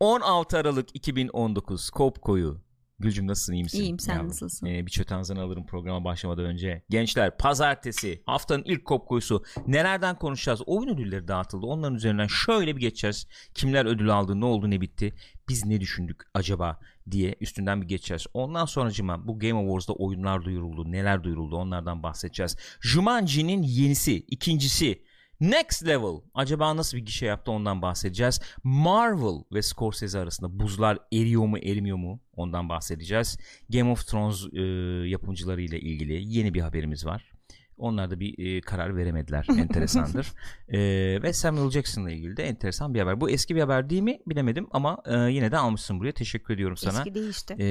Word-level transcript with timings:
16 0.00 0.58
Aralık 0.58 0.88
2019 0.94 1.90
Kopko'yu 1.90 2.66
Gülcüm 2.98 3.26
nasılsın 3.26 3.52
iyi 3.52 3.62
misin? 3.62 3.80
İyiyim 3.80 3.98
sen 3.98 4.14
Yavrum. 4.14 4.28
nasılsın? 4.28 4.66
Ee, 4.66 4.86
bir 4.86 4.90
çötanzını 4.90 5.40
alırım 5.42 5.66
programa 5.66 6.04
başlamadan 6.04 6.44
önce. 6.44 6.84
Gençler 6.90 7.36
pazartesi 7.36 8.22
haftanın 8.26 8.62
ilk 8.64 8.84
kopkoyusu 8.84 9.44
nelerden 9.66 10.18
konuşacağız? 10.18 10.62
Oyun 10.66 10.88
ödülleri 10.88 11.28
dağıtıldı. 11.28 11.66
Onların 11.66 11.94
üzerinden 11.94 12.26
şöyle 12.26 12.76
bir 12.76 12.80
geçeceğiz. 12.80 13.26
Kimler 13.54 13.86
ödül 13.86 14.10
aldı 14.10 14.40
ne 14.40 14.44
oldu 14.44 14.70
ne 14.70 14.80
bitti? 14.80 15.14
Biz 15.48 15.66
ne 15.66 15.80
düşündük 15.80 16.22
acaba 16.34 16.80
diye 17.10 17.34
üstünden 17.40 17.82
bir 17.82 17.88
geçeceğiz. 17.88 18.26
Ondan 18.34 18.64
sonracıma 18.64 19.28
bu 19.28 19.38
Game 19.38 19.58
Awards'da 19.60 19.92
oyunlar 19.92 20.44
duyuruldu. 20.44 20.92
Neler 20.92 21.24
duyuruldu 21.24 21.56
onlardan 21.56 22.02
bahsedeceğiz. 22.02 22.56
Jumanji'nin 22.80 23.62
yenisi 23.62 24.16
ikincisi 24.16 25.02
Next 25.40 25.86
Level 25.86 26.20
acaba 26.34 26.76
nasıl 26.76 26.96
bir 26.96 27.04
gişe 27.04 27.26
yaptı 27.26 27.52
ondan 27.52 27.82
bahsedeceğiz. 27.82 28.40
Marvel 28.64 29.44
ve 29.52 29.62
Scorsese 29.62 30.18
arasında 30.18 30.58
buzlar 30.58 30.98
eriyor 31.12 31.46
mu 31.46 31.58
erimiyor 31.58 31.96
mu 31.96 32.20
ondan 32.36 32.68
bahsedeceğiz. 32.68 33.38
Game 33.70 33.90
of 33.90 34.06
Thrones 34.06 34.46
e, 34.52 34.62
yapımcıları 35.08 35.62
ile 35.62 35.80
ilgili 35.80 36.36
yeni 36.38 36.54
bir 36.54 36.60
haberimiz 36.60 37.06
var. 37.06 37.32
Onlar 37.78 38.10
da 38.10 38.20
bir 38.20 38.56
e, 38.56 38.60
karar 38.60 38.96
veremediler. 38.96 39.46
Enteresandır. 39.58 40.32
e, 40.68 40.78
ve 41.22 41.32
Samuel 41.32 41.70
Jackson 41.70 42.06
ile 42.06 42.14
ilgili 42.16 42.36
de 42.36 42.44
enteresan 42.44 42.94
bir 42.94 43.00
haber. 43.00 43.20
Bu 43.20 43.30
eski 43.30 43.56
bir 43.56 43.60
haber 43.60 43.90
değil 43.90 44.02
mi 44.02 44.18
bilemedim 44.26 44.66
ama 44.70 45.02
e, 45.06 45.18
yine 45.18 45.52
de 45.52 45.58
almışsın 45.58 46.00
buraya. 46.00 46.12
Teşekkür 46.12 46.54
ediyorum 46.54 46.76
sana. 46.76 46.98
Eski 46.98 47.14
değil 47.14 47.28
işte. 47.28 47.56
E, 47.58 47.66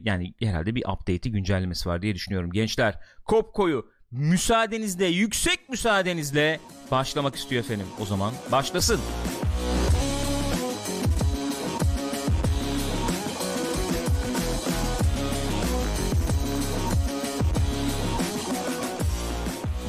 yani 0.00 0.34
herhalde 0.42 0.74
bir 0.74 0.84
update'i 0.92 1.32
güncellemesi 1.32 1.88
var 1.88 2.02
diye 2.02 2.14
düşünüyorum. 2.14 2.50
Gençler 2.50 2.98
Kopko'yu 3.24 3.86
müsaadenizle 4.12 5.06
yüksek 5.06 5.68
müsaadenizle 5.68 6.60
başlamak 6.90 7.36
istiyor 7.36 7.64
efendim. 7.64 7.86
O 8.00 8.06
zaman 8.06 8.32
başlasın. 8.52 9.00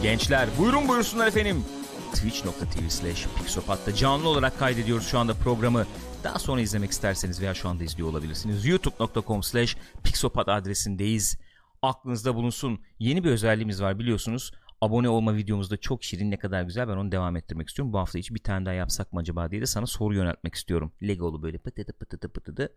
Gençler 0.04 0.50
buyurun 0.58 0.88
buyursunlar 0.88 1.28
efendim. 1.28 1.66
Twitch.tv 2.14 2.90
slash 2.90 3.28
Pixopat'ta 3.38 3.96
canlı 3.96 4.28
olarak 4.30 4.60
kaydediyoruz 4.60 5.08
şu 5.08 5.20
anda 5.20 5.34
programı. 5.34 5.86
Daha 6.24 6.40
sonra 6.40 6.62
izlemek 6.62 6.92
isterseniz 6.92 7.42
veya 7.42 7.54
şu 7.54 7.70
anda 7.70 7.84
izliyor 7.84 8.10
olabilirsiniz. 8.10 8.66
youtube.com 8.66 9.44
slash 9.44 9.78
Pixopat 10.04 10.50
adresindeyiz 10.50 11.38
aklınızda 11.82 12.36
bulunsun. 12.36 12.82
Yeni 13.00 13.24
bir 13.24 13.30
özelliğimiz 13.30 13.82
var 13.82 14.00
biliyorsunuz. 14.00 14.52
Abone 14.82 15.10
olma 15.10 15.36
videomuzda 15.36 15.78
çok 15.78 16.04
şirin 16.04 16.32
ne 16.32 16.38
kadar 16.38 16.64
güzel 16.64 16.88
ben 16.88 16.98
onu 16.98 17.12
devam 17.12 17.36
ettirmek 17.36 17.70
istiyorum. 17.70 17.94
Bu 17.94 18.00
hafta 18.00 18.20
içi 18.20 18.36
bir 18.36 18.44
tane 18.44 18.66
daha 18.66 18.74
yapsak 18.74 19.14
mı 19.14 19.20
acaba 19.20 19.52
diye 19.52 19.62
de 19.62 19.66
sana 19.66 19.86
soru 19.86 20.16
yöneltmek 20.16 20.56
istiyorum. 20.56 20.92
Legolu 21.04 21.44
böyle 21.44 21.58
pıtıdı 21.58 21.94
pıtıdı 21.94 22.30
pıtıdı. 22.30 22.74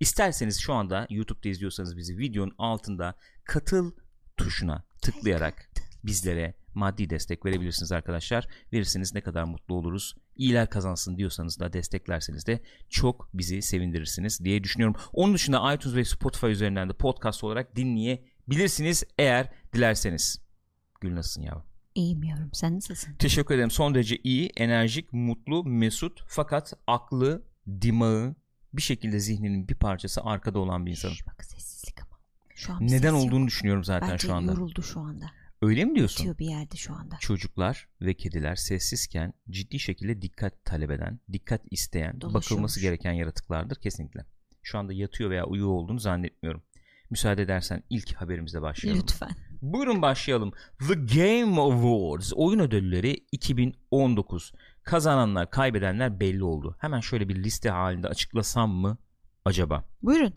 İsterseniz 0.00 0.60
şu 0.60 0.74
anda 0.74 1.06
YouTube'da 1.10 1.48
izliyorsanız 1.48 1.96
bizi 1.96 2.18
videonun 2.18 2.54
altında 2.58 3.14
katıl 3.44 3.92
tuşuna 4.36 4.84
tıklayarak 5.02 5.70
bizlere 6.04 6.54
maddi 6.74 7.10
destek 7.10 7.44
verebilirsiniz 7.44 7.92
arkadaşlar. 7.92 8.48
Verirseniz 8.72 9.14
ne 9.14 9.20
kadar 9.20 9.44
mutlu 9.44 9.74
oluruz. 9.74 10.14
İyiler 10.36 10.70
kazansın 10.70 11.16
diyorsanız 11.16 11.60
da 11.60 11.72
desteklerseniz 11.72 12.46
de 12.46 12.60
çok 12.88 13.28
bizi 13.34 13.62
sevindirirsiniz 13.62 14.44
diye 14.44 14.64
düşünüyorum. 14.64 14.96
Onun 15.12 15.34
dışında 15.34 15.74
iTunes 15.74 15.96
ve 15.96 16.04
Spotify 16.04 16.46
üzerinden 16.46 16.88
de 16.88 16.92
podcast 16.92 17.44
olarak 17.44 17.76
dinleye 17.76 18.24
bilirsiniz 18.48 19.04
eğer 19.18 19.52
dilerseniz. 19.72 20.40
Gül 21.00 21.14
nasılsın 21.14 21.42
yavrum? 21.42 21.64
İyiyim 21.94 22.22
yavrum 22.22 22.50
sen 22.52 22.76
nasılsın? 22.76 23.14
Teşekkür 23.14 23.54
ederim. 23.54 23.70
Son 23.70 23.94
derece 23.94 24.16
iyi, 24.24 24.50
enerjik, 24.56 25.12
mutlu, 25.12 25.64
mesut 25.64 26.24
fakat 26.28 26.72
aklı, 26.86 27.42
dimağı 27.80 28.34
bir 28.72 28.82
şekilde 28.82 29.20
zihninin 29.20 29.68
bir 29.68 29.74
parçası 29.74 30.20
arkada 30.22 30.58
olan 30.58 30.86
bir 30.86 30.90
insanım. 30.90 31.14
Şş, 31.14 31.26
bak 31.26 31.44
sessizlik 31.44 32.02
ama. 32.02 32.18
Şu 32.54 32.72
an 32.72 32.86
Neden 32.86 33.12
olduğunu 33.12 33.40
yok. 33.40 33.48
düşünüyorum 33.48 33.84
zaten 33.84 34.10
Bence 34.10 34.26
şu 34.26 34.34
anda. 34.34 34.52
yoruldu 34.52 34.82
şu 34.82 35.00
anda. 35.00 35.24
Öyle 35.62 35.84
mi 35.84 35.94
diyorsun? 35.96 36.18
Bitiyor 36.18 36.38
bir 36.38 36.46
yerde 36.46 36.76
şu 36.76 36.94
anda. 36.94 37.16
Çocuklar 37.20 37.88
ve 38.00 38.14
kediler 38.14 38.56
sessizken 38.56 39.32
ciddi 39.50 39.78
şekilde 39.78 40.22
dikkat 40.22 40.64
talep 40.64 40.90
eden, 40.90 41.20
dikkat 41.32 41.62
isteyen, 41.70 42.20
bakılması 42.20 42.80
gereken 42.80 43.12
yaratıklardır 43.12 43.76
kesinlikle. 43.76 44.24
Şu 44.62 44.78
anda 44.78 44.92
yatıyor 44.92 45.30
veya 45.30 45.44
uyuyor 45.46 45.68
olduğunu 45.68 45.98
zannetmiyorum. 45.98 46.62
Müsaade 47.14 47.42
edersen 47.42 47.82
ilk 47.90 48.14
haberimizle 48.14 48.62
başlayalım. 48.62 49.02
Lütfen. 49.02 49.30
Buyurun 49.62 50.02
başlayalım. 50.02 50.52
The 50.88 50.94
Game 50.94 51.60
Awards 51.60 52.32
oyun 52.36 52.58
ödülleri 52.58 53.16
2019. 53.32 54.52
Kazananlar, 54.82 55.50
kaybedenler 55.50 56.20
belli 56.20 56.44
oldu. 56.44 56.76
Hemen 56.80 57.00
şöyle 57.00 57.28
bir 57.28 57.44
liste 57.44 57.70
halinde 57.70 58.08
açıklasam 58.08 58.70
mı 58.70 58.98
acaba? 59.44 59.84
Buyurun. 60.02 60.34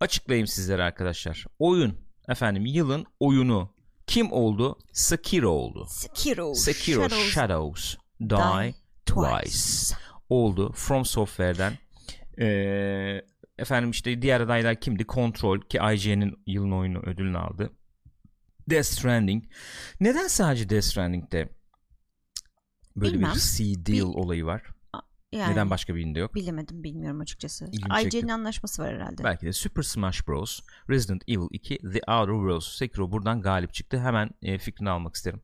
Açıklayayım 0.00 0.46
sizlere 0.46 0.82
arkadaşlar. 0.82 1.44
Oyun 1.58 1.98
efendim 2.28 2.66
yılın 2.66 3.06
oyunu 3.20 3.74
kim 4.06 4.32
oldu? 4.32 4.78
Sekiro 4.92 5.48
oldu. 5.50 5.86
Sekiro. 5.88 6.54
Sekiro 6.54 7.02
Shadows, 7.08 7.32
Shadows 7.32 7.96
Die, 8.20 8.28
Die 8.28 8.74
Twice. 9.06 9.50
Twice 9.50 9.94
oldu. 10.28 10.72
From 10.72 11.04
Software'den. 11.04 11.72
Ee, 12.40 13.22
Efendim 13.62 13.90
işte 13.90 14.22
diğer 14.22 14.40
adaylar 14.40 14.80
kimdi? 14.80 15.06
Control 15.06 15.60
ki 15.60 15.78
IGN'in 15.94 16.42
yılın 16.46 16.70
oyunu 16.70 16.98
ödülünü 16.98 17.38
aldı. 17.38 17.70
Death 18.70 18.86
Stranding. 18.86 19.44
Neden 20.00 20.26
sadece 20.26 20.68
Death 20.68 20.84
Stranding'de 20.84 21.48
böyle 22.96 23.14
Bilmem. 23.14 23.32
bir 23.34 23.40
C 23.40 23.86
deal 23.86 24.08
bir... 24.08 24.14
olayı 24.14 24.44
var? 24.44 24.62
Yani, 25.32 25.52
Neden 25.52 25.70
başka 25.70 25.94
birinde 25.94 26.18
yok? 26.18 26.34
Bilemedim 26.34 26.82
bilmiyorum 26.82 27.20
açıkçası. 27.20 27.70
IGN'in 28.02 28.28
anlaşması 28.28 28.82
var 28.82 28.94
herhalde. 28.94 29.24
Belki 29.24 29.46
de 29.46 29.52
Super 29.52 29.82
Smash 29.82 30.28
Bros. 30.28 30.60
Resident 30.90 31.22
Evil 31.28 31.48
2 31.50 31.78
The 31.78 32.00
Outer 32.12 32.34
Worlds 32.34 32.76
Sekiro 32.78 33.12
buradan 33.12 33.42
galip 33.42 33.74
çıktı. 33.74 34.00
Hemen 34.00 34.30
e, 34.42 34.58
fikrini 34.58 34.90
almak 34.90 35.14
isterim. 35.14 35.40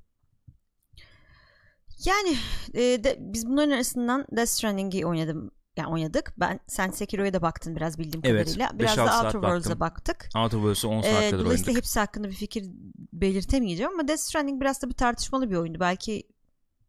Yani 2.04 2.36
e, 2.74 3.04
de, 3.04 3.16
biz 3.20 3.46
bunların 3.46 3.70
arasından 3.70 4.26
Death 4.36 4.48
Stranding'i 4.48 5.06
oynadım 5.06 5.50
yani 5.78 5.92
oynadık. 5.92 6.34
Ben 6.36 6.60
sen 6.66 6.90
Sekiro'ya 6.90 7.32
da 7.32 7.42
baktın 7.42 7.76
biraz 7.76 7.98
bildiğim 7.98 8.20
evet, 8.24 8.46
kadarıyla. 8.46 8.70
Biraz 8.78 8.96
da 8.96 9.02
Outer 9.02 9.32
Worlds'a 9.32 9.80
baktık. 9.80 10.28
Outer 10.36 10.58
Worlds'ı 10.58 10.88
10 10.88 11.00
saat 11.00 11.22
ee, 11.22 11.30
kadar 11.30 11.44
oynadık. 11.44 11.76
hepsi 11.76 12.00
hakkında 12.00 12.28
bir 12.28 12.34
fikir 12.34 12.64
belirtemeyeceğim 13.12 13.92
ama 13.92 14.08
Death 14.08 14.20
Stranding 14.20 14.60
biraz 14.60 14.82
da 14.82 14.88
bir 14.88 14.94
tartışmalı 14.94 15.50
bir 15.50 15.56
oyundu. 15.56 15.80
Belki 15.80 16.22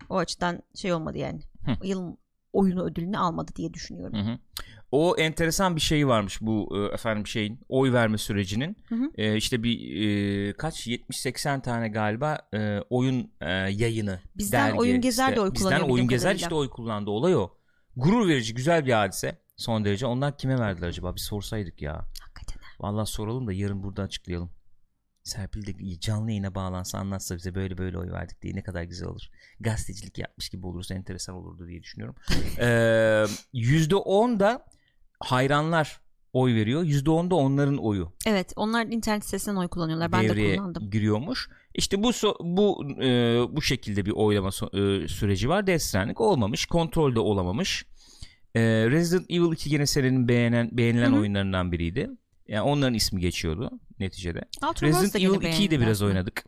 o 0.09 0.17
açıdan 0.17 0.63
şey 0.75 0.93
olmadı 0.93 1.17
yani. 1.17 1.41
Hı. 1.65 1.87
Yılın 1.87 2.17
oyunu 2.53 2.83
ödülünü 2.83 3.17
almadı 3.17 3.51
diye 3.55 3.73
düşünüyorum. 3.73 4.17
Hı 4.17 4.31
hı. 4.31 4.37
O 4.91 5.15
enteresan 5.17 5.75
bir 5.75 5.81
şey 5.81 6.07
varmış 6.07 6.41
bu 6.41 6.77
e, 6.77 6.93
efendim 6.93 7.27
şeyin 7.27 7.59
oy 7.69 7.93
verme 7.93 8.17
sürecinin. 8.17 8.77
Hı 8.89 8.95
hı. 8.95 9.11
E, 9.17 9.35
işte 9.35 9.63
bir 9.63 10.01
e, 10.01 10.53
kaç 10.53 10.87
70-80 10.87 11.61
tane 11.61 11.89
galiba 11.89 12.37
e, 12.53 12.79
oyun 12.89 13.31
e, 13.41 13.49
yayını 13.51 14.19
Bizden 14.37 14.67
dergi, 14.67 14.79
oyun 14.79 15.01
gezer 15.01 15.23
işte, 15.23 15.35
de 15.35 15.41
oy 15.41 15.53
kullanıyor. 15.53 15.81
Bizden 15.81 15.93
oyun 15.93 16.07
gezer 16.07 16.35
işte 16.35 16.55
oy 16.55 16.69
kullandı 16.69 17.09
olay 17.09 17.35
o 17.35 17.58
gurur 17.99 18.27
verici 18.27 18.53
güzel 18.53 18.85
bir 18.85 18.93
hadise 18.93 19.41
son 19.57 19.85
derece. 19.85 20.05
Onlar 20.05 20.37
kime 20.37 20.59
verdiler 20.59 20.87
acaba? 20.87 21.15
Bir 21.15 21.19
sorsaydık 21.19 21.81
ya. 21.81 22.05
Hakikaten. 22.21 22.61
Vallahi 22.79 23.09
soralım 23.09 23.47
da 23.47 23.53
yarın 23.53 23.83
burada 23.83 24.01
açıklayalım. 24.01 24.51
Serpil 25.23 25.65
de 25.65 25.99
canlı 25.99 26.29
yayına 26.29 26.55
bağlansa 26.55 26.97
anlatsa 26.97 27.35
bize 27.35 27.55
böyle 27.55 27.77
böyle 27.77 27.97
oy 27.97 28.11
verdik 28.11 28.41
diye 28.41 28.55
ne 28.55 28.63
kadar 28.63 28.83
güzel 28.83 29.07
olur. 29.07 29.29
Gazetecilik 29.59 30.17
yapmış 30.17 30.49
gibi 30.49 30.67
olursa 30.67 30.95
enteresan 30.95 31.35
olurdu 31.35 31.67
diye 31.67 31.83
düşünüyorum. 31.83 32.15
Yüzde 33.53 33.95
on 33.95 34.39
da 34.39 34.65
hayranlar 35.19 36.01
oy 36.33 36.55
veriyor. 36.55 36.83
Yüzde 36.83 37.11
on 37.11 37.31
da 37.31 37.35
onların 37.35 37.77
oyu. 37.77 38.11
Evet 38.25 38.53
onlar 38.55 38.85
internet 38.85 39.25
sitesinden 39.25 39.55
oy 39.55 39.67
kullanıyorlar. 39.67 40.11
Ben 40.11 40.29
de 40.29 40.55
kullandım. 40.55 40.89
giriyormuş. 40.89 41.49
İşte 41.75 42.03
bu 42.03 42.11
bu 42.39 42.85
e, 43.01 43.07
bu 43.49 43.61
şekilde 43.61 44.05
bir 44.05 44.11
oylama 44.11 44.49
e, 44.49 45.07
süreci 45.07 45.49
var. 45.49 45.67
Death 45.67 46.21
olmamış. 46.21 46.65
Kontrolde 46.65 47.19
olamamış. 47.19 47.85
E, 48.55 48.61
Resident 48.61 49.31
Evil 49.31 49.53
2 49.53 49.69
gene 49.69 49.85
serinin 49.85 50.27
beğenen 50.27 50.69
beğenilen 50.71 51.11
Hı-hı. 51.11 51.19
oyunlarından 51.19 51.71
biriydi. 51.71 52.09
Yani 52.47 52.61
onların 52.61 52.93
ismi 52.93 53.21
geçiyordu 53.21 53.71
neticede. 53.99 54.41
Outer 54.67 54.89
Resident 54.89 55.15
Evil 55.15 55.47
2'yi 55.47 55.71
de 55.71 55.79
biraz 55.79 56.01
oynadık. 56.01 56.45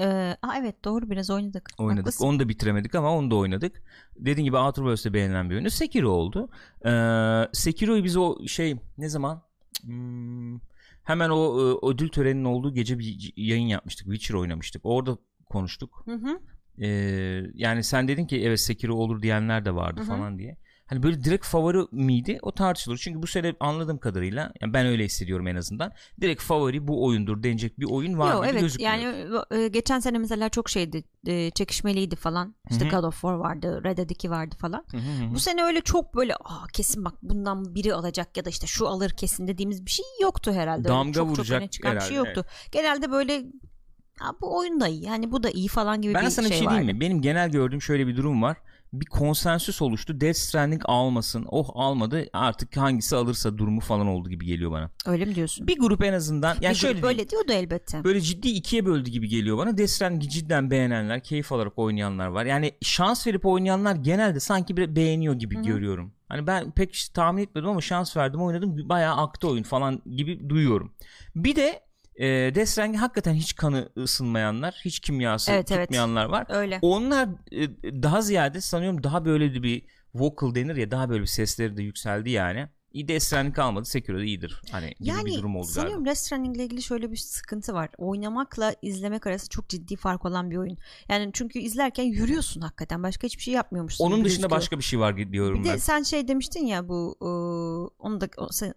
E, 0.00 0.04
e, 0.04 0.36
evet 0.58 0.84
doğru 0.84 1.10
biraz 1.10 1.30
oynadık. 1.30 1.70
Oynadık. 1.78 2.00
Haklısın. 2.00 2.26
Onu 2.26 2.40
da 2.40 2.48
bitiremedik 2.48 2.94
ama 2.94 3.16
onu 3.16 3.30
da 3.30 3.36
oynadık. 3.36 3.82
Dediğim 4.16 4.44
gibi 4.44 4.56
Outer 4.56 4.82
Worlds'te 4.82 5.14
beğenilen 5.14 5.50
bir 5.50 5.54
oyunu. 5.54 5.70
Sekiro 5.70 6.08
oldu. 6.08 6.48
Ee, 6.86 7.48
Sekiro'yu 7.52 8.04
biz 8.04 8.16
o 8.16 8.46
şey 8.46 8.76
ne 8.98 9.08
zaman 9.08 9.42
hmm, 9.82 10.58
hemen 11.04 11.30
o 11.30 11.60
e, 11.60 11.86
ödül 11.86 12.08
töreninin 12.08 12.44
olduğu 12.44 12.74
gece 12.74 12.98
bir 12.98 13.32
yayın 13.36 13.66
yapmıştık. 13.66 14.06
Witcher 14.06 14.34
oynamıştık. 14.34 14.82
Orada 14.84 15.18
konuştuk. 15.50 16.02
Hı 16.04 16.14
hı. 16.14 16.40
Ee, 16.78 17.42
yani 17.54 17.84
sen 17.84 18.08
dedin 18.08 18.26
ki 18.26 18.42
evet 18.44 18.60
Sekiro 18.60 18.94
olur 18.94 19.22
diyenler 19.22 19.64
de 19.64 19.74
vardı 19.74 20.00
hı 20.00 20.04
hı. 20.04 20.08
falan 20.08 20.38
diye. 20.38 20.56
Hani 20.86 21.02
böyle 21.02 21.24
direkt 21.24 21.46
favori 21.46 21.78
miydi 21.92 22.38
o 22.42 22.52
tartışılır. 22.52 22.98
Çünkü 22.98 23.22
bu 23.22 23.26
sene 23.26 23.54
anladığım 23.60 23.98
kadarıyla 23.98 24.52
yani 24.60 24.72
ben 24.72 24.86
öyle 24.86 25.04
hissediyorum 25.04 25.46
en 25.46 25.56
azından. 25.56 25.92
Direkt 26.20 26.42
favori 26.42 26.88
bu 26.88 27.04
oyundur 27.04 27.42
denecek 27.42 27.80
bir 27.80 27.86
oyun 27.90 28.18
var 28.18 28.34
mı 28.34 28.46
evet, 28.46 28.60
gözükmüyor. 28.60 28.92
Yani 28.94 29.26
e, 29.50 29.68
geçen 29.68 30.00
sene 30.00 30.18
mesela 30.18 30.48
çok 30.48 30.70
şeydi 30.70 31.04
e, 31.26 31.50
çekişmeliydi 31.50 32.16
falan. 32.16 32.54
İşte 32.70 32.84
Hı-hı. 32.84 32.96
God 33.00 33.04
of 33.04 33.14
War 33.14 33.34
vardı, 33.34 33.80
Red 33.84 33.98
Dead 33.98 34.10
2 34.10 34.30
vardı 34.30 34.54
falan. 34.58 34.84
Hı 34.90 34.96
hı 34.96 35.00
hı. 35.00 35.34
Bu 35.34 35.38
sene 35.38 35.62
öyle 35.64 35.80
çok 35.80 36.14
böyle 36.16 36.34
Aa, 36.36 36.66
kesin 36.72 37.04
bak 37.04 37.14
bundan 37.22 37.74
biri 37.74 37.94
alacak 37.94 38.36
ya 38.36 38.44
da 38.44 38.50
işte 38.50 38.66
şu 38.66 38.88
alır 38.88 39.10
kesin 39.10 39.46
dediğimiz 39.48 39.86
bir 39.86 39.90
şey 39.90 40.06
yoktu 40.22 40.52
herhalde. 40.52 40.88
Öyle 40.88 40.88
Damga 40.88 41.12
çok, 41.12 41.28
vuracak 41.28 41.62
çok 41.62 41.72
çıkan 41.72 41.96
bir 41.96 42.00
şey 42.00 42.10
herhalde, 42.16 42.28
yoktu. 42.28 42.44
Genelde 42.72 43.10
böyle 43.10 43.44
"Aa, 44.20 44.32
bu 44.40 44.58
oyun 44.58 44.80
da 44.80 44.88
iyi 44.88 45.04
yani 45.04 45.32
bu 45.32 45.42
da 45.42 45.50
iyi 45.50 45.68
falan 45.68 46.02
gibi 46.02 46.14
Ben 46.14 46.24
bir 46.24 46.30
sana 46.30 46.48
şey, 46.48 46.54
bir 46.54 46.58
şey 46.58 46.66
vardı. 46.66 46.78
diyeyim 46.78 46.96
mi? 46.96 47.00
Benim 47.00 47.22
genel 47.22 47.50
gördüğüm 47.50 47.82
şöyle 47.82 48.06
bir 48.06 48.16
durum 48.16 48.42
var. 48.42 48.56
Bir 49.00 49.06
konsensüs 49.06 49.82
oluştu. 49.82 50.20
Death 50.20 50.36
Stranding 50.36 50.82
almasın. 50.84 51.46
Oh 51.50 51.70
almadı. 51.74 52.26
Artık 52.32 52.76
hangisi 52.76 53.16
alırsa 53.16 53.58
durumu 53.58 53.80
falan 53.80 54.06
oldu 54.06 54.28
gibi 54.30 54.46
geliyor 54.46 54.70
bana. 54.70 54.90
Öyle 55.06 55.24
mi 55.24 55.34
diyorsun? 55.34 55.66
Bir 55.66 55.78
grup 55.78 56.04
en 56.04 56.12
azından. 56.12 56.56
Yani 56.60 56.72
Bir 56.72 56.78
şöyle 56.78 56.92
grup 56.92 57.02
böyle 57.02 57.28
diyordu 57.30 57.52
elbette. 57.52 58.04
böyle 58.04 58.20
ciddi 58.20 58.48
ikiye 58.48 58.86
böldü 58.86 59.10
gibi 59.10 59.28
geliyor 59.28 59.58
bana. 59.58 59.78
Death 59.78 59.90
Stranding'i 59.90 60.28
cidden 60.30 60.70
beğenenler, 60.70 61.22
keyif 61.22 61.52
alarak 61.52 61.78
oynayanlar 61.78 62.26
var. 62.26 62.44
Yani 62.44 62.72
şans 62.82 63.26
verip 63.26 63.46
oynayanlar 63.46 63.94
genelde 63.96 64.40
sanki 64.40 64.76
bir 64.76 64.96
beğeniyor 64.96 65.34
gibi 65.34 65.62
görüyorum. 65.62 66.12
Hani 66.28 66.46
ben 66.46 66.70
pek 66.70 67.06
tahmin 67.14 67.42
etmedim 67.42 67.68
ama 67.68 67.80
şans 67.80 68.16
verdim 68.16 68.40
oynadım. 68.42 68.88
Bayağı 68.88 69.16
aktı 69.16 69.48
oyun 69.48 69.62
falan 69.62 70.02
gibi 70.16 70.48
duyuyorum. 70.48 70.92
Bir 71.36 71.56
de 71.56 71.80
e, 72.16 72.26
Death 72.54 72.68
Stranding 72.68 73.00
hakikaten 73.00 73.34
hiç 73.34 73.56
kanı 73.56 73.88
ısınmayanlar, 73.96 74.80
hiç 74.84 75.00
kimyası 75.00 75.52
Evet, 75.52 75.72
evet. 75.72 75.88
tutmayanlar 75.88 76.24
var. 76.24 76.46
Öyle. 76.48 76.78
Onlar 76.82 77.28
e, 77.52 78.02
daha 78.02 78.22
ziyade 78.22 78.60
sanıyorum 78.60 79.02
daha 79.02 79.24
böyle 79.24 79.62
bir 79.62 79.82
vocal 80.14 80.54
denir 80.54 80.76
ya 80.76 80.90
daha 80.90 81.08
böyle 81.08 81.22
bir 81.22 81.26
sesleri 81.26 81.76
de 81.76 81.82
yükseldi 81.82 82.30
yani. 82.30 82.68
İyi 82.92 83.08
de 83.08 83.20
Stranding 83.20 83.54
kalmadı. 83.56 83.84
Sekiro 83.84 84.18
da 84.18 84.24
iyidir. 84.24 84.60
Hani 84.72 84.86
gibi 84.88 85.08
Yani 85.08 85.24
bir 85.24 85.34
durum 85.38 85.56
oldu 85.56 85.66
sanıyorum 85.66 86.04
galiba. 86.04 86.10
Death 86.10 86.18
Stranding 86.18 86.56
ile 86.56 86.64
ilgili 86.64 86.82
şöyle 86.82 87.10
bir 87.10 87.16
sıkıntı 87.16 87.74
var. 87.74 87.88
Oynamakla 87.98 88.74
izlemek 88.82 89.26
arası 89.26 89.48
çok 89.48 89.68
ciddi 89.68 89.96
fark 89.96 90.24
olan 90.24 90.50
bir 90.50 90.56
oyun. 90.56 90.78
Yani 91.08 91.30
çünkü 91.32 91.58
izlerken 91.58 92.04
yürüyorsun 92.04 92.60
hakikaten. 92.60 93.02
Başka 93.02 93.24
hiçbir 93.26 93.42
şey 93.42 93.54
yapmıyormuşsun. 93.54 94.04
Onun 94.04 94.24
dışında 94.24 94.50
başka 94.50 94.78
bir 94.78 94.82
şey 94.84 94.98
var 95.00 95.16
diyorum 95.32 95.64
Bir 95.64 95.68
ben. 95.68 95.74
de 95.74 95.78
sen 95.78 96.02
şey 96.02 96.28
demiştin 96.28 96.66
ya 96.66 96.88
bu 96.88 97.16
onu 97.98 98.20
da 98.20 98.28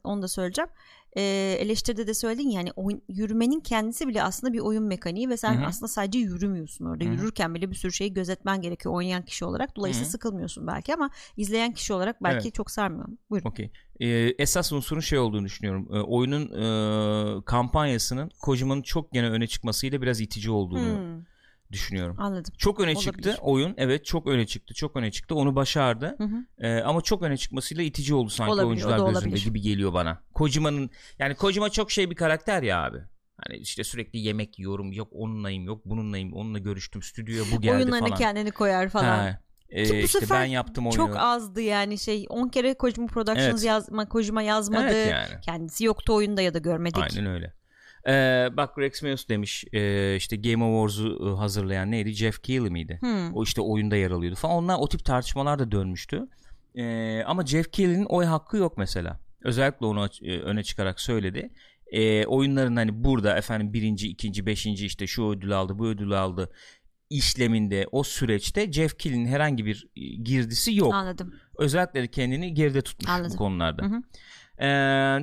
onu 0.03 0.21
da 0.21 0.27
söyleyeceğim. 0.27 0.69
E, 1.17 1.21
eleştiride 1.59 2.07
de 2.07 2.13
söyledin 2.13 2.49
ya, 2.49 2.59
yani 2.59 2.71
oyun, 2.75 3.01
yürümenin 3.09 3.59
kendisi 3.59 4.07
bile 4.07 4.23
aslında 4.23 4.53
bir 4.53 4.59
oyun 4.59 4.83
mekaniği 4.83 5.29
ve 5.29 5.37
sen 5.37 5.55
Hı 5.55 5.61
hı. 5.61 5.65
aslında 5.65 5.87
sadece 5.87 6.19
yürümüyorsun 6.19 6.85
orada. 6.85 7.03
Hı 7.03 7.09
hı. 7.09 7.13
Yürürken 7.13 7.55
bile 7.55 7.69
bir 7.69 7.75
sürü 7.75 7.91
şeyi 7.91 8.13
gözetmen 8.13 8.61
gerekiyor 8.61 8.95
oynayan 8.95 9.25
kişi 9.25 9.45
olarak. 9.45 9.75
Dolayısıyla 9.75 10.05
Hı 10.05 10.07
hı. 10.07 10.11
sıkılmıyorsun 10.11 10.67
belki 10.67 10.93
ama 10.93 11.09
izleyen 11.37 11.73
kişi 11.73 11.93
olarak 11.93 12.23
belki 12.23 12.47
Evet. 12.47 12.53
çok 12.53 12.71
sarmıyor. 12.71 13.07
Buyurun. 13.29 13.49
Okey. 13.49 13.71
Ee, 13.99 14.07
esas 14.39 14.73
unsurun 14.73 14.99
şey 14.99 15.19
olduğunu 15.19 15.45
düşünüyorum. 15.45 15.87
Ee, 15.93 15.99
oyunun 15.99 16.45
e, 16.45 17.45
kampanyasının 17.45 18.31
Kojima'nın 18.41 18.81
çok 18.81 19.11
gene 19.11 19.29
öne 19.29 19.47
çıkmasıyla 19.47 20.01
biraz 20.01 20.21
itici 20.21 20.51
olduğunu 20.51 20.97
Hmm, 20.97 21.23
düşünüyorum. 21.71 22.15
anladım. 22.19 22.53
Çok 22.57 22.79
öne 22.79 22.91
Olabilir. 22.91 23.03
çıktı 23.03 23.35
oyun. 23.41 23.73
Evet 23.77 24.05
çok 24.05 24.27
öne 24.27 24.47
çıktı. 24.47 24.73
Çok 24.73 24.95
öne 24.95 25.11
çıktı. 25.11 25.35
Onu 25.35 25.55
başardı. 25.55 26.15
Hı 26.17 26.23
hı. 26.23 26.65
Ee, 26.67 26.81
ama 26.81 27.01
çok 27.01 27.21
öne 27.23 27.37
çıkmasıyla 27.37 27.83
itici 27.83 28.13
oldu 28.15 28.29
sanki 28.29 28.51
Olabilir, 28.51 28.67
oyuncular 28.67 28.97
gözünde 28.97 29.11
olabilir. 29.17 29.43
gibi 29.43 29.61
geliyor 29.61 29.93
bana. 29.93 30.21
Kojima'nın 30.33 30.89
yani 31.19 31.35
Kojima 31.35 31.69
çok 31.69 31.91
şey 31.91 32.09
bir 32.09 32.15
karakter 32.15 32.63
ya 32.63 32.83
abi. 32.83 32.97
Hani 33.37 33.57
işte 33.57 33.83
sürekli 33.83 34.19
yemek 34.19 34.59
yiyorum. 34.59 34.91
Yok 34.91 35.07
onunlayım, 35.11 35.63
yok 35.63 35.85
bununlayım. 35.85 36.33
Onunla 36.33 36.59
görüştüm. 36.59 37.01
Stüdyoya 37.01 37.43
bu 37.55 37.61
geldi 37.61 37.75
Oyunlarını 37.75 38.05
falan. 38.05 38.17
kendini 38.17 38.51
koyar 38.51 38.89
falan. 38.89 39.17
Ha. 39.17 39.39
Ee, 39.69 39.83
Ki 39.83 39.93
bu 39.93 39.97
işte 39.97 40.19
sefer 40.19 40.39
ben 40.41 40.45
yaptım 40.45 40.85
oyunu. 40.85 40.95
Çok 40.95 41.17
azdı 41.17 41.61
yani 41.61 41.97
şey 41.97 42.25
10 42.29 42.47
kere 42.49 42.73
Kojima 42.73 43.07
Productions 43.07 43.47
Evet. 43.47 43.63
yazma 43.63 44.09
Kojima 44.09 44.41
yazmadı. 44.41 44.87
Evet 44.91 45.11
yani. 45.11 45.41
Kendisi 45.41 45.85
yoktu 45.85 46.13
oyunda 46.15 46.41
ya 46.41 46.53
da 46.53 46.59
görmedik. 46.59 46.97
Aynen 46.97 47.25
öyle. 47.25 47.53
Ee, 48.07 48.47
bak 48.57 48.77
Rex 48.77 49.01
Meus 49.03 49.29
demiş 49.29 49.65
e, 49.73 50.15
işte 50.15 50.35
Game 50.35 50.65
Awards'u 50.65 51.29
e, 51.33 51.38
hazırlayan 51.38 51.91
neydi? 51.91 52.11
Jeff 52.11 52.41
Keighley 52.41 52.69
miydi? 52.69 52.97
Hmm. 53.01 53.35
O 53.35 53.44
işte 53.44 53.61
oyunda 53.61 53.95
yer 53.95 54.11
alıyordu 54.11 54.35
falan. 54.35 54.55
Onlar 54.55 54.77
o 54.79 54.89
tip 54.89 55.05
tartışmalar 55.05 55.59
da 55.59 55.71
dönmüştü. 55.71 56.27
Ee, 56.75 57.23
ama 57.25 57.45
Jeff 57.45 57.71
Keighley'nin 57.71 58.05
oy 58.05 58.25
hakkı 58.25 58.57
yok 58.57 58.77
mesela. 58.77 59.19
Özellikle 59.41 59.85
onu 59.85 60.09
e, 60.21 60.39
öne 60.39 60.63
çıkarak 60.63 60.99
söyledi. 60.99 61.49
Ee, 61.91 62.25
oyunların 62.25 62.75
hani 62.75 63.03
burada 63.03 63.38
efendim 63.38 63.73
birinci, 63.73 64.07
ikinci, 64.07 64.45
beşinci 64.45 64.85
işte 64.85 65.07
şu 65.07 65.29
ödülü 65.29 65.55
aldı, 65.55 65.79
bu 65.79 65.88
ödülü 65.88 66.15
aldı 66.15 66.51
işleminde 67.09 67.88
o 67.91 68.03
süreçte 68.03 68.71
Jeff 68.71 68.97
Keighley'nin 68.97 69.27
herhangi 69.27 69.65
bir 69.65 69.88
e, 69.95 70.01
girdisi 70.01 70.75
yok. 70.75 70.94
Anladım. 70.94 71.33
Özellikle 71.57 72.07
kendini 72.07 72.53
geride 72.53 72.81
tutmuş 72.81 73.09
Anladım. 73.09 73.31
bu 73.33 73.38
konularda. 73.38 73.83
Hı 73.83 73.88
hı. 73.88 74.01
Ee, 74.59 74.65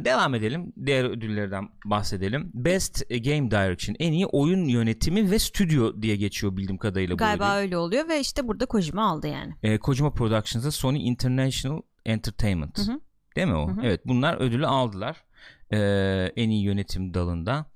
devam 0.05 0.35
edelim. 0.35 0.73
Diğer 0.87 1.05
ödüllerden 1.05 1.69
bahsedelim. 1.85 2.51
Best 2.55 3.09
Game 3.11 3.51
Direction 3.51 3.97
en 3.99 4.13
iyi 4.13 4.27
oyun 4.27 4.65
yönetimi 4.65 5.31
ve 5.31 5.39
stüdyo 5.39 6.03
diye 6.03 6.17
geçiyor 6.17 6.57
bildiğim 6.57 6.79
kadarıyla 6.79 7.17
Galiba 7.17 7.53
ödül. 7.55 7.63
öyle 7.63 7.77
oluyor 7.79 8.09
ve 8.09 8.21
işte 8.21 8.49
burada 8.49 8.67
Kojima 8.67 9.11
aldı 9.11 9.27
yani. 9.27 9.55
Ee, 9.63 9.79
Kojima 9.79 10.11
Productions'da 10.13 10.71
Sony 10.71 11.09
International 11.09 11.81
Entertainment. 12.07 12.79
Hı 12.79 12.93
hı. 12.93 13.01
Değil 13.37 13.49
mi 13.49 13.55
o? 13.55 13.69
Hı 13.69 13.73
hı. 13.73 13.81
Evet 13.83 14.01
bunlar 14.07 14.37
ödülü 14.41 14.67
aldılar. 14.67 15.25
Ee, 15.73 16.33
en 16.37 16.51
iyi 16.51 16.63
yönetim 16.65 17.15
dalında. 17.15 17.67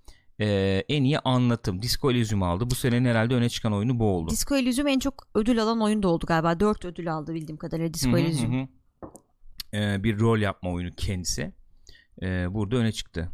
Ee, 0.41 0.85
en 0.89 1.03
iyi 1.05 1.19
anlatım. 1.19 1.83
Disco 1.83 2.11
Elysium 2.11 2.43
aldı. 2.43 2.71
Bu 2.71 2.75
senenin 2.75 3.05
herhalde 3.09 3.35
öne 3.35 3.49
çıkan 3.49 3.73
oyunu 3.73 3.99
bu 3.99 4.05
oldu. 4.05 4.31
Disco 4.31 4.57
Elysium 4.57 4.89
en 4.89 4.99
çok 4.99 5.29
ödül 5.35 5.63
alan 5.63 5.81
oyun 5.81 6.03
da 6.03 6.09
oldu 6.09 6.27
galiba. 6.27 6.61
4 6.61 6.85
ödül 6.85 7.13
aldı 7.15 7.35
bildiğim 7.35 7.57
kadarıyla 7.57 7.95
Disco 7.95 8.11
Hı 8.13 8.17
hı, 8.17 8.21
Elysium. 8.21 8.63
hı 8.63 8.69
Ee, 9.75 10.05
bir 10.05 10.20
rol 10.20 10.38
yapma 10.38 10.73
oyunu 10.73 10.91
kendisi. 10.97 11.53
Ee, 12.23 12.47
burada 12.55 12.76
öne 12.76 12.93
çıktı. 12.93 13.29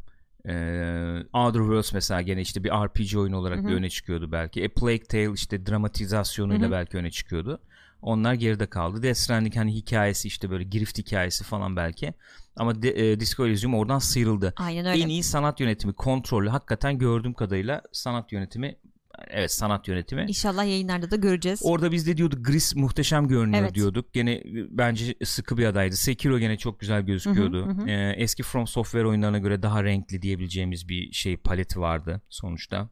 Ee, 0.48 1.22
Outer 1.32 1.60
Worlds 1.60 1.92
mesela 1.92 2.22
gene 2.22 2.40
işte 2.40 2.64
bir 2.64 2.70
RPG 2.70 3.16
oyunu 3.16 3.36
olarak 3.36 3.58
Hı 3.58 3.62
hı. 3.62 3.69
bir 3.69 3.75
öne 3.75 3.90
çıkıyordu 3.90 4.32
belki. 4.32 4.64
A 4.64 4.69
Plague 4.81 5.04
Tale 5.04 5.32
işte 5.32 5.66
dramatizasyonuyla 5.66 6.64
Hı 6.64 6.69
hı. 6.69 6.72
belki 6.72 6.96
öne 6.96 7.10
çıkıyordu. 7.10 7.60
Onlar 8.02 8.34
geride 8.34 8.66
kaldı. 8.66 9.02
Death 9.02 9.16
Stranding 9.16 9.56
hani 9.56 9.75
hikayesi 9.75 10.28
işte 10.28 10.50
böyle 10.50 10.64
girift 10.64 10.98
hikayesi 10.98 11.44
falan 11.44 11.76
belki. 11.76 12.14
Ama 12.56 12.82
de, 12.82 13.12
e, 13.12 13.20
Disco 13.20 13.46
Elysium 13.46 13.75
oradan 13.75 13.98
sıyrıldı. 13.98 14.52
Aynen 14.56 14.87
öyle. 14.87 15.02
En 15.02 15.08
iyi 15.08 15.22
sanat 15.22 15.60
yönetimi, 15.60 15.92
kontrollü. 15.92 16.48
Hakikaten 16.48 16.98
gördüğüm 16.98 17.34
kadarıyla 17.34 17.82
sanat 17.92 18.32
yönetimi 18.32 18.76
evet 19.34 19.52
sanat 19.52 19.88
yönetimi. 19.88 20.25
İnşallah 20.28 20.64
yayınlarda 20.64 21.10
da 21.10 21.16
göreceğiz. 21.16 21.60
Orada 21.64 21.92
biz 21.92 22.06
de 22.06 22.16
diyorduk 22.16 22.44
Gris 22.44 22.76
muhteşem 22.76 23.28
görünüyor 23.28 23.62
Evet. 23.62 23.75
diyorduk. 23.75 24.12
Gene 24.12 24.32
e, 24.32 24.44
bence 24.70 25.14
sıkı 25.25 25.58
bir 25.58 25.64
adaydı. 25.66 25.96
Sekiro 25.96 26.38
gene 26.38 26.56
çok 26.58 26.81
güzel 26.81 27.02
gözüküyordu. 27.02 27.66
Hı 27.66 27.70
hı, 27.70 27.75
hı 27.75 27.82
hı. 27.82 27.88
Ee, 27.88 28.14
eski 28.16 28.42
From 28.42 28.66
Software 28.66 29.06
oyunlarına 29.06 29.38
göre 29.38 29.62
daha 29.62 29.84
renkli 29.84 30.22
diyebileceğimiz 30.22 30.88
bir 30.88 31.12
şey 31.12 31.36
paleti 31.36 31.81
vardı 31.81 32.22
sonuçta. 32.28 32.88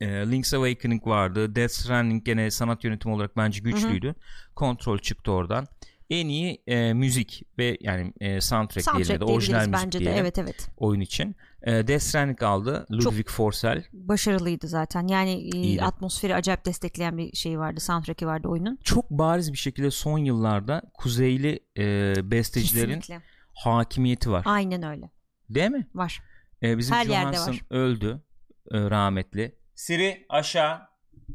Ee, 0.00 0.06
Link's 0.06 0.54
Awakening 0.54 1.06
vardı. 1.06 1.54
Death 1.54 1.72
Stranding 1.72 2.24
gene 2.24 2.50
sanat 2.50 2.84
yönetimi 2.84 3.14
olarak 3.14 3.36
bence 3.36 3.60
güçlüydü. 3.60 4.14
Control 4.56 4.98
çıktı 4.98 5.32
oradan. 5.32 5.66
En 6.10 6.28
iyi 6.28 6.62
e, 6.66 6.92
müzik 6.92 7.42
ve 7.58 7.78
yani 7.80 8.12
e, 8.20 8.40
soundtrack, 8.40 8.86
diyelim 8.86 9.04
Soundtrack 9.04 9.20
da 9.20 9.24
orijinal 9.24 9.58
diyebiliriz 9.58 9.72
müzik 9.72 9.86
bence 9.86 9.98
de. 9.98 10.04
diyelim 10.04 10.20
Evet 10.20 10.38
evet. 10.38 10.68
oyun 10.76 11.00
için. 11.00 11.36
E, 11.66 11.88
Death 11.88 12.02
Stranding 12.02 12.42
aldı. 12.42 12.86
Ludwig 12.92 13.28
Forsell. 13.28 13.84
Başarılıydı 13.92 14.68
zaten. 14.68 15.06
Yani 15.08 15.30
e, 15.32 15.58
İyiydi. 15.58 15.82
atmosferi 15.82 16.34
acayip 16.34 16.64
destekleyen 16.64 17.18
bir 17.18 17.36
şey 17.36 17.58
vardı. 17.58 17.80
Soundtrack'i 17.80 18.26
vardı 18.26 18.48
oyunun. 18.48 18.78
Çok 18.84 19.10
bariz 19.10 19.52
bir 19.52 19.58
şekilde 19.58 19.90
son 19.90 20.18
yıllarda 20.18 20.82
kuzeyli 20.94 21.60
e, 21.78 22.14
bestecilerin 22.30 23.00
Kesinlikle. 23.00 23.24
hakimiyeti 23.54 24.30
var. 24.30 24.42
Aynen 24.46 24.82
öyle. 24.82 25.10
Değil 25.50 25.70
mi? 25.70 25.86
Var. 25.94 26.22
Ee, 26.62 26.78
bizim 26.78 26.94
Her 26.96 27.06
yerde 27.06 27.36
Johansson 27.36 27.52
var. 27.52 27.60
öldü 27.70 28.22
e, 28.70 28.80
rahmetli. 28.90 29.58
Siri 29.74 30.26
aşağı 30.28 30.78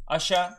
aşağı 0.07 0.49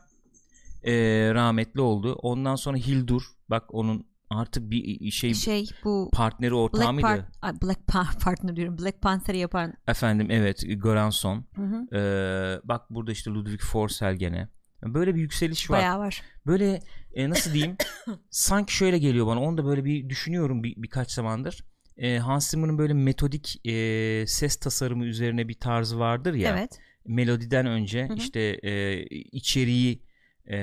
Ee, 0.84 1.30
rahmetli 1.34 1.80
oldu. 1.80 2.12
Ondan 2.22 2.54
sonra 2.56 2.76
Hildur 2.76 3.22
bak 3.50 3.74
onun 3.74 4.06
artık 4.30 4.70
bir 4.70 5.10
şey, 5.10 5.34
Şey 5.34 5.66
bu 5.84 6.10
partneri 6.12 6.54
ortağı 6.54 6.80
Black, 6.80 6.92
mıydı? 6.92 7.06
Part, 7.06 7.24
Ay, 7.42 7.52
Black 7.62 7.80
Pa- 7.80 8.18
partner 8.24 8.56
diyorum. 8.56 8.78
Black 8.78 9.02
Panther'ı 9.02 9.36
yapan. 9.36 9.74
Efendim 9.88 10.26
evet 10.30 10.62
Göransson. 10.68 11.44
Hı 11.54 11.62
hı. 11.62 11.96
Ee, 11.96 12.60
bak 12.64 12.90
burada 12.90 13.12
işte 13.12 13.30
Ludwig 13.30 13.60
Forsell 13.60 14.14
gene. 14.14 14.48
Böyle 14.82 15.14
bir 15.14 15.20
yükseliş 15.20 15.70
var. 15.70 15.78
Bayağı 15.78 15.98
var. 15.98 16.22
Böyle 16.46 16.80
e, 17.14 17.30
nasıl 17.30 17.52
diyeyim? 17.52 17.76
sanki 18.30 18.76
şöyle 18.76 18.98
geliyor 18.98 19.26
bana. 19.26 19.40
Onu 19.42 19.58
da 19.58 19.64
böyle 19.64 19.84
bir 19.84 20.08
düşünüyorum 20.08 20.62
bir, 20.62 20.74
birkaç 20.76 21.10
zamandır. 21.10 21.64
Ee, 21.96 22.18
Hans 22.18 22.50
Zimmer'ın 22.50 22.78
böyle 22.78 22.94
metodik 22.94 23.66
e, 23.66 24.24
ses 24.26 24.56
tasarımı 24.56 25.04
üzerine 25.04 25.48
bir 25.48 25.54
tarzı 25.54 25.98
vardır 25.98 26.34
ya. 26.34 26.50
Evet. 26.50 26.78
melodiden 27.06 27.66
önce 27.66 28.08
Hı 28.08 28.12
hı. 28.12 28.16
işte 28.16 28.40
e, 28.40 29.02
içeriği 29.08 30.02
e, 30.50 30.56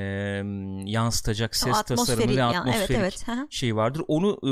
yansıtacak 0.86 1.56
ses 1.56 1.84
tasarımı 1.84 2.30
ve 2.30 2.34
yani, 2.34 2.60
atmosferik 2.60 2.92
Evet 2.92 3.26
evet. 3.30 3.52
Şey 3.52 3.76
vardır. 3.76 4.04
Onu 4.08 4.40
e, 4.44 4.52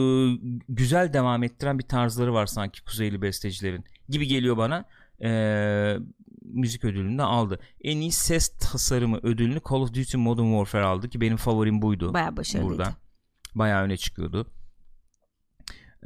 güzel 0.69 1.13
devam 1.13 1.43
ettiren 1.43 1.79
bir 1.79 1.87
tarzları 1.87 2.33
var 2.33 2.45
sanki 2.45 2.83
Kuzeyli 2.83 3.21
bestecilerin 3.21 3.85
gibi 4.09 4.27
geliyor 4.27 4.57
bana. 4.57 4.85
E, 5.23 5.97
müzik 6.41 6.85
ödülünü 6.85 7.17
de 7.17 7.23
aldı. 7.23 7.59
En 7.81 7.97
iyi 7.97 8.11
ses 8.11 8.49
tasarımı 8.49 9.17
ödülünü 9.23 9.59
Call 9.69 9.77
of 9.77 9.93
Duty 9.93 10.17
Modern 10.17 10.45
Warfare 10.45 10.85
aldı 10.85 11.09
ki 11.09 11.21
benim 11.21 11.37
favorim 11.37 11.81
buydu. 11.81 12.13
Bayağı 12.13 12.37
başarılıydı. 12.37 12.77
Burada. 12.77 12.95
Bayağı 13.55 13.83
öne 13.83 13.97
çıkıyordu. 13.97 14.47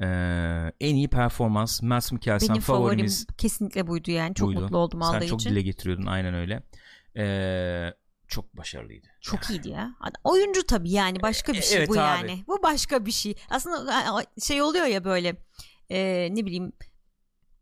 Ee, 0.02 0.72
en 0.80 0.96
iyi 0.96 1.08
performans 1.08 1.82
Mads 1.82 2.12
Mikkelsen 2.12 2.50
Benim 2.50 2.62
favorimiz. 2.62 3.26
favorim 3.26 3.38
kesinlikle 3.38 3.88
buydu 3.88 4.12
yani. 4.12 4.36
Çok 4.36 4.48
buydu. 4.48 4.62
mutlu 4.62 4.78
oldum 4.78 5.02
aldığı 5.02 5.20
Sen 5.20 5.28
çok 5.28 5.42
için. 5.42 5.50
dile 5.50 5.62
getiriyordun 5.62 6.06
aynen 6.06 6.34
öyle. 6.34 6.64
Ee, 7.18 7.94
çok 8.28 8.58
başarılıydı. 8.58 9.08
Çok 9.22 9.50
iyiydi 9.50 9.70
ya. 9.70 9.92
Oyuncu 10.24 10.66
tabii 10.68 10.92
yani 10.92 11.22
başka 11.22 11.54
bir 11.54 11.58
E, 11.58 11.62
şey 11.62 11.78
evet 11.78 11.90
bu 11.90 11.94
abi. 11.94 12.00
yani. 12.00 12.44
Bu 12.48 12.64
başka 12.64 13.06
bir 13.06 13.12
şey. 13.12 13.36
Aslında 13.50 14.24
şey 14.44 14.62
oluyor 14.62 14.86
ya 14.86 15.04
böyle 15.04 15.36
e, 15.90 16.28
ne 16.32 16.46
bileyim 16.46 16.72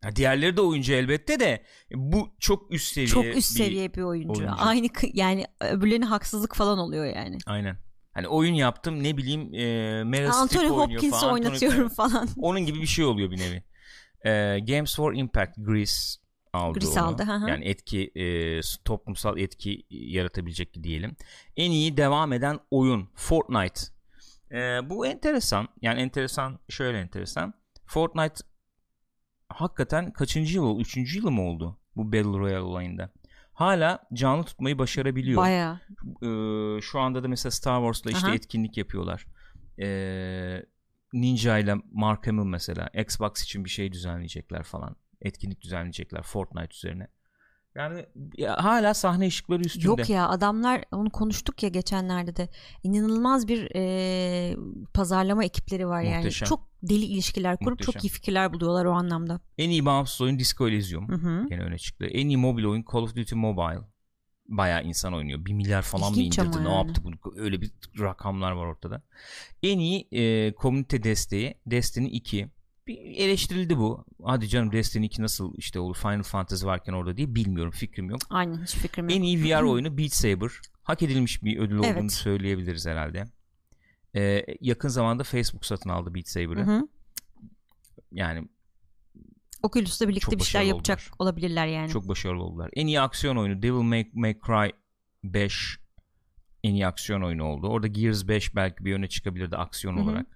Ha, 0.02 0.16
diğerleri 0.16 0.56
de 0.56 0.60
oyuncu 0.60 0.92
elbette 0.92 1.40
de 1.40 1.62
bu 1.94 2.34
çok 2.40 2.72
üst 2.72 2.92
seviye. 2.94 3.08
çok 3.08 3.24
üst 3.24 3.34
bir- 3.58 3.64
seviye 3.64 3.94
bir 3.94 4.02
oyuncu. 4.02 4.40
oyuncu. 4.42 4.54
Aynı 4.58 4.86
yani 5.12 5.46
öbürlerine 5.60 6.04
haksızlık 6.04 6.54
falan 6.56 6.78
oluyor 6.78 7.04
yani. 7.04 7.38
Aynen. 7.46 7.76
Hani 8.12 8.28
oyun 8.28 8.54
yaptım 8.54 9.02
ne 9.02 9.16
bileyim 9.16 9.54
e, 9.54 10.04
Meryl 10.04 10.30
Anthony 10.30 10.68
Hopkins'i 10.68 11.10
falan. 11.10 11.22
Anthony- 11.22 11.32
oynatıyorum 11.48 11.88
falan. 11.88 12.28
Onun 12.38 12.60
gibi 12.60 12.80
bir 12.80 12.86
şey 12.86 13.04
oluyor 13.04 13.30
bir 13.30 13.38
nevi. 13.38 13.64
Ee, 14.24 14.58
Games 14.66 14.96
for 14.96 15.14
Impact 15.14 15.56
Greece 15.56 15.92
aldı 16.56 16.78
Grease 16.78 17.00
onu. 17.00 17.08
aldı, 17.08 17.22
hı 17.22 17.32
hı. 17.32 17.48
Yani 17.48 17.64
etki 17.64 18.10
e, 18.14 18.60
toplumsal 18.84 19.38
etki 19.38 19.86
yaratabilecek 19.90 20.82
diyelim. 20.82 21.16
En 21.56 21.70
iyi 21.70 21.96
devam 21.96 22.32
eden 22.32 22.60
oyun 22.70 23.08
Fortnite. 23.14 23.80
Ee, 24.52 24.90
bu 24.90 25.06
enteresan. 25.06 25.68
Yani 25.82 26.00
enteresan 26.00 26.58
şöyle 26.68 26.98
enteresan. 26.98 27.54
Fortnite 27.86 28.34
hakikaten 29.48 30.12
kaçıncı 30.12 30.56
yıl 30.56 30.64
oldu? 30.64 30.80
Üçüncü 30.80 31.18
yılı 31.18 31.30
mı 31.30 31.42
oldu? 31.42 31.78
Bu 31.96 32.12
Battle 32.12 32.38
Royale 32.38 32.60
olayında. 32.60 33.10
Hala 33.52 33.98
canlı 34.12 34.44
tutmayı 34.44 34.78
başarabiliyor. 34.78 35.36
Baya. 35.42 35.80
Ee, 36.22 36.80
şu 36.80 37.00
anda 37.00 37.22
da 37.22 37.28
mesela 37.28 37.50
Star 37.50 37.80
Wars'la 37.80 38.10
işte 38.10 38.26
Aha. 38.26 38.34
etkinlik 38.34 38.76
yapıyorlar. 38.76 39.26
Ee, 39.78 40.62
Ninja 41.12 41.58
ile 41.58 41.74
Mark 41.92 42.26
Hamill 42.26 42.44
mesela 42.44 42.90
Xbox 42.94 43.42
için 43.42 43.64
bir 43.64 43.70
şey 43.70 43.92
düzenleyecekler 43.92 44.62
falan. 44.62 44.96
Etkinlik 45.22 45.60
düzenleyecekler 45.60 46.22
Fortnite 46.22 46.74
üzerine. 46.74 47.08
Yani 47.76 48.06
ya, 48.36 48.64
hala 48.64 48.94
sahne 48.94 49.26
ışıkları 49.26 49.62
üstünde. 49.62 49.86
Yok 49.86 50.10
ya 50.10 50.28
adamlar 50.28 50.84
onu 50.92 51.10
konuştuk 51.10 51.62
ya 51.62 51.68
geçenlerde 51.68 52.36
de 52.36 52.48
inanılmaz 52.82 53.48
bir 53.48 53.70
e, 53.74 54.56
pazarlama 54.94 55.44
ekipleri 55.44 55.88
var 55.88 56.02
yani. 56.02 56.16
Muhteşem. 56.16 56.46
Çok 56.46 56.68
deli 56.82 57.04
ilişkiler 57.04 57.56
kurup 57.56 57.70
Muhteşem. 57.70 57.92
çok 57.92 58.04
iyi 58.04 58.08
fikirler 58.08 58.52
buluyorlar 58.52 58.84
o 58.84 58.92
anlamda. 58.92 59.40
En 59.58 59.70
iyi 59.70 59.86
bağımsız 59.86 60.20
oyun 60.20 60.38
Disco 60.38 60.68
Elysium. 60.68 61.08
Hı 61.08 61.14
hı. 61.14 61.48
Gene 61.48 61.62
öne 61.62 61.78
çıktı. 61.78 62.06
En 62.06 62.28
iyi 62.28 62.36
mobil 62.36 62.64
oyun 62.64 62.84
Call 62.92 63.02
of 63.02 63.16
Duty 63.16 63.34
Mobile. 63.34 63.80
Bayağı 64.48 64.84
insan 64.84 65.14
oynuyor. 65.14 65.44
Bir 65.44 65.52
milyar 65.52 65.82
falan 65.82 66.12
İlginç 66.12 66.38
mı 66.38 66.44
indirdi? 66.44 66.64
Ne 66.64 66.68
yani. 66.68 66.86
yaptı? 66.86 67.02
Bu? 67.04 67.34
Öyle 67.36 67.60
bir 67.60 67.70
rakamlar 68.00 68.52
var 68.52 68.66
ortada. 68.66 69.02
En 69.62 69.78
iyi 69.78 70.08
e, 70.12 70.52
komünite 70.54 71.02
desteği 71.02 71.54
Destiny 71.66 72.16
2. 72.16 72.50
Bir 72.86 72.98
eleştirildi 72.98 73.78
bu. 73.78 74.04
Hadi 74.24 74.48
canım 74.48 74.72
Destiny 74.72 75.06
2 75.06 75.22
nasıl 75.22 75.54
işte 75.56 75.80
olur 75.80 75.96
Final 75.96 76.22
Fantasy 76.22 76.66
varken 76.66 76.92
orada 76.92 77.16
diye 77.16 77.34
bilmiyorum. 77.34 77.70
Fikrim 77.72 78.10
yok. 78.10 78.20
Aynen 78.30 78.62
hiç 78.62 78.74
fikrim 78.74 79.08
yok. 79.08 79.18
En 79.18 79.22
iyi 79.22 79.44
VR 79.44 79.62
oyunu 79.62 79.98
Beat 79.98 80.12
Saber. 80.12 80.50
Hak 80.82 81.02
edilmiş 81.02 81.42
bir 81.44 81.58
ödül 81.58 81.76
olduğunu 81.76 81.88
Evet. 81.90 82.12
söyleyebiliriz 82.12 82.86
herhalde. 82.86 83.24
E, 84.16 84.44
yakın 84.60 84.88
zamanda 84.88 85.24
Facebook 85.24 85.66
satın 85.66 85.90
aldı 85.90 86.14
Beat 86.14 86.28
Saber'ı. 86.28 86.88
Yani 88.12 88.48
Oculus'la 89.62 90.08
birlikte 90.08 90.38
bir 90.38 90.44
şeyler 90.44 90.66
yapacak 90.66 90.98
oldular. 90.98 91.14
olabilirler 91.18 91.66
yani. 91.66 91.90
Çok 91.90 92.08
başarılı 92.08 92.42
oldular. 92.42 92.70
En 92.72 92.86
iyi 92.86 93.00
aksiyon 93.00 93.36
oyunu 93.36 93.62
Devil 93.62 93.82
May, 93.82 94.10
May 94.14 94.38
Cry 94.46 94.70
5 95.24 95.78
en 96.64 96.74
iyi 96.74 96.86
aksiyon 96.86 97.22
oyunu 97.22 97.44
oldu. 97.44 97.68
Orada 97.68 97.86
Gears 97.86 98.28
5 98.28 98.54
belki 98.54 98.84
bir 98.84 98.94
öne 98.94 99.08
çıkabilirdi 99.08 99.56
aksiyon 99.56 99.96
Hı 99.96 100.00
hı. 100.00 100.04
olarak. 100.04 100.35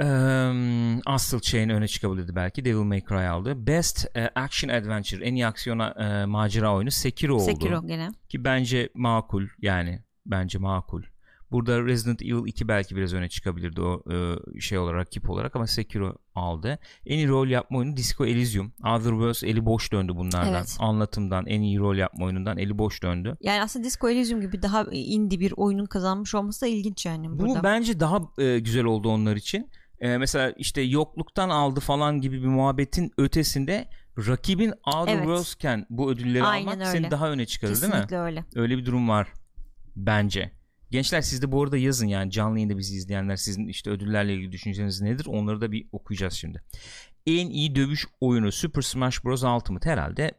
Eee 0.00 1.00
Astral 1.06 1.40
Chain 1.40 1.68
öne 1.68 1.88
çıkabilirdi 1.88 2.36
belki. 2.36 2.64
Devil 2.64 2.82
May 2.82 3.04
Cry 3.04 3.28
aldı. 3.28 3.66
Best 3.66 4.16
e, 4.16 4.30
Action 4.34 4.70
Adventure 4.70 5.24
en 5.24 5.34
iyi 5.34 5.46
aksiyon 5.46 5.78
e, 5.78 6.26
macera 6.26 6.74
oyunu 6.74 6.90
Sekiro 6.90 7.34
oldu. 7.34 7.42
Sekiro 7.42 7.86
gene. 7.86 8.08
Ki 8.28 8.44
bence 8.44 8.88
makul 8.94 9.46
yani 9.62 10.02
bence 10.26 10.58
makul. 10.58 11.02
Burada 11.50 11.84
Resident 11.84 12.22
Evil 12.22 12.46
2 12.46 12.68
belki 12.68 12.96
biraz 12.96 13.14
öne 13.14 13.28
çıkabilirdi 13.28 13.80
o 13.80 14.02
e, 14.12 14.60
şey 14.60 14.78
olarak 14.78 15.00
rakip 15.00 15.30
olarak 15.30 15.56
ama 15.56 15.66
Sekiro 15.66 16.14
aldı. 16.34 16.78
En 17.06 17.18
iyi 17.18 17.28
rol 17.28 17.48
yapma 17.48 17.78
oyunu 17.78 17.96
Disco 17.96 18.26
Elysium. 18.26 18.72
Otherworlds 18.84 19.42
eli 19.42 19.64
boş 19.66 19.92
döndü 19.92 20.16
bunlardan. 20.16 20.54
Evet. 20.54 20.76
Anlatımdan 20.80 21.46
en 21.46 21.60
iyi 21.60 21.78
rol 21.78 21.96
yapma 21.96 22.24
oyunundan 22.24 22.58
eli 22.58 22.78
boş 22.78 23.02
döndü. 23.02 23.36
Yani 23.40 23.62
aslında 23.62 23.84
Disco 23.84 24.08
Elysium 24.08 24.40
gibi 24.40 24.62
daha 24.62 24.84
indie 24.92 25.40
bir 25.40 25.52
oyunun 25.56 25.86
kazanmış 25.86 26.34
olması 26.34 26.60
da 26.60 26.66
ilginç 26.66 27.06
yani 27.06 27.30
Bu 27.30 27.38
burada. 27.38 27.62
bence 27.62 28.00
daha 28.00 28.20
e, 28.38 28.58
güzel 28.58 28.84
oldu 28.84 29.08
onlar 29.08 29.36
için. 29.36 29.70
E, 30.00 30.18
mesela 30.18 30.50
işte 30.56 30.80
yokluktan 30.80 31.48
aldı 31.48 31.80
falan 31.80 32.20
gibi 32.20 32.42
bir 32.42 32.46
muhabbetin 32.46 33.12
ötesinde 33.18 33.88
rakibin 34.18 34.74
Otherworlds'ken 34.86 35.86
bu 35.90 36.10
ödülleri 36.10 36.44
Aynen 36.44 36.66
almak 36.66 36.86
öyle. 36.86 36.98
seni 36.98 37.10
daha 37.10 37.30
öne 37.30 37.46
çıkarır 37.46 37.72
değil 37.74 37.84
mi? 37.84 37.90
Kesinlikle 37.90 38.18
öyle. 38.18 38.44
Öyle 38.54 38.78
bir 38.78 38.86
durum 38.86 39.08
var 39.08 39.32
bence. 39.96 40.52
Gençler 40.90 41.20
siz 41.20 41.42
de 41.42 41.52
bu 41.52 41.62
arada 41.62 41.76
yazın 41.76 42.06
yani 42.06 42.30
canlı 42.30 42.58
yayında 42.58 42.78
bizi 42.78 42.96
izleyenler 42.96 43.36
sizin 43.36 43.68
işte 43.68 43.90
ödüllerle 43.90 44.34
ilgili 44.34 44.52
düşünceniz 44.52 45.00
nedir? 45.00 45.26
Onları 45.26 45.60
da 45.60 45.72
bir 45.72 45.86
okuyacağız 45.92 46.34
şimdi. 46.34 46.62
En 47.26 47.50
iyi 47.50 47.74
dövüş 47.74 48.06
oyunu 48.20 48.52
Super 48.52 48.82
Smash 48.82 49.24
Bros. 49.24 49.44
Ultimate 49.44 49.90
herhalde 49.90 50.32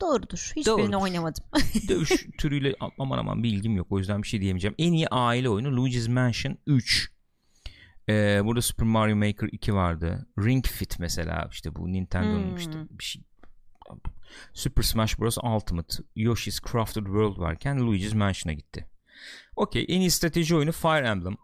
Doğrudur. 0.00 0.52
Hiçbirini 0.56 0.66
Doğrudur. 0.66 1.02
oynamadım. 1.02 1.44
dövüş 1.88 2.26
türüyle 2.38 2.74
aman 2.98 3.18
aman 3.18 3.42
bir 3.42 3.48
ilgim 3.48 3.76
yok 3.76 3.86
o 3.90 3.98
yüzden 3.98 4.22
bir 4.22 4.28
şey 4.28 4.40
diyemeyeceğim. 4.40 4.74
En 4.78 4.92
iyi 4.92 5.08
aile 5.08 5.48
oyunu 5.48 5.76
Luigi's 5.76 6.08
Mansion 6.08 6.58
3. 6.66 7.12
Ee, 8.08 8.40
burada 8.44 8.62
Super 8.62 8.86
Mario 8.86 9.16
Maker 9.16 9.48
2 9.52 9.74
vardı. 9.74 10.26
Ring 10.38 10.66
Fit 10.66 10.98
mesela 10.98 11.48
işte 11.52 11.74
bu 11.74 11.92
Nintendo'nun 11.92 12.48
Hmm. 12.48 12.56
işte 12.56 12.72
bir 12.90 13.04
şey 13.04 13.22
Super 14.52 14.82
Smash 14.82 15.18
Bros. 15.18 15.38
Ultimate, 15.38 15.96
Yoshi's 16.16 16.60
Crafted 16.72 17.04
World 17.04 17.38
varken 17.38 17.86
Luigi's 17.86 18.14
Mansion'a 18.14 18.52
gitti. 18.54 18.86
Okey. 19.56 19.84
En 19.88 20.00
iyi 20.00 20.10
strateji 20.10 20.56
oyunu 20.56 20.72
Fire 20.72 21.06
Emblem. 21.08 21.36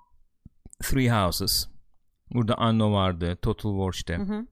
Three 0.83 1.11
Houses. 1.11 1.69
Burada 2.35 2.55
Anno 2.59 2.93
vardı. 2.93 3.39
Total 3.43 3.71
War 3.77 3.93
işte. 3.93 4.17
Hı 4.17 4.23
hı. 4.23 4.47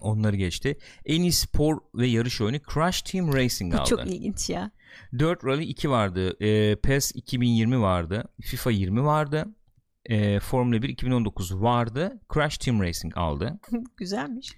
Onları 0.00 0.36
geçti. 0.36 0.78
En 1.06 1.22
iyi 1.22 1.32
spor 1.32 1.78
ve 1.94 2.06
yarış 2.06 2.40
oyunu 2.40 2.58
Crash 2.74 3.02
Team 3.02 3.32
Racing 3.34 3.74
Bu 3.74 3.78
aldı. 3.78 3.88
çok 3.90 4.06
ilginç 4.06 4.50
ya. 4.50 4.70
Dirt 5.18 5.44
Rally 5.44 5.64
2 5.64 5.90
vardı. 5.90 6.36
E, 6.44 6.76
PES 6.76 7.12
2020 7.14 7.80
vardı. 7.80 8.24
FIFA 8.42 8.70
20 8.70 9.04
vardı. 9.04 9.46
E, 10.06 10.40
Formula 10.40 10.82
1 10.82 10.88
2019 10.88 11.62
vardı. 11.62 12.20
Crash 12.34 12.58
Team 12.58 12.80
Racing 12.80 13.16
aldı. 13.18 13.60
Güzelmiş. 13.96 14.52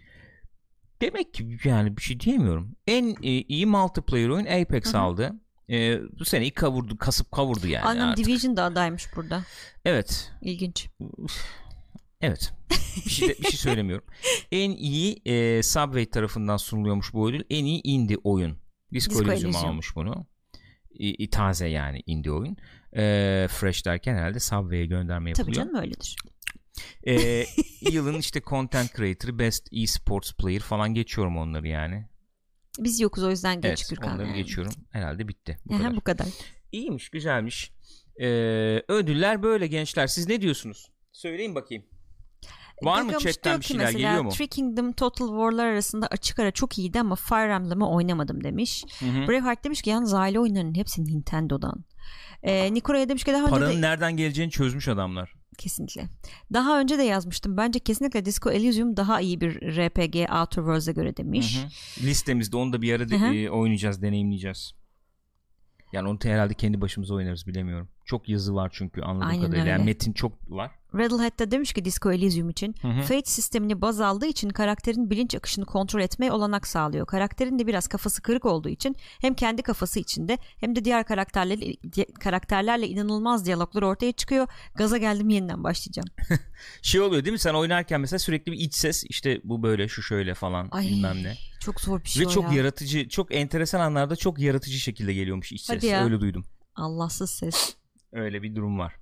Demek 1.03 1.35
ki 1.35 1.59
yani 1.65 1.97
bir 1.97 2.03
şey 2.03 2.21
diyemiyorum. 2.21 2.77
En 2.87 3.09
e, 3.23 3.31
iyi 3.31 3.67
multiplayer 3.67 4.29
oyun 4.29 4.47
Apex 4.47 4.85
Hı 4.95 4.99
hı. 4.99 5.01
aldı. 5.01 5.33
E, 5.71 5.99
bu 6.19 6.25
seneyi 6.25 6.51
kavurdu, 6.51 6.99
kasıp 6.99 7.33
kavurdu 7.33 7.67
yani 7.67 7.85
Anladım 7.85 8.09
artık. 8.09 8.27
Division 8.27 8.57
da 8.57 8.65
adaymış 8.65 9.07
burada. 9.17 9.43
Evet. 9.85 10.33
İlginç. 10.43 10.89
Evet. 12.21 12.53
Bir 13.05 13.11
şey, 13.11 13.29
de- 13.29 13.39
bir 13.39 13.45
şey 13.45 13.59
söylemiyorum. 13.59 14.05
En 14.53 14.71
iyi 14.71 15.23
e, 15.25 15.63
Subway 15.63 16.07
tarafından 16.07 16.57
sunuluyormuş 16.57 17.13
bu 17.13 17.29
ödül. 17.31 17.43
En 17.51 17.65
iyi 17.65 17.81
indie 17.85 18.17
oyun. 18.25 18.59
Disco, 18.93 19.15
Disco 19.15 19.33
Elysium. 19.33 19.57
almış 19.57 19.97
bunu. 19.97 20.27
İ- 20.99 21.31
taze 21.31 21.69
yani 21.69 22.03
indie 22.07 22.33
oyun. 22.33 22.57
E, 22.97 23.47
fresh 23.51 23.87
derken 23.87 24.15
herhalde 24.15 24.41
Subway'e 24.41 24.87
gönderme 24.87 25.33
Tabii 25.33 25.41
yapılıyor. 25.51 25.67
canım 25.73 25.83
öyledir. 25.83 26.17
E, 27.07 27.45
yılın 27.93 28.19
işte 28.19 28.41
content 28.41 28.97
creator, 28.97 29.39
best 29.39 29.69
e-sports 29.73 30.33
player 30.33 30.61
falan 30.61 30.95
geçiyorum 30.95 31.37
onları 31.37 31.69
yani. 31.69 32.07
Biz 32.79 33.01
yokuz 33.01 33.25
o 33.25 33.31
yüzden 33.31 33.61
geç 33.61 33.65
evet, 33.81 33.91
Gürkan. 33.91 34.15
onları 34.15 34.27
yani. 34.27 34.37
geçiyorum. 34.37 34.73
Herhalde 34.91 35.29
bitti. 35.29 35.59
Bu 35.67 35.75
Aha, 35.75 35.83
kadar. 35.83 35.97
bu 35.97 36.01
kadar. 36.01 36.27
İyiymiş, 36.73 37.09
güzelmiş. 37.09 37.73
E, 38.21 38.27
ödüller 38.89 39.43
böyle 39.43 39.67
gençler. 39.67 40.07
Siz 40.07 40.29
ne 40.29 40.41
diyorsunuz? 40.41 40.91
Söyleyin 41.13 41.55
bakayım. 41.55 41.85
Var 42.83 43.03
mı 43.03 43.07
Gagamış 43.07 43.25
chatten 43.25 43.51
diyor 43.51 43.59
bir 43.59 43.63
ki 43.63 43.69
şeyler 43.69 43.85
mesela, 43.87 44.09
geliyor 44.09 44.25
mu? 44.25 44.31
Three 44.31 44.47
Kingdom 44.47 44.93
Total 44.93 45.27
War'lar 45.29 45.67
arasında 45.67 46.07
açık 46.07 46.39
ara 46.39 46.51
çok 46.51 46.79
iyiydi 46.79 47.01
ama 47.01 47.15
Fire 47.17 47.53
Emblem'ı 47.53 47.91
oynamadım 47.91 48.45
demiş. 48.45 48.85
Hı 49.01 49.07
hı. 49.07 49.29
Braveheart 49.29 49.65
demiş 49.65 49.83
ki 49.83 49.91
yalnız 49.91 50.15
aile 50.15 50.41
oyunlarının 50.41 50.75
hepsi 50.75 51.05
Nintendo'dan. 51.05 51.85
Ee, 52.43 52.75
Nikora'ya 52.75 53.09
demiş 53.09 53.25
ki 53.25 53.33
daha 53.33 53.43
önce 53.43 53.51
Paranın 53.51 53.77
de 53.77 53.81
nereden 53.81 54.17
geleceğini 54.17 54.51
çözmüş 54.51 54.89
adamlar. 54.89 55.33
kesinlikle. 55.59 56.05
Daha 56.53 56.81
önce 56.81 56.99
de 56.99 57.03
yazmıştım. 57.03 57.57
Bence 57.57 57.79
kesinlikle 57.79 58.25
Disco 58.25 58.51
Elysium 58.51 58.97
daha 58.97 59.21
iyi 59.21 59.41
bir 59.41 59.51
RPG 59.61 60.17
Outer 60.33 60.63
Worlds'e 60.63 60.93
göre 60.93 61.17
demiş. 61.17 61.59
Hı 61.59 61.67
hı. 61.67 62.07
Listemizde 62.07 62.57
onu 62.57 62.73
da 62.73 62.83
bir 62.83 62.93
ara 62.95 63.09
de- 63.09 63.19
Hı 63.21 63.27
hı. 63.27 63.35
e, 63.35 63.51
oynayacağız, 63.51 64.03
deneyimleyeceğiz. 64.03 64.73
Yani 65.93 66.09
onu 66.09 66.19
herhalde 66.23 66.55
kendi 66.55 66.81
başımıza 66.81 67.15
oynarız 67.15 67.47
bilemiyorum. 67.47 67.89
Çok 68.05 68.29
yazı 68.29 68.55
var 68.55 68.71
çünkü 68.75 69.03
anladığım 69.03 69.29
Aynen 69.29 69.41
kadarıyla. 69.41 69.63
öyle. 69.63 69.71
Yani 69.71 69.85
metin 69.85 70.13
çok 70.13 70.33
var. 70.51 70.71
Rattlehead 70.95 71.39
de 71.39 71.51
demiş 71.51 71.73
ki 71.73 71.85
Disco 71.85 72.13
Elysium 72.13 72.51
için 72.51 72.75
Hı 72.83 72.89
hı. 72.89 73.03
Fate 73.03 73.31
sistemini 73.31 73.81
baz 73.81 74.01
aldığı 74.01 74.27
için 74.27 74.51
karakterin 74.51 75.11
bilinç 75.11 75.35
akışını 75.35 75.65
kontrol 75.65 76.01
etmeye 76.01 76.33
olanak 76.33 76.67
sağlıyor. 76.67 77.07
Karakterin 77.07 77.59
de 77.59 77.67
biraz 77.67 77.89
kafası 77.89 78.23
kırık 78.23 78.45
olduğu 78.45 78.69
için 78.69 78.97
hem 79.21 79.35
kendi 79.35 79.63
kafası 79.63 80.01
içinde 80.01 80.39
hem 80.61 80.77
de 80.77 80.85
diğer 80.85 81.05
karakterlerle, 81.05 81.75
karakterlerle 82.21 82.89
inanılmaz 82.89 83.47
diyaloglar 83.47 83.83
ortaya 83.83 84.13
çıkıyor. 84.13 84.47
Gaza 84.75 84.99
geldim 84.99 85.29
yeniden 85.29 85.65
başlayacağım. 85.65 86.09
Şey 86.83 87.01
oluyor 87.01 87.25
değil 87.25 87.33
mi? 87.33 87.39
Sen 87.39 87.55
oynarken 87.55 88.01
mesela 88.01 88.19
sürekli 88.19 88.53
bir 88.53 88.59
iç 88.59 88.75
ses 88.75 89.05
işte 89.09 89.41
bu 89.45 89.63
böyle 89.63 89.89
şu 89.89 90.03
şöyle 90.03 90.35
falan 90.35 90.69
Ay 90.71 90.87
bilmem 90.87 91.23
ne. 91.23 91.35
Çok 91.67 91.81
zor 91.81 92.05
bir 92.05 92.09
şey 92.09 92.23
Ve 92.23 92.27
o 92.27 92.31
çok 92.31 92.45
ya. 92.45 92.53
yaratıcı, 92.53 93.09
çok 93.09 93.35
enteresan 93.35 93.81
anlarda 93.81 94.17
çok 94.17 94.39
yaratıcı 94.39 94.79
şekilde 94.79 95.15
geliyormuş 95.15 95.53
iç 95.53 95.69
Hadi 95.69 95.81
ses. 95.81 95.91
ya. 95.91 96.05
Öyle 96.05 96.21
duydum. 96.21 96.45
Allahsız 96.75 97.31
ses. 97.31 97.77
Öyle 98.13 98.43
bir 98.43 98.55
durum 98.55 98.79
var. 98.79 98.95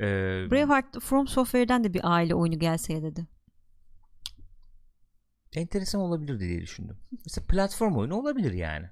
Ee, 0.00 0.04
Braveheart 0.50 1.00
From 1.00 1.28
Software'den 1.28 1.84
de 1.84 1.94
bir 1.94 2.00
aile 2.04 2.34
oyunu 2.34 2.58
gelse 2.58 2.92
ya 2.92 3.02
dedi. 3.02 3.26
enteresan 5.54 6.00
olabilir 6.00 6.40
diye 6.40 6.60
düşündüm. 6.60 6.96
Mesela 7.26 7.46
platform 7.46 7.96
oyunu 7.96 8.14
olabilir 8.14 8.52
yani. 8.52 8.86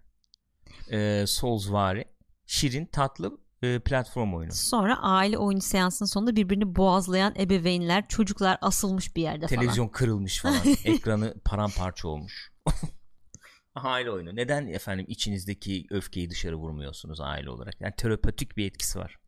Ee, 0.92 1.24
Soulsvari. 1.26 2.04
Şirin, 2.46 2.86
tatlı 2.86 3.38
e, 3.62 3.78
platform 3.78 4.34
oyunu. 4.34 4.52
Sonra 4.52 5.02
aile 5.02 5.38
oyunu 5.38 5.60
seansının 5.60 6.08
sonunda 6.08 6.36
birbirini 6.36 6.76
boğazlayan 6.76 7.34
ebeveynler, 7.38 8.08
çocuklar 8.08 8.58
asılmış 8.60 9.16
bir 9.16 9.22
yerde 9.22 9.46
falan. 9.46 9.60
Televizyon 9.60 9.88
kırılmış 9.88 10.40
falan. 10.42 10.60
Ekranı 10.84 11.34
paramparça 11.44 12.08
olmuş. 12.08 12.53
aile 13.74 14.10
oyunu. 14.10 14.36
Neden 14.36 14.66
efendim 14.66 15.06
içinizdeki 15.08 15.86
öfkeyi 15.90 16.30
dışarı 16.30 16.56
vurmuyorsunuz 16.56 17.20
aile 17.20 17.50
olarak? 17.50 17.80
Yani 17.80 17.94
terapötik 17.96 18.56
bir 18.56 18.66
etkisi 18.66 18.98
var. 18.98 19.18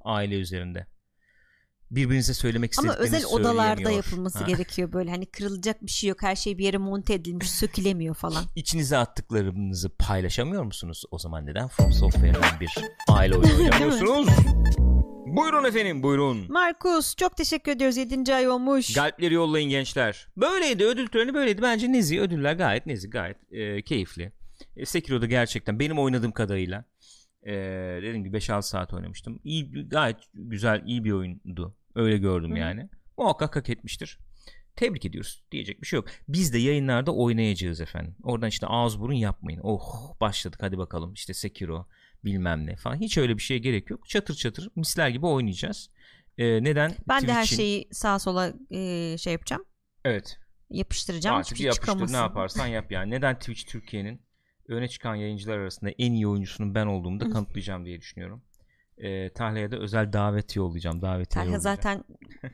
Aile 0.00 0.38
üzerinde. 0.38 0.86
Birbirinize 1.90 2.34
söylemek 2.34 2.72
Ama 2.78 2.92
istediklerinizi 2.92 3.26
özel 3.26 3.40
odalarda 3.40 3.90
yapılması 3.90 4.38
Ha. 4.38 4.44
gerekiyor 4.44 4.92
böyle 4.92 5.10
hani 5.10 5.26
kırılacak 5.26 5.82
bir 5.82 5.90
şey 5.90 6.08
yok 6.10 6.22
her 6.22 6.36
şey 6.36 6.58
bir 6.58 6.64
yere 6.64 6.78
monte 6.78 7.14
edilmiş 7.14 7.50
sökülemiyor 7.60 8.14
falan. 8.14 8.44
İçinize 8.56 8.96
attıklarınızı 8.96 9.88
paylaşamıyor 9.98 10.62
musunuz? 10.64 11.02
O 11.10 11.18
zaman 11.18 11.46
neden 11.46 11.68
From 11.68 11.92
Software'den 11.92 12.60
bir 12.60 12.74
aile 13.08 13.34
oyunu 13.36 13.56
oynamıyorsunuz? 13.56 14.28
buyurun 15.26 15.64
efendim 15.64 16.02
buyurun. 16.02 16.52
Markus 16.52 17.16
çok 17.16 17.36
teşekkür 17.36 17.72
ediyoruz 17.72 17.96
7. 17.96 18.34
ay 18.34 18.48
olmuş. 18.48 18.92
Galpleri 18.94 19.34
yollayın 19.34 19.70
gençler. 19.70 20.28
Böyleydi 20.36 20.84
ödül 20.84 21.06
töreni 21.08 21.34
böyleydi. 21.34 21.62
Bence 21.62 21.92
nezih 21.92 22.18
ödüller 22.20 22.52
gayet 22.54 22.86
nezih 22.86 23.10
gayet 23.10 23.36
e, 23.52 23.82
keyifli. 23.82 24.32
E, 24.76 24.86
Sekiro'da 24.86 25.26
gerçekten 25.26 25.78
benim 25.78 25.98
oynadığım 25.98 26.32
kadarıyla 26.32 26.84
e, 27.44 27.52
dediğim 28.02 28.24
gibi 28.24 28.36
5-6 28.36 28.62
saat 28.62 28.94
oynamıştım. 28.94 29.40
İyi, 29.44 29.88
gayet 29.88 30.16
güzel 30.34 30.82
iyi 30.86 31.04
bir 31.04 31.12
oyundu. 31.12 31.76
Öyle 31.94 32.18
gördüm 32.18 32.52
Hı. 32.52 32.58
yani. 32.58 32.88
Muhakkak 33.18 33.56
hak 33.56 33.70
etmiştir. 33.70 34.18
Tebrik 34.76 35.04
ediyoruz. 35.04 35.44
Diyecek 35.52 35.82
bir 35.82 35.86
şey 35.86 35.96
yok. 35.96 36.06
Biz 36.28 36.52
de 36.54 36.58
yayınlarda 36.58 37.14
oynayacağız 37.14 37.80
efendim. 37.80 38.16
Oradan 38.22 38.48
işte 38.48 38.66
ağız 38.66 39.00
burun 39.00 39.14
yapmayın. 39.14 39.60
Oh 39.62 40.20
başladık 40.20 40.58
hadi 40.62 40.78
bakalım. 40.78 41.12
İşte 41.12 41.34
Sekiro 41.34 41.88
bilmem 42.24 42.66
ne 42.66 42.76
falan. 42.76 42.96
Hiç 42.96 43.18
öyle 43.18 43.36
bir 43.36 43.42
şeye 43.42 43.58
gerek 43.58 43.90
yok. 43.90 44.08
Çatır 44.08 44.34
çatır 44.34 44.68
misler 44.76 45.08
gibi 45.08 45.26
oynayacağız. 45.26 45.90
E, 46.38 46.64
neden? 46.64 46.94
ben 47.08 47.26
de 47.28 47.32
her 47.32 47.42
Twitch'in- 47.44 47.56
şeyi 47.56 47.88
sağa 47.92 48.18
sola 48.18 48.52
e, 48.70 49.16
şey 49.18 49.32
yapacağım. 49.32 49.64
Evet. 50.04 50.38
Yapıştıracağım. 50.70 51.36
Artık 51.36 51.46
Hiçbir 51.50 51.58
şey 51.58 51.66
yapıştır 51.66 51.86
çıkamasın. 51.86 52.14
ne 52.14 52.18
yaparsan 52.18 52.66
yap 52.66 52.92
yani. 52.92 53.10
Neden 53.10 53.38
Twitch 53.38 53.66
Türkiye'nin 53.66 54.20
öne 54.68 54.88
çıkan 54.88 55.14
yayıncılar 55.14 55.58
arasında 55.58 55.90
en 55.90 56.12
iyi 56.12 56.28
oyuncusunun 56.28 56.74
ben 56.74 56.86
olduğumu 56.86 57.20
da 57.20 57.30
kanıtlayacağım 57.30 57.84
diye 57.84 58.00
düşünüyorum. 58.00 58.42
Ee, 58.98 59.30
Talya'ya 59.30 59.70
da 59.70 59.76
özel 59.76 60.12
davet 60.12 60.56
yollayacağım. 60.56 61.02
Davetiye 61.02 61.44
yollayacağım. 61.44 61.76
zaten 61.76 62.04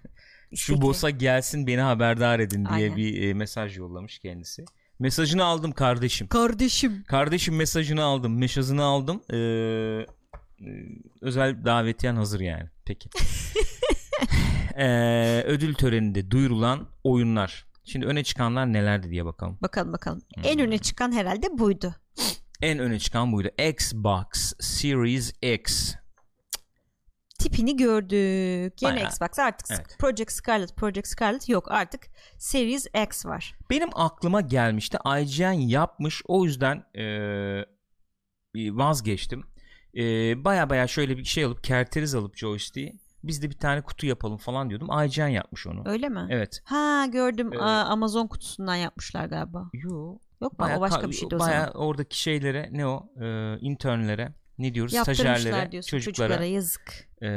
Şu 0.54 0.82
boss'a 0.82 1.10
gelsin 1.10 1.66
beni 1.66 1.80
haberdar 1.80 2.40
edin 2.40 2.64
diye 2.64 2.74
Aynen. 2.74 2.96
bir 2.96 3.22
e, 3.22 3.34
mesaj 3.34 3.78
yollamış 3.78 4.18
kendisi. 4.18 4.64
Mesajını 4.98 5.44
aldım 5.44 5.72
kardeşim. 5.72 6.28
Kardeşim. 6.28 7.04
Kardeşim 7.06 7.56
mesajını 7.56 8.02
aldım. 8.02 8.38
Mesajını 8.38 8.82
aldım. 8.82 9.22
Ee, 9.30 9.36
e, 9.36 10.06
özel 11.20 11.64
davetiyen 11.64 12.16
hazır 12.16 12.40
yani. 12.40 12.68
Peki. 12.84 13.08
Ee, 14.76 15.42
ödül 15.46 15.74
töreninde 15.74 16.30
duyurulan 16.30 16.88
oyunlar. 17.04 17.66
Şimdi 17.90 18.06
öne 18.06 18.24
çıkanlar 18.24 18.72
nelerdi 18.72 19.10
diye 19.10 19.24
bakalım. 19.24 19.58
Bakalım 19.62 19.92
bakalım. 19.92 20.22
Hmm. 20.34 20.44
En 20.46 20.60
öne 20.60 20.78
çıkan 20.78 21.12
herhalde 21.12 21.58
buydu. 21.58 21.94
En 22.62 22.78
öne 22.78 22.98
çıkan 22.98 23.32
buydu. 23.32 23.48
Xbox 23.68 24.52
Series 24.60 25.32
X. 25.42 25.94
Tipini 27.38 27.76
gördük. 27.76 28.82
Yeni 28.82 28.94
Bayağı. 28.94 29.08
Xbox 29.08 29.38
artık 29.38 29.66
Evet. 29.70 29.96
Project 29.98 30.32
Scarlet, 30.32 30.76
Project 30.76 31.06
Scarlet 31.06 31.48
yok 31.48 31.70
artık 31.70 32.06
Series 32.38 32.86
X 33.06 33.26
var. 33.26 33.54
Benim 33.70 33.88
aklıma 33.94 34.40
gelmişti. 34.40 34.98
IGN 35.20 35.60
yapmış. 35.60 36.22
O 36.28 36.44
yüzden 36.44 36.84
bir 38.54 38.70
vazgeçtim. 38.70 39.44
Eee 39.94 40.34
baya 40.36 40.70
baya 40.70 40.86
şöyle 40.86 41.16
bir 41.16 41.24
şey 41.24 41.44
alıp 41.44 41.64
kerteriz 41.64 42.14
alıp 42.14 42.36
joystick'i 42.36 42.98
biz 43.24 43.42
de 43.42 43.50
bir 43.50 43.58
tane 43.58 43.82
kutu 43.82 44.06
yapalım 44.06 44.36
falan 44.38 44.70
diyordum. 44.70 44.88
IGN 45.04 45.28
yapmış 45.28 45.66
onu. 45.66 45.82
Öyle 45.88 46.08
mi? 46.08 46.26
Evet. 46.30 46.60
Ha 46.64 47.06
gördüm. 47.12 47.48
Evet. 47.52 47.62
Aa, 47.62 47.84
Amazon 47.84 48.26
kutusundan 48.26 48.74
yapmışlar 48.76 49.26
galiba. 49.26 49.70
Yo. 49.74 50.18
Yok 50.42 50.58
mu? 50.58 50.66
O 50.76 50.80
başka 50.80 51.00
ka- 51.00 51.08
bir 51.08 51.14
şeydi 51.14 51.34
o 51.36 51.38
zaman. 51.38 51.70
oradaki 51.74 52.20
şeylere 52.20 52.68
ne 52.72 52.86
o? 52.86 53.12
Eee 53.20 53.58
internlere 53.60 54.34
ne 54.58 54.74
diyoruz? 54.74 54.94
Stajyerlere, 54.94 55.72
diyorsun 55.72 55.90
çocuklara, 55.90 56.28
çocuklara 56.28 56.44
yazık. 56.44 57.08
e, 57.22 57.28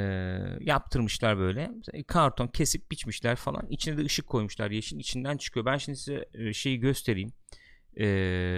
yaptırmışlar 0.60 1.38
böyle. 1.38 1.72
Karton 2.08 2.48
kesip 2.48 2.92
biçmişler 2.92 3.36
falan. 3.36 3.68
İçine 3.70 3.98
de 3.98 4.02
ışık 4.02 4.28
koymuşlar. 4.28 4.72
Yeşil 4.72 5.00
içinden 5.00 5.38
çıkıyor. 5.38 5.66
Ben 5.66 5.78
şimdi 5.78 5.98
size 5.98 6.26
e, 6.34 6.54
şeyi 6.54 6.80
göstereyim. 6.80 7.34
E, 7.98 8.06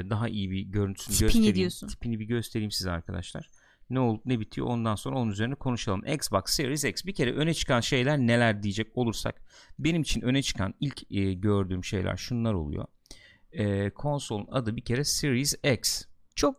daha 0.10 0.28
iyi 0.30 0.52
bir 0.52 0.62
görüntüsünü 0.62 1.16
Tipini 1.16 1.28
göstereyim. 1.28 1.56
diyorsun. 1.56 1.88
Tipini 1.88 2.20
bir 2.20 2.26
göstereyim 2.26 2.72
size 2.72 2.92
arkadaşlar. 2.92 3.50
Ne 3.90 4.00
oldu 4.00 4.22
ne 4.26 4.40
bitiyor 4.40 4.68
ondan 4.68 4.96
sonra 4.96 5.18
onun 5.18 5.32
üzerine 5.32 5.56
konuşalım. 5.56 6.06
Xbox 6.06 6.42
Series 6.46 6.84
X 6.84 7.06
bir 7.06 7.14
kere 7.14 7.34
öne 7.34 7.54
çıkan 7.54 7.80
şeyler 7.80 8.18
neler 8.18 8.64
diyecek 8.64 8.98
olursak 8.98 9.42
benim 9.80 10.02
için 10.02 10.22
öne 10.22 10.42
çıkan 10.42 10.74
ilk 10.80 11.12
e, 11.12 11.34
gördüğüm 11.34 11.84
şeyler 11.84 12.18
şunlar 12.18 12.54
oluyor. 12.54 12.86
E, 13.52 13.90
konsolun 13.90 14.48
adı 14.52 14.76
bir 14.76 14.82
kere 14.82 15.04
Series 15.04 15.56
X. 15.74 16.04
Çok 16.36 16.58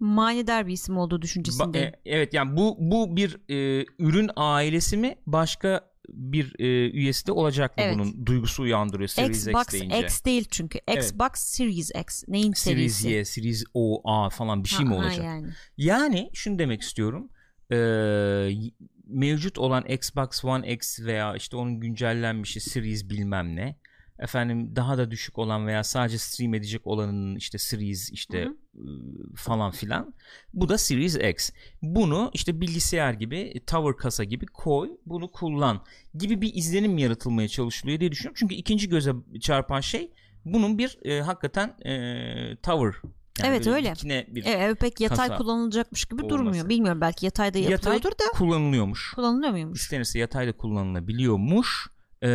manidar 0.00 0.66
bir 0.66 0.72
isim 0.72 0.98
olduğu 0.98 1.22
düşüncesindeyim. 1.22 1.88
Ba- 1.88 1.92
e, 1.92 2.00
evet 2.04 2.34
yani 2.34 2.56
bu 2.56 2.76
bu 2.78 3.16
bir 3.16 3.36
e, 3.48 3.86
ürün 3.98 4.30
ailesi 4.36 4.96
mi 4.96 5.14
başka 5.26 5.89
bir 6.12 6.54
e, 6.58 6.90
üyesi 6.90 7.26
de 7.26 7.32
olacak 7.32 7.78
mı 7.78 7.84
Evet. 7.86 7.94
bunun 7.94 8.26
duygusu 8.26 8.62
uyandırıyor 8.62 9.08
Series 9.08 9.46
Xbox 9.46 9.62
X 9.62 9.72
deyince. 9.72 9.98
X 10.00 10.24
değil 10.24 10.44
çünkü. 10.50 10.78
Evet. 10.88 11.04
Xbox 11.04 11.30
Series 11.34 11.90
X. 12.00 12.24
Neyin 12.28 12.52
Series 12.52 12.94
serisi? 12.96 13.10
Y, 13.10 13.24
Series 13.24 13.64
O, 13.74 14.00
A 14.04 14.30
falan 14.30 14.64
bir 14.64 14.68
şey 14.68 14.84
mi 14.86 14.94
Ha, 14.94 15.00
ha, 15.00 15.04
olacak? 15.04 15.24
yani. 15.24 15.48
Yani 15.76 16.30
şunu 16.34 16.58
demek 16.58 16.82
istiyorum. 16.82 17.30
Y- 17.70 18.70
mevcut 19.06 19.58
olan 19.58 19.84
Xbox 19.84 20.44
One 20.44 20.72
X 20.72 21.00
veya 21.00 21.36
işte 21.36 21.56
onun 21.56 21.80
güncellenmişi 21.80 22.60
Series 22.60 23.08
bilmem 23.08 23.56
ne. 23.56 23.76
Efendim 24.20 24.76
daha 24.76 24.98
da 24.98 25.10
düşük 25.10 25.38
olan 25.38 25.66
veya 25.66 25.84
sadece 25.84 26.18
stream 26.18 26.54
edecek 26.54 26.86
olanın 26.86 27.36
işte 27.36 27.58
Series 27.58 28.10
işte 28.12 28.44
Hı 28.44 28.56
ıı, 28.80 29.34
falan 29.36 29.70
filan. 29.70 30.14
Bu 30.54 30.68
da 30.68 30.78
Series 30.78 31.16
X. 31.16 31.50
Bunu 31.82 32.30
işte 32.34 32.60
bilgisayar 32.60 33.12
gibi, 33.12 33.60
tower 33.66 33.96
kasa 33.96 34.24
gibi 34.24 34.46
koy, 34.46 34.90
bunu 35.06 35.32
kullan 35.32 35.84
gibi 36.14 36.40
bir 36.40 36.54
izlenim 36.54 36.98
yaratılmaya 36.98 37.48
çalışılıyor 37.48 38.00
diye 38.00 38.12
düşünüyorum. 38.12 38.36
Çünkü 38.38 38.54
ikinci 38.54 38.88
göze 38.88 39.12
çarpan 39.40 39.80
şey 39.80 40.12
bunun 40.44 40.78
bir 40.78 40.98
e, 41.04 41.20
hakikaten 41.22 41.68
e, 41.84 42.56
tower. 42.62 43.10
Evet, 43.44 43.66
böyle 43.66 43.76
öyle. 43.76 43.94
bir 44.28 44.44
Evet, 44.46 44.80
pek 44.80 45.00
yatay 45.00 45.28
Kasa 45.28 45.36
kullanılacakmış 45.36 46.04
gibi 46.04 46.22
olması. 46.22 46.30
durmuyor. 46.38 46.68
Bilmiyorum 46.68 47.00
belki 47.00 47.26
yatayda 47.26 47.58
Yatay 47.58 48.02
da 48.02 48.10
kullanılıyormuş. 48.34 49.12
kullanılıyor 49.14 49.50
muymuş? 49.52 49.80
İstenirse 49.80 50.18
yatayda 50.18 50.52
kullanılabiliyormuş. 50.52 51.90
Ee, 52.22 52.28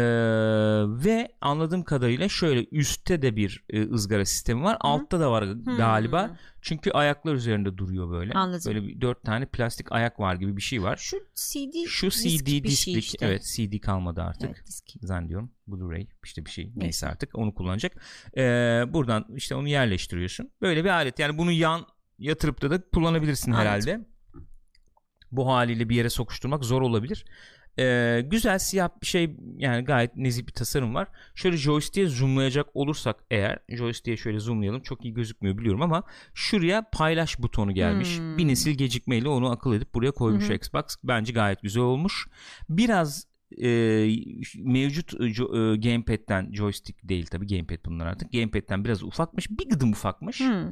ve 0.88 1.30
anladığım 1.41 1.84
kadarıyla 1.84 2.30
şöyle 2.30 2.65
üstte 2.71 3.21
de 3.21 3.36
bir 3.36 3.63
e, 3.69 3.89
ızgara 3.89 4.26
sistemi 4.26 4.63
var. 4.63 4.78
Altta 4.80 5.19
da 5.19 5.32
var 5.32 5.43
galiba. 5.78 6.28
Hmm. 6.28 6.36
Çünkü 6.62 6.91
ayaklar 6.91 7.34
üzerinde 7.34 7.78
duruyor 7.78 8.10
böyle. 8.10 8.34
Anladım. 8.34 8.74
Böyle 8.74 8.88
bir 8.88 9.02
dört 9.02 9.24
tane 9.24 9.45
plastik 9.45 9.91
ayak 9.91 10.19
var 10.19 10.36
gibi 10.36 10.58
bir 10.58 10.62
şey 10.62 10.84
var. 10.84 10.98
Şu 10.98 11.17
CD 11.36 11.86
Şu 11.88 12.08
disk 12.08 12.24
CD 12.24 12.45
disklik. 12.45 12.71
şey 12.71 12.93
işte. 12.98 13.26
Evet 13.26 13.43
CD 13.56 13.80
kalmadı 13.80 14.21
artık. 14.21 14.50
Evet, 14.56 14.67
disk. 14.67 14.86
Zannediyorum. 15.02 15.52
Blu-ray 15.67 16.08
işte 16.24 16.45
bir 16.45 16.52
şey. 16.52 16.65
Neyse, 16.65 16.80
Neyse. 16.80 17.08
artık 17.08 17.38
onu 17.38 17.54
kullanacak. 17.56 17.93
Ee, 18.38 18.84
buradan 18.88 19.26
işte 19.36 19.56
onu 19.56 19.67
yerleştiriyorsun. 19.67 20.52
Böyle 20.62 20.84
bir 20.84 20.89
alet. 20.89 21.19
Yani 21.19 21.38
bunu 21.38 21.52
yan 21.52 21.86
yatırıp 22.19 22.62
da, 22.62 22.71
da 22.71 22.82
kullanabilirsin 22.93 23.52
Anladım. 23.52 23.67
herhalde. 23.67 24.06
Bu 25.32 25.48
haliyle 25.48 25.89
bir 25.89 25.95
yere 25.95 26.10
sokuşturmak 26.10 26.63
zor 26.65 26.82
olabilir. 26.82 27.26
Ee, 27.80 28.22
güzel 28.26 28.60
siyah 28.60 28.90
bir 29.02 29.08
şey 29.08 29.36
yani 29.58 29.86
gayet 29.86 30.16
nezih 30.16 30.48
bir 30.48 30.52
tasarım 30.52 30.96
var. 30.96 31.08
Şöyle 31.36 31.58
joystick'e 31.58 32.08
zoomlayacak 32.08 32.68
olursak 32.74 33.24
eğer 33.32 33.60
joystick'e 33.70 34.18
şöyle 34.18 34.40
zoomlayalım 34.40 34.82
çok 34.82 35.06
iyi 35.06 35.14
gözükmüyor 35.14 35.58
biliyorum 35.58 35.82
ama 35.82 36.04
şuraya 36.34 36.90
paylaş 36.92 37.40
butonu 37.40 37.72
gelmiş. 37.72 38.20
Hmm. 38.20 38.38
Bir 38.38 38.48
nesil 38.48 38.72
gecikmeyle 38.72 39.30
onu 39.30 39.52
akıl 39.52 39.74
edip 39.74 39.94
buraya 39.94 40.12
koymuş 40.12 40.50
hı. 40.50 40.54
Xbox. 40.54 40.84
Bence 41.04 41.34
gayet 41.34 41.62
güzel 41.62 41.84
olmuş. 41.84 42.28
Biraz 42.70 43.28
e, 43.62 43.70
mevcut 44.58 45.14
e, 45.14 45.28
gamepad'den 45.76 46.54
joystick 46.54 47.10
değil 47.10 47.26
tabi 47.26 47.48
gamepad 47.48 47.86
bunlar 47.86 48.06
artık. 48.06 48.32
Gamepad'den 48.32 48.86
biraz 48.86 49.04
ufakmış. 49.04 49.50
Bir 49.50 49.70
gıdım 49.70 49.92
ufakmış. 49.92 50.40
Hmm. 50.40 50.72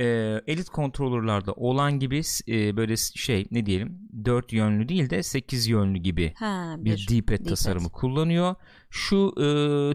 E, 0.00 0.04
elit 0.46 0.72
controller'larda 0.72 1.52
olan 1.52 1.98
gibi 1.98 2.22
e, 2.48 2.76
böyle 2.76 2.96
şey 2.96 3.46
ne 3.50 3.66
diyelim 3.66 3.98
4 4.24 4.52
yönlü 4.52 4.88
değil 4.88 5.10
de 5.10 5.22
8 5.22 5.66
yönlü 5.66 5.98
gibi 5.98 6.32
Ha, 6.36 6.74
bir 6.78 6.84
bir, 6.84 7.08
D-pad 7.08 7.48
tasarımı 7.48 7.88
kullanıyor. 7.88 8.54
Şu 8.90 9.34
e, 9.40 9.46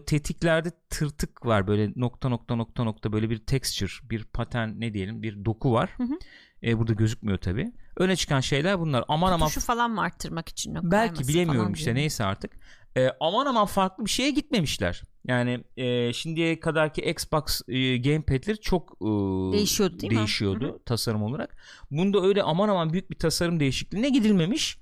tetiklerde 0.04 0.70
tırtık 0.90 1.46
var 1.46 1.66
böyle 1.66 1.92
nokta 1.96 2.28
nokta 2.28 2.56
nokta 2.56 2.84
nokta 2.84 3.12
böyle 3.12 3.30
bir 3.30 3.38
texture, 3.38 4.10
bir 4.10 4.24
patern 4.24 4.68
ne 4.80 4.94
diyelim 4.94 5.22
bir 5.22 5.44
doku 5.44 5.72
var. 5.72 5.90
Hı 5.96 6.02
hı. 6.02 6.18
E, 6.64 6.78
burada 6.78 6.92
gözükmüyor 6.92 7.38
tabi. 7.38 7.72
Öne 7.96 8.16
çıkan 8.16 8.40
şeyler 8.40 8.80
bunlar. 8.80 9.04
Aman 9.08 9.32
aman 9.32 9.48
Tuşu 9.48 9.60
falan 9.60 9.90
mı 9.90 10.00
arttırmak 10.00 10.48
için? 10.48 10.74
yok, 10.74 10.84
belki 10.86 11.28
bilemiyorum 11.28 11.72
işte 11.72 11.84
diye. 11.84 11.94
neyse 11.94 12.24
artık. 12.24 12.50
E, 12.96 13.08
aman 13.20 13.46
aman 13.46 13.66
farklı 13.66 14.04
bir 14.04 14.10
şeye 14.10 14.30
gitmemişler. 14.30 15.02
Yani 15.26 15.64
e, 15.76 16.12
şimdiye 16.12 16.60
kadarki 16.60 17.00
Xbox 17.00 17.60
e, 17.68 17.96
gamepad'leri 17.96 18.60
çok 18.60 18.92
e, 19.00 19.06
Değişiyordu 19.52 20.00
değil 20.00 20.12
mi? 20.12 20.18
değişiyordu 20.18 20.80
tasarım 20.86 21.22
olarak. 21.22 21.56
Bunda 21.90 22.22
öyle 22.22 22.42
aman 22.42 22.68
aman 22.68 22.92
büyük 22.92 23.10
bir 23.10 23.16
tasarım 23.16 23.60
değişikliğine 23.60 24.08
gidilmemiş. 24.08 24.78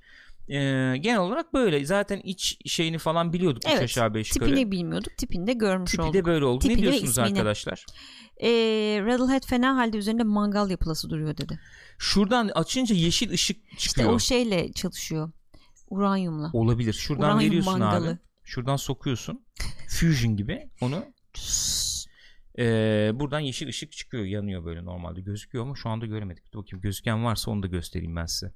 E, 0.49 0.55
genel 1.01 1.19
olarak 1.19 1.55
böyle. 1.55 1.85
Zaten 1.85 2.21
iç 2.25 2.59
şeyini 2.67 2.99
falan 2.99 3.33
biliyorduk. 3.33 3.63
Evet, 3.67 3.83
aşağı 3.83 4.15
beş 4.15 4.37
yukarı. 4.37 4.51
Tipini 4.51 4.71
bilmiyorduk. 4.73 5.17
Tipini 5.17 5.47
de 5.47 5.53
görmüş 5.53 5.91
Tipi 5.91 6.03
olduk. 6.03 6.15
de 6.15 6.25
böyle 6.25 6.45
oldu. 6.45 6.59
Tipini 6.59 6.79
ne 6.79 6.83
diyorsunuz 6.83 7.19
arkadaşlar? 7.19 7.85
Ee, 8.43 8.49
Rattlehead 9.05 9.47
fena 9.47 9.77
halde 9.77 9.97
üzerinde 9.97 10.23
mangal 10.23 10.71
yapılası 10.71 11.11
duruyor 11.11 11.37
dedi. 11.37 11.61
Şuradan 11.99 12.49
açınca 12.55 12.95
yeşil 12.95 13.31
ışık 13.33 13.57
İşte 13.73 13.79
çıkıyor. 13.79 14.13
o 14.13 14.19
şeyle 14.19 14.73
çalışıyor. 14.73 15.31
Uranyumla. 15.91 16.51
Olabilir. 16.53 16.93
Şuradan 16.93 17.25
Uranyum 17.25 17.51
veriyorsun 17.51 17.79
mangalı. 17.79 18.09
abi. 18.11 18.19
Şuradan 18.45 18.77
sokuyorsun. 18.77 19.45
Fusion 19.89 20.37
gibi 20.37 20.71
onu 20.81 21.05
Ee, 22.59 23.11
buradan 23.15 23.41
yeşil 23.41 23.69
ışık 23.69 23.93
çıkıyor 23.93 24.25
yanıyor 24.25 24.65
böyle 24.65 24.85
normalde 24.85 25.21
gözüküyor 25.21 25.65
ama 25.65 25.75
şu 25.75 25.89
anda 25.89 26.07
göremedik. 26.07 26.53
Dur 26.53 26.59
bakayım 26.59 26.81
gözüken 26.81 27.25
varsa 27.25 27.51
onu 27.51 27.63
da 27.63 27.67
göstereyim 27.67 28.17
ben 28.17 28.27
size. 28.27 28.53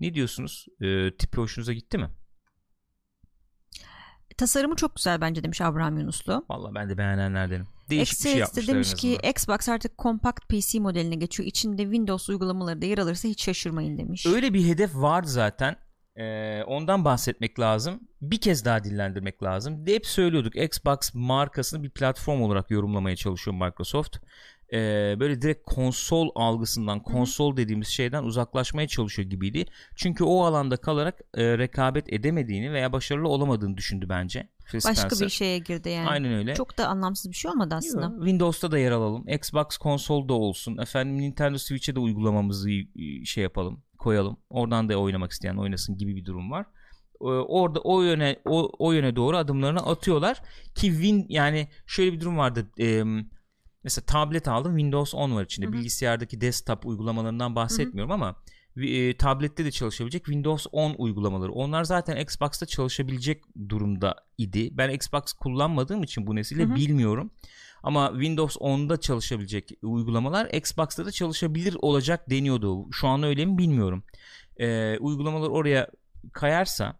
Ne 0.00 0.14
diyorsunuz? 0.14 0.66
Ee, 0.80 1.16
tipi 1.18 1.36
hoşunuza 1.36 1.72
gitti 1.72 1.98
mi? 1.98 2.10
Tasarımı 4.36 4.76
çok 4.76 4.96
güzel 4.96 5.20
bence 5.20 5.42
demiş 5.44 5.60
Abraham 5.60 5.98
Yunuslu. 5.98 6.44
Vallahi 6.48 6.74
ben 6.74 6.88
de 6.88 6.98
beğenenlerdenim. 6.98 7.66
Değişik 7.90 8.24
bir 8.24 8.30
şey 8.30 8.38
yapmışlar 8.38 8.74
demiş 8.74 8.94
ki. 8.94 9.18
Xbox 9.30 9.68
artık 9.68 9.98
kompakt 9.98 10.48
PC 10.48 10.80
modeline 10.80 11.14
geçiyor. 11.14 11.46
İçinde 11.46 11.82
Windows 11.82 12.28
uygulamaları 12.28 12.82
da 12.82 12.86
yer 12.86 12.98
alırsa 12.98 13.28
hiç 13.28 13.44
şaşırmayın 13.44 13.98
demiş. 13.98 14.26
Öyle 14.26 14.54
bir 14.54 14.66
hedef 14.66 14.94
vardı 14.94 15.28
zaten. 15.28 15.76
Ee, 16.16 16.62
ondan 16.62 17.04
bahsetmek 17.04 17.60
lazım. 17.60 18.00
Bir 18.22 18.40
kez 18.40 18.64
daha 18.64 18.84
dillendirmek 18.84 19.42
lazım. 19.42 19.86
De 19.86 19.94
hep 19.94 20.06
söylüyorduk 20.06 20.56
Xbox 20.56 21.14
markasını 21.14 21.82
bir 21.82 21.90
platform 21.90 22.42
olarak 22.42 22.70
yorumlamaya 22.70 23.16
çalışıyor 23.16 23.56
Microsoft. 23.56 24.16
Ee, 24.72 25.16
böyle 25.20 25.42
direkt 25.42 25.64
konsol 25.66 26.30
algısından, 26.34 27.00
konsol 27.00 27.56
dediğimiz 27.56 27.88
şeyden 27.88 28.22
uzaklaşmaya 28.22 28.88
çalışıyor 28.88 29.28
gibiydi. 29.28 29.64
Çünkü 29.96 30.24
o 30.24 30.44
alanda 30.44 30.76
kalarak 30.76 31.20
e, 31.34 31.58
rekabet 31.58 32.12
edemediğini 32.12 32.72
veya 32.72 32.92
başarılı 32.92 33.28
olamadığını 33.28 33.76
düşündü 33.76 34.06
bence. 34.08 34.48
Phil 34.66 34.78
Başka 34.78 34.94
Spencer. 34.94 35.26
bir 35.26 35.32
şeye 35.32 35.58
girdi 35.58 35.88
yani. 35.88 36.08
Aynen 36.08 36.32
öyle. 36.32 36.54
Çok 36.54 36.78
da 36.78 36.88
anlamsız 36.88 37.30
bir 37.30 37.36
şey 37.36 37.50
olmadı 37.50 37.74
aslında. 37.74 38.04
Yo, 38.04 38.24
Windows'ta 38.24 38.70
da 38.72 38.78
yer 38.78 38.92
alalım. 38.92 39.28
Xbox 39.28 39.76
konsolda 39.76 40.32
olsun. 40.32 40.78
Efendim 40.78 41.18
Nintendo 41.18 41.58
Switch'e 41.58 41.94
de 41.96 42.00
uygulamamızı 42.00 42.70
e, 42.70 43.24
şey 43.24 43.42
yapalım, 43.42 43.82
koyalım. 43.98 44.36
Oradan 44.50 44.88
da 44.88 44.96
oynamak 44.96 45.32
isteyen 45.32 45.56
oynasın 45.56 45.98
gibi 45.98 46.16
bir 46.16 46.24
durum 46.24 46.50
var. 46.50 46.66
Orada 47.20 47.80
o 47.80 48.02
yöne 48.02 48.36
o, 48.44 48.72
o 48.78 48.92
yöne 48.92 49.16
doğru 49.16 49.36
adımlarını 49.36 49.80
atıyorlar 49.86 50.42
ki 50.74 50.92
Win 50.92 51.26
yani 51.28 51.68
şöyle 51.86 52.12
bir 52.12 52.20
durum 52.20 52.38
vardı. 52.38 52.66
Ee, 52.80 53.04
mesela 53.84 54.06
tablet 54.06 54.48
aldım 54.48 54.72
Windows 54.72 55.14
10 55.14 55.34
var 55.34 55.44
içinde. 55.44 55.66
Hı 55.66 55.70
hı. 55.70 55.72
Bilgisayardaki 55.72 56.40
desktop 56.40 56.86
uygulamalarından 56.86 57.56
bahsetmiyorum 57.56 58.12
ama 58.12 58.36
e, 58.76 59.16
tablette 59.16 59.64
de 59.64 59.70
çalışabilecek 59.70 60.24
Windows 60.24 60.66
10 60.72 60.94
uygulamaları. 60.98 61.52
Onlar 61.52 61.84
zaten 61.84 62.16
Xbox'ta 62.16 62.66
çalışabilecek 62.66 63.44
durumda 63.68 64.16
idi. 64.38 64.68
Ben 64.72 64.90
Xbox 64.90 65.32
kullanmadığım 65.32 66.02
için 66.02 66.26
bu 66.26 66.34
nesile 66.34 66.64
Hı 66.64 66.68
hı. 66.68 66.74
bilmiyorum. 66.74 67.30
Ama 67.82 68.10
Windows 68.12 68.56
10'da 68.56 69.00
çalışabilecek 69.00 69.70
uygulamalar 69.82 70.46
Xbox'ta 70.46 71.06
da 71.06 71.10
çalışabilir 71.10 71.76
olacak 71.82 72.30
deniyordu. 72.30 72.92
Şu 72.92 73.08
an 73.08 73.22
öyle 73.22 73.46
mi 73.46 73.58
bilmiyorum. 73.58 74.04
Ee, 74.56 74.98
uygulamalar 74.98 75.48
oraya 75.48 75.90
kayarsa 76.32 76.98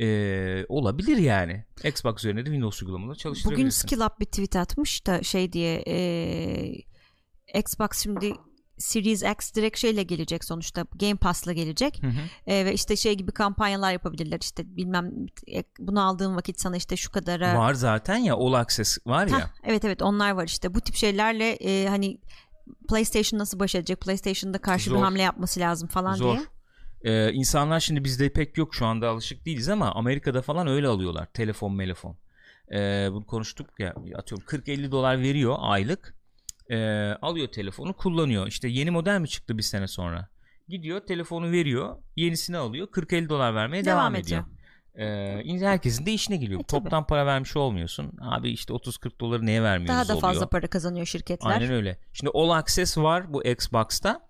ee, 0.00 0.66
olabilir 0.68 1.16
yani. 1.16 1.64
Xbox 1.84 2.18
üzerinde 2.18 2.40
de 2.40 2.44
Windows 2.44 2.82
uygulamaları 2.82 3.10
Bugün 3.10 3.22
çalıştırabilirsin. 3.22 3.88
Skill 3.88 4.00
Up 4.00 4.20
bir 4.20 4.24
tweet 4.24 4.56
atmış 4.56 5.06
da 5.06 5.22
şey 5.22 5.52
diye 5.52 5.82
e, 5.86 7.58
Xbox 7.58 7.90
şimdi 8.02 8.32
Series 8.78 9.22
X 9.22 9.54
direkt 9.54 9.78
şeyle 9.78 10.02
gelecek 10.02 10.44
sonuçta 10.44 10.86
Game 10.94 11.16
Pass'la 11.16 11.52
gelecek 11.52 12.02
Hı 12.02 12.06
hı. 12.06 12.52
E, 12.52 12.64
ve 12.64 12.74
işte 12.74 12.96
şey 12.96 13.14
gibi 13.14 13.32
kampanyalar 13.32 13.92
yapabilirler 13.92 14.38
işte 14.40 14.76
bilmem 14.76 15.12
e, 15.54 15.64
bunu 15.78 16.06
aldığın 16.06 16.36
vakit 16.36 16.60
sana 16.60 16.76
işte 16.76 16.96
şu 16.96 17.12
kadara 17.12 17.58
Var 17.58 17.74
zaten 17.74 18.16
ya 18.16 18.34
All 18.34 18.52
Access 18.52 18.98
var 19.06 19.26
ya. 19.26 19.40
Hah, 19.40 19.48
evet 19.64 19.84
evet 19.84 20.02
onlar 20.02 20.30
var 20.30 20.46
işte 20.46 20.74
bu 20.74 20.80
tip 20.80 20.94
şeylerle 20.94 21.52
e, 21.52 21.88
hani 21.88 22.20
PlayStation 22.88 23.40
nasıl 23.40 23.58
baş 23.58 23.74
edecek 23.74 24.00
PlayStation'da 24.00 24.58
karşı 24.58 24.90
bir 24.90 24.96
Zor. 24.96 25.02
hamle 25.02 25.22
yapması 25.22 25.60
lazım 25.60 25.88
falan 25.88 26.14
Zor. 26.14 26.36
diye. 26.36 26.46
Ee, 27.02 27.32
insanlar 27.32 27.80
şimdi 27.80 28.04
bizde 28.04 28.28
pek 28.32 28.56
yok 28.58 28.74
şu 28.74 28.86
anda 28.86 29.08
alışık 29.08 29.46
değiliz 29.46 29.68
ama 29.68 29.92
Amerika'da 29.94 30.42
falan 30.42 30.66
öyle 30.66 30.88
alıyorlar. 30.88 31.26
Telefon, 31.26 31.74
melefon. 31.74 32.16
Ee, 32.72 33.08
bunu 33.12 33.26
konuştuk 33.26 33.66
ya 33.80 33.94
atıyorum 34.16 34.46
40-50 34.46 34.90
dolar 34.90 35.20
veriyor 35.22 35.56
aylık. 35.58 36.14
Ee, 36.70 36.76
alıyor 37.22 37.48
telefonu 37.48 37.92
kullanıyor. 37.92 38.46
İşte 38.46 38.68
yeni 38.68 38.90
model 38.90 39.20
mi 39.20 39.28
çıktı 39.28 39.58
bir 39.58 39.62
sene 39.62 39.88
sonra? 39.88 40.28
Gidiyor 40.68 41.00
telefonu 41.00 41.50
veriyor. 41.50 41.96
Yenisini 42.16 42.56
alıyor. 42.56 42.86
40-50 42.88 43.28
dolar 43.28 43.54
vermeye 43.54 43.84
devam, 43.84 43.98
Devam 44.00 44.14
ediyor. 44.14 44.40
ediyor. 44.42 44.56
Ee, 45.62 45.66
herkesin 45.66 46.06
de 46.06 46.12
işine 46.12 46.36
geliyor. 46.36 46.60
E, 46.60 46.62
tabii. 46.64 46.82
Toptan 46.82 47.06
para 47.06 47.26
vermiş 47.26 47.56
olmuyorsun. 47.56 48.12
Abi 48.20 48.50
işte 48.50 48.72
30-40 48.72 49.20
doları 49.20 49.46
neye 49.46 49.62
vermiyoruz 49.62 49.94
Daha 49.94 50.08
da 50.08 50.12
oluyor. 50.12 50.20
fazla 50.32 50.48
para 50.48 50.66
kazanıyor 50.66 51.06
şirketler. 51.06 51.50
Aynen 51.50 51.72
öyle. 51.72 51.98
Şimdi 52.12 52.30
All 52.34 52.50
Access 52.50 52.98
var 52.98 53.32
bu 53.32 53.44
Xbox'ta. 53.44 54.20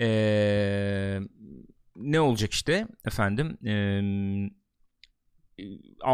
Ee, 0.00 1.20
ne 1.96 2.20
olacak 2.20 2.52
işte 2.52 2.86
efendim 3.04 3.58
ee, 3.66 4.00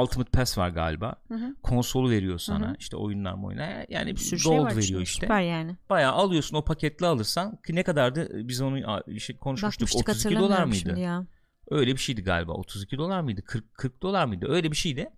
Ultimate 0.02 0.30
Pass 0.30 0.58
var 0.58 0.68
galiba. 0.68 1.14
Hı 1.28 1.34
hı. 1.34 1.54
Konsolu 1.62 2.10
veriyor 2.10 2.38
sana. 2.38 2.66
Hı 2.66 2.70
hı. 2.70 2.76
İşte 2.78 2.96
oyunlar 2.96 3.34
mı 3.34 3.46
oynar. 3.46 3.86
Yani 3.88 4.10
Bir 4.10 4.16
sürü 4.16 4.42
gold 4.42 4.52
şey 4.52 4.58
var 4.60 4.70
veriyor 4.70 4.82
içinde. 4.82 5.02
işte. 5.02 5.26
Süper 5.26 5.40
yani. 5.40 5.76
Bayağı 5.90 6.12
alıyorsun 6.12 6.56
o 6.56 6.64
paketle 6.64 7.06
alırsan 7.06 7.56
ki 7.66 7.74
ne 7.74 7.82
kadardı 7.82 8.48
biz 8.48 8.60
onu 8.60 9.02
işte 9.06 9.36
konuşmuştuk. 9.36 9.88
Bakmıştık 9.88 10.08
32 10.08 10.36
dolar 10.36 10.64
mıydı? 10.64 10.98
ya. 10.98 11.26
Öyle 11.70 11.92
bir 11.92 12.00
şeydi 12.00 12.22
galiba. 12.22 12.52
32 12.52 12.98
dolar 12.98 13.20
mıydı? 13.20 13.42
40 13.44 13.74
40 13.74 14.02
dolar 14.02 14.24
mıydı? 14.26 14.46
Öyle 14.48 14.70
bir 14.70 14.76
şeydi. 14.76 15.10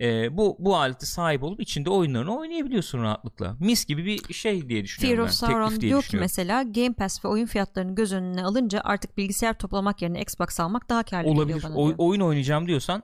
Ee, 0.00 0.36
bu 0.36 0.56
bu 0.58 0.76
aleti 0.76 1.06
sahip 1.06 1.42
olup 1.42 1.60
içinde 1.60 1.90
oyunlarını 1.90 2.38
oynayabiliyorsun 2.38 3.02
rahatlıkla. 3.02 3.56
Mis 3.60 3.86
gibi 3.86 4.04
bir 4.04 4.34
şey 4.34 4.68
diye 4.68 4.78
Fear 4.78 4.84
düşünüyorum 4.84 5.24
of 5.24 5.28
ben. 5.28 5.32
Sauron 5.32 5.80
diyor 5.80 6.02
ki 6.02 6.16
mesela 6.16 6.62
Game 6.62 6.92
Pass 6.92 7.24
ve 7.24 7.28
oyun 7.28 7.46
fiyatlarını 7.46 7.94
göz 7.94 8.12
önüne 8.12 8.44
alınca 8.44 8.80
artık 8.84 9.16
bilgisayar 9.16 9.58
toplamak 9.58 10.02
yerine 10.02 10.20
Xbox 10.22 10.60
almak 10.60 10.88
daha 10.88 11.02
karlı 11.02 11.30
olabilir. 11.30 11.62
bana 11.62 11.74
diyor. 11.74 11.94
oyun 11.98 12.20
oynayacağım 12.20 12.68
diyorsan 12.68 13.02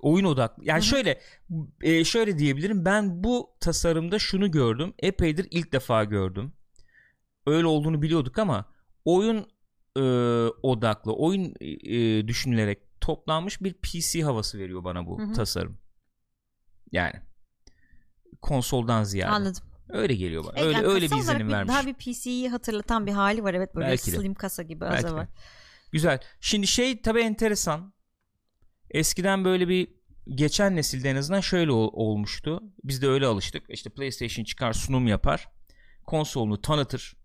oyun 0.00 0.24
odaklı. 0.24 0.64
Yani 0.64 0.78
Hı 0.78 0.82
hı. 0.82 0.86
şöyle 0.86 1.20
e, 1.82 2.04
şöyle 2.04 2.38
diyebilirim. 2.38 2.84
Ben 2.84 3.24
bu 3.24 3.50
tasarımda 3.60 4.18
şunu 4.18 4.50
gördüm. 4.50 4.94
Epeydir 4.98 5.46
ilk 5.50 5.72
defa 5.72 6.04
gördüm. 6.04 6.52
Öyle 7.46 7.66
olduğunu 7.66 8.02
biliyorduk 8.02 8.38
ama 8.38 8.64
oyun 9.04 9.46
e, 9.96 10.02
odaklı, 10.62 11.12
oyun 11.12 11.54
e, 11.60 12.28
düşünülerek 12.28 12.78
toplanmış 13.00 13.62
bir 13.62 13.72
PC 13.72 14.22
havası 14.22 14.58
veriyor 14.58 14.84
bana 14.84 15.06
bu 15.06 15.18
Hı 15.18 15.22
hı. 15.22 15.32
tasarım. 15.32 15.78
Yani 16.92 17.12
konsoldan 18.42 19.04
ziyade. 19.04 19.30
Anladım. 19.30 19.62
Öyle 19.88 20.14
geliyor 20.14 20.44
bana. 20.44 20.52
Evet, 20.56 20.66
öyle 20.66 20.76
yani 20.76 20.86
öyle 20.86 21.10
bir 21.10 21.16
izlenim 21.16 21.48
vermiş. 21.52 21.74
Daha 21.74 21.86
bir 21.86 21.94
PC'yi 21.94 22.48
hatırlatan 22.48 23.06
bir 23.06 23.12
hali 23.12 23.42
var 23.44 23.54
evet 23.54 23.74
böyle 23.74 23.86
Belki 23.88 24.12
de. 24.12 24.16
slim 24.16 24.34
kasa 24.34 24.62
gibi 24.62 24.84
az 24.84 24.92
Belki 24.92 25.08
de. 25.08 25.12
var. 25.12 25.28
Güzel. 25.92 26.20
Şimdi 26.40 26.66
şey 26.66 27.02
tabii 27.02 27.20
enteresan. 27.20 27.92
Eskiden 28.90 29.44
böyle 29.44 29.68
bir 29.68 29.88
geçen 30.34 30.76
nesilde 30.76 31.10
en 31.10 31.16
azından 31.16 31.40
şöyle 31.40 31.72
ol- 31.72 31.90
olmuştu. 31.92 32.62
Biz 32.84 33.02
de 33.02 33.08
öyle 33.08 33.26
alıştık. 33.26 33.62
İşte 33.68 33.90
PlayStation 33.90 34.44
çıkar 34.44 34.72
sunum 34.72 35.06
yapar. 35.06 35.48
Konsolunu 36.06 36.60
tanıtır. 36.60 37.16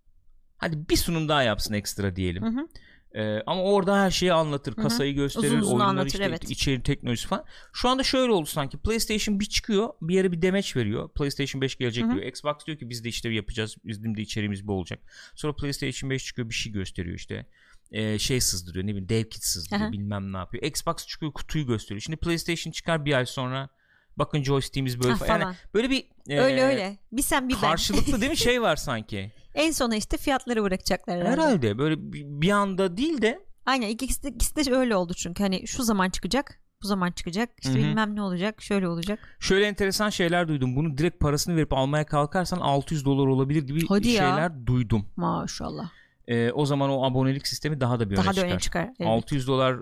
Hadi 0.58 0.90
bir 0.90 0.96
sunum 0.98 1.30
daha 1.30 1.44
yapsın 1.44 1.74
ekstra 1.74 2.16
diyelim. 2.16 2.44
Hı 2.44 2.48
hı. 2.62 2.68
Ee, 3.16 3.42
ama 3.46 3.64
orada 3.64 4.02
her 4.02 4.12
şeyi 4.12 4.34
anlatır. 4.34 4.76
Kasayı 4.76 5.16
gösterir. 5.16 5.48
Uzun 5.48 5.58
uzun 5.58 5.72
oyunları 5.72 5.90
anlatır, 5.90 6.08
işte 6.08 6.24
evet. 6.24 6.50
içeri 6.50 6.84
teknolojisi 6.84 7.28
falan. 7.28 7.46
Şu 7.74 7.90
anda 7.90 8.04
şöyle 8.04 8.32
oldu 8.32 8.46
sanki. 8.46 8.78
PlayStation 8.78 9.40
bir 9.40 9.46
çıkıyor. 9.46 9.90
Bir 10.02 10.16
yere 10.16 10.32
bir 10.32 10.42
demeç 10.42 10.76
veriyor. 10.76 11.10
PlayStation 11.10 11.62
5 11.62 11.76
gelecek 11.76 12.04
diyor. 12.04 12.26
Xbox 12.26 12.56
diyor 12.68 12.78
ki 12.78 12.90
biz 12.90 13.04
de 13.04 13.10
işte 13.10 13.30
yapacağız. 13.30 13.76
Bizim 13.86 14.18
de 14.18 14.22
içeriğimiz 14.22 14.68
bu 14.68 14.74
olacak. 14.74 15.00
Sonra 15.36 15.56
PlayStation 15.56 16.10
5 16.10 16.26
çıkıyor 16.26 16.50
bir 16.50 16.54
şey 16.54 16.74
gösteriyor 16.74 17.16
işte. 17.16 17.46
Ee, 17.92 18.20
şey 18.20 18.42
sızdırıyor 18.42 18.86
ne 18.86 18.90
bileyim 18.90 19.10
dev 19.10 19.24
kit 19.24 19.44
sızdırıyor 19.44 19.86
Aha. 19.86 19.92
bilmem 19.92 20.34
ne 20.34 20.38
yapıyor. 20.38 20.64
Xbox 20.64 21.08
çıkıyor 21.08 21.34
kutuyu 21.34 21.68
gösteriyor. 21.68 22.02
Şimdi 22.02 22.18
PlayStation 22.18 22.72
çıkar 22.72 23.06
bir 23.06 23.14
ay 23.14 23.26
sonra 23.26 23.70
bakın 24.18 24.44
joystick'imiz 24.44 25.04
böyle 25.04 25.14
Ha, 25.14 25.26
falan. 25.26 25.40
Yani 25.40 25.56
böyle 25.74 25.90
bir 25.90 26.06
öyle 26.30 26.62
e, 26.62 26.64
öyle. 26.64 26.98
Bir 27.12 27.22
sen 27.22 27.50
bir 27.50 27.54
ben. 27.54 27.62
karşılıklı 27.62 28.22
değil 28.22 28.32
mi 28.32 28.38
şey 28.48 28.62
var 28.62 28.76
sanki. 28.76 29.32
En 29.56 29.72
sona 29.72 29.96
işte 29.96 30.18
fiyatları 30.18 30.64
bırakacaklar 30.64 31.18
herhalde. 31.20 31.42
Herhalde 31.42 31.78
böyle 31.78 31.96
bir 32.42 32.50
anda 32.52 32.98
değil 32.98 33.22
de 33.22 33.40
Aynen 33.66 33.88
ikisi 33.88 34.24
de, 34.24 34.30
ikisi 34.30 34.56
de 34.56 34.76
öyle 34.76 34.96
oldu 34.96 35.14
çünkü 35.14 35.44
hani 35.44 35.68
şu 35.68 35.84
zaman 35.84 36.10
çıkacak 36.10 36.60
bu 36.84 36.88
zaman 36.88 37.12
çıkacak 37.12 37.50
işte 37.64 37.74
Hı 37.74 37.78
hı. 37.78 37.84
bilmem 37.84 38.16
ne 38.16 38.22
olacak 38.22 38.62
şöyle 38.62 38.88
olacak. 38.88 39.20
şöyle 39.40 39.66
enteresan 39.66 40.10
şeyler 40.10 40.48
duydum. 40.48 40.76
Bunu 40.76 40.98
direkt 40.98 41.20
parasını 41.20 41.56
verip 41.56 41.74
almaya 41.74 42.06
kalkarsan 42.06 42.58
600 42.60 43.06
dolar 43.06 43.28
olabilir 43.28 43.64
gibi 43.64 43.88
Hadi 43.90 44.08
ya. 44.10 44.22
şeyler 44.22 44.66
duydum. 44.66 45.06
Maşallah. 45.16 45.90
Ee, 46.28 46.52
o 46.52 46.66
zaman 46.66 46.90
o 46.90 47.04
abonelik 47.06 47.48
sistemi 47.48 47.80
daha 47.82 48.00
da 48.00 48.10
bir 48.10 48.16
öne 48.16 48.24
Daha 48.24 48.30
da 48.30 48.34
çıkar. 48.34 48.48
öne 48.50 48.60
çıkar. 48.60 48.84
evet. 49.00 49.08
600 49.12 49.48
dolar 49.48 49.74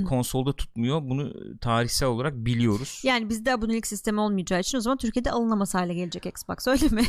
e, 0.00 0.04
konsolda 0.04 0.52
tutmuyor. 0.52 1.00
Bunu 1.02 1.32
tarihsel 1.60 2.08
olarak 2.08 2.34
biliyoruz. 2.34 3.00
Yani 3.04 3.28
bizde 3.28 3.52
abonelik 3.52 3.86
sistemi 3.86 4.20
olmayacağı 4.20 4.60
için 4.60 4.78
o 4.78 4.80
zaman 4.80 4.98
Türkiye'de 4.98 5.30
alınamaz 5.30 5.74
hale 5.74 5.94
gelecek 5.94 6.26
Xbox 6.26 6.66
öyle 6.66 6.88
mi? 6.88 7.02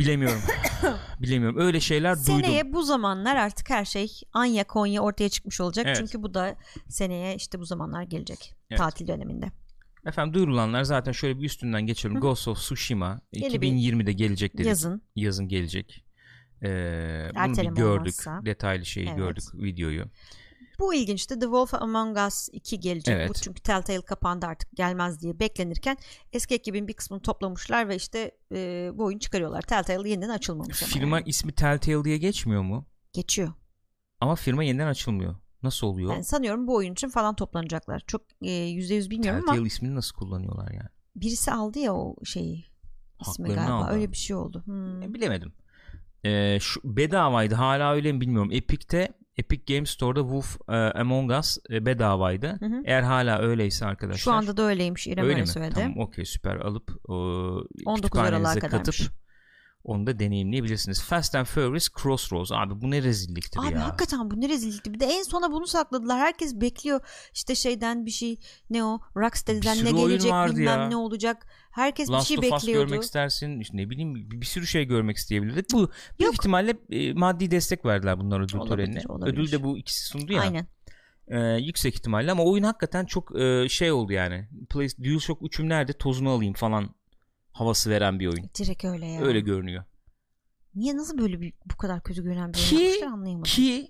Bilemiyorum. 0.00 0.42
Bilemiyorum. 1.20 1.58
Öyle 1.58 1.80
şeyler 1.80 2.16
duydum. 2.16 2.40
seneye 2.40 2.72
bu 2.72 2.82
zamanlar 2.82 3.36
artık 3.36 3.70
her 3.70 3.84
şey 3.84 4.08
Anya 4.32 4.64
Konya 4.64 5.00
ortaya 5.02 5.28
çıkmış 5.28 5.60
olacak. 5.60 5.86
Evet. 5.86 5.96
Çünkü 5.96 6.22
bu 6.22 6.34
da 6.34 6.56
seneye 6.88 7.34
işte 7.36 7.58
bu 7.58 7.64
zamanlar 7.64 8.02
gelecek. 8.02 8.54
Evet. 8.70 8.78
Tatil 8.78 9.08
döneminde. 9.08 9.46
Efendim 10.06 10.34
duyurulanlar 10.34 10.82
zaten 10.82 11.12
şöyle 11.12 11.38
bir 11.38 11.44
üstünden 11.44 11.86
geçelim. 11.86 12.20
Ghost 12.20 12.48
of 12.48 12.58
Tsushima 12.58 13.20
Yeni 13.32 13.60
bir 13.62 13.68
2020'de 13.68 14.12
gelecek 14.12 14.54
dedik. 14.54 14.66
Yazın. 14.66 15.02
Yazın 15.16 15.48
gelecek. 15.48 16.04
Ee, 16.62 17.30
bunu 17.34 17.56
bir 17.56 17.76
gördük. 17.76 17.82
olmazsa. 18.00 18.40
Detaylı 18.44 18.86
şeyi 18.86 19.06
Evet. 19.06 19.16
gördük 19.16 19.44
videoyu. 19.54 20.04
Bu 20.80 20.94
ilginçti. 20.94 21.34
The 21.34 21.40
Wolf 21.44 21.74
Among 21.74 22.18
Us 22.26 22.48
2 22.52 22.80
gelecek. 22.80 23.14
Evet. 23.16 23.28
Bu 23.28 23.34
çünkü 23.34 23.62
Telltale 23.62 24.00
kapandı 24.02 24.46
artık 24.46 24.76
gelmez 24.76 25.20
diye 25.22 25.38
beklenirken 25.40 25.96
eski 26.32 26.54
ekibin 26.54 26.88
bir 26.88 26.92
kısmını 26.92 27.20
toplamışlar 27.20 27.88
ve 27.88 27.96
işte 27.96 28.30
e, 28.52 28.90
bu 28.94 29.04
oyun 29.04 29.18
çıkarıyorlar. 29.18 29.62
Telltale 29.62 30.08
yeniden 30.08 30.28
açılmamış 30.28 30.82
Firma 30.82 31.16
yani. 31.18 31.28
ismi 31.28 31.52
Telltale 31.52 32.04
diye 32.04 32.18
geçmiyor 32.18 32.62
mu? 32.62 32.86
geçiyor. 33.12 33.52
Ama 34.20 34.34
firma 34.36 34.64
yeniden 34.64 34.86
açılmıyor. 34.86 35.36
Nasıl 35.62 35.86
oluyor? 35.86 36.12
Yani 36.12 36.24
sanıyorum 36.24 36.66
bu 36.66 36.74
oyun 36.74 36.92
için 36.92 37.08
falan 37.08 37.34
toplanacaklar. 37.36 38.02
Çok 38.06 38.22
e, 38.42 38.50
yüzde 38.52 38.94
yüz 38.94 39.10
bilmiyorum 39.10 39.40
Telltale 39.40 39.58
ama 39.58 39.66
ismini 39.66 39.94
nasıl 39.94 40.16
kullanıyorlar 40.16 40.70
yani? 40.72 40.88
birisi 41.16 41.52
aldı 41.52 41.78
ya 41.78 41.94
o 41.94 42.16
şeyi. 42.24 42.54
ismi 43.20 43.48
Haklarını 43.48 43.54
galiba. 43.54 43.74
aldı. 43.74 43.92
Öyle 43.94 44.12
bir 44.12 44.16
şey 44.16 44.36
oldu. 44.36 44.62
Hmm. 44.64 45.02
E, 45.02 45.14
bilemedim. 45.14 45.52
Ee, 46.24 46.58
şu 46.60 46.80
bedavaydı. 46.84 47.54
Hala 47.54 47.92
öyle 47.92 48.12
mi 48.12 48.20
bilmiyorum. 48.20 48.48
Epic'te 48.52 49.08
Epic 49.40 49.74
Games 49.74 49.90
Store'da 49.90 50.20
Wolf 50.20 50.56
e, 50.68 50.72
Among 50.72 51.30
Us 51.32 51.58
e, 51.70 51.86
bedavaydı. 51.86 52.46
Hı 52.60 52.66
hı. 52.66 52.82
Eğer 52.84 53.02
hala 53.02 53.38
öyleyse 53.38 53.86
arkadaşlar. 53.86 54.18
Şu 54.18 54.32
anda 54.32 54.56
da 54.56 54.62
öyleymiş. 54.62 55.06
İrem 55.06 55.26
öyle 55.26 55.40
mi? 55.40 55.46
söyledi. 55.46 55.74
Tamam 55.74 55.98
okey 55.98 56.24
süper 56.24 56.56
alıp 56.56 56.90
o, 57.08 57.14
19 57.14 58.10
kütüphanenize 58.10 58.48
Aralık'a 58.48 58.68
kadarmış. 58.68 58.98
katıp 58.98 59.20
onu 59.84 60.06
da 60.06 60.18
deneyimleyebilirsiniz. 60.18 61.02
Fast 61.02 61.34
and 61.34 61.46
Furious 61.46 61.88
Crossroads 62.02 62.52
abi 62.52 62.80
bu 62.80 62.90
ne 62.90 63.02
rezilliktir 63.02 63.60
Abi 63.60 63.74
ya. 63.74 63.86
hakikaten 63.88 64.30
bu 64.30 64.40
ne 64.40 64.48
rezillikti. 64.48 64.94
Bir 64.94 65.00
de 65.00 65.06
en 65.06 65.22
sona 65.22 65.52
bunu 65.52 65.66
sakladılar. 65.66 66.18
Herkes 66.18 66.54
bekliyor. 66.54 67.00
İşte 67.34 67.54
şeyden 67.54 68.06
bir 68.06 68.10
şey 68.10 68.36
ne 68.70 68.84
o 68.84 69.00
Rocksteady'den 69.16 69.84
ne 69.84 69.90
gelecek 69.90 70.32
bilmem 70.32 70.66
ya. 70.80 70.88
ne 70.88 70.96
olacak. 70.96 71.46
Herkes 71.70 72.10
Last 72.10 72.30
bir 72.30 72.38
of 72.38 72.42
şey 72.44 72.52
bekliyordu. 72.52 72.88
görmek 72.88 73.02
istersin. 73.02 73.60
İşte 73.60 73.76
ne 73.76 73.90
bileyim 73.90 74.14
bir, 74.14 74.40
bir 74.40 74.46
sürü 74.46 74.66
şey 74.66 74.84
görmek 74.84 75.16
isteyebilirdik. 75.16 75.66
Bu 75.72 75.78
büyük 75.78 75.90
Yok. 76.20 76.34
ihtimalle 76.34 76.74
e, 76.90 77.12
maddi 77.12 77.50
destek 77.50 77.84
verdiler 77.84 78.20
bunlar 78.20 78.40
ödül 78.40 78.58
Olabilir, 78.58 78.76
törenine. 78.76 79.02
olabilir. 79.08 79.32
Ödül 79.34 79.52
de 79.52 79.62
bu 79.62 79.78
ikisi 79.78 80.06
sundu 80.06 80.32
ya. 80.32 80.40
Aynen. 80.42 80.66
Ee, 81.28 81.38
yüksek 81.40 81.94
ihtimalle 81.94 82.32
ama 82.32 82.44
oyun 82.44 82.62
hakikaten 82.64 83.04
çok 83.04 83.40
e, 83.40 83.68
şey 83.68 83.92
oldu 83.92 84.12
yani. 84.12 84.48
Play, 84.70 84.88
DualShock 85.04 85.42
3'üm 85.42 85.68
nerede 85.68 85.92
tozunu 85.92 86.30
alayım 86.30 86.54
falan 86.54 86.94
havası 87.52 87.90
veren 87.90 88.20
bir 88.20 88.26
oyun. 88.26 88.50
Direkt 88.58 88.84
öyle 88.84 89.06
ya. 89.06 89.20
Öyle 89.22 89.40
görünüyor. 89.40 89.84
Niye 90.74 90.96
nasıl 90.96 91.18
böyle 91.18 91.40
bir, 91.40 91.52
bu 91.72 91.76
kadar 91.76 92.02
kötü 92.02 92.22
görünen 92.22 92.52
bir 92.52 92.58
Ki- 92.58 92.76
oyun 92.76 92.84
yapmışlar 92.86 93.06
anlayamadım. 93.12 93.42
Ki 93.50 93.88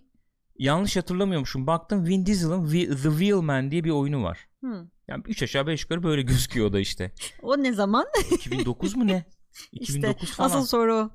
yanlış 0.59 0.97
hatırlamıyormuşum. 0.97 1.67
Baktım 1.67 2.07
Vin 2.07 2.27
Diesel'ın 2.27 2.71
The 2.71 3.11
Wheelman 3.11 3.71
diye 3.71 3.85
bir 3.85 3.91
oyunu 3.91 4.23
var. 4.23 4.49
Hı. 4.65 4.89
Yani 5.09 5.23
3 5.27 5.43
aşağı 5.43 5.67
5 5.67 5.83
yukarı 5.83 6.03
böyle 6.03 6.23
gözüküyor 6.33 6.67
o 6.67 6.73
da 6.73 6.81
işte. 6.81 7.13
O 7.43 7.63
ne 7.63 7.73
zaman? 7.73 8.07
2009 8.31 8.97
mu 8.97 9.07
ne? 9.07 9.25
2009 9.73 10.23
işte 10.23 10.35
falan. 10.37 10.49
asıl 10.51 10.67
soru. 10.67 11.11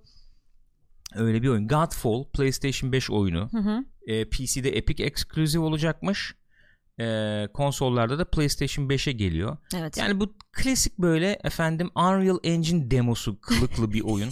Öyle 1.16 1.42
bir 1.42 1.48
oyun. 1.48 1.68
Godfall 1.68 2.24
PlayStation 2.34 2.92
5 2.92 3.12
oyunu. 3.12 3.50
Hı 3.52 3.58
hı. 3.58 3.86
E, 4.08 4.30
PC'de 4.30 4.78
Epic 4.78 5.04
Exclusive 5.04 5.64
olacakmış. 5.64 6.36
E, 7.00 7.48
konsollarda 7.54 8.20
da 8.20 8.26
PlayStation 8.26 8.86
5'e 8.86 9.12
geliyor. 9.12 9.58
Evet. 9.76 9.98
Yani 9.98 10.20
bu 10.20 10.34
klasik 10.52 10.98
böyle 11.00 11.40
efendim 11.44 11.90
Unreal 11.96 12.38
Engine 12.44 12.92
demosu 12.92 13.42
kılıklı 13.42 13.94
bir 13.94 14.02
oyun. 14.02 14.30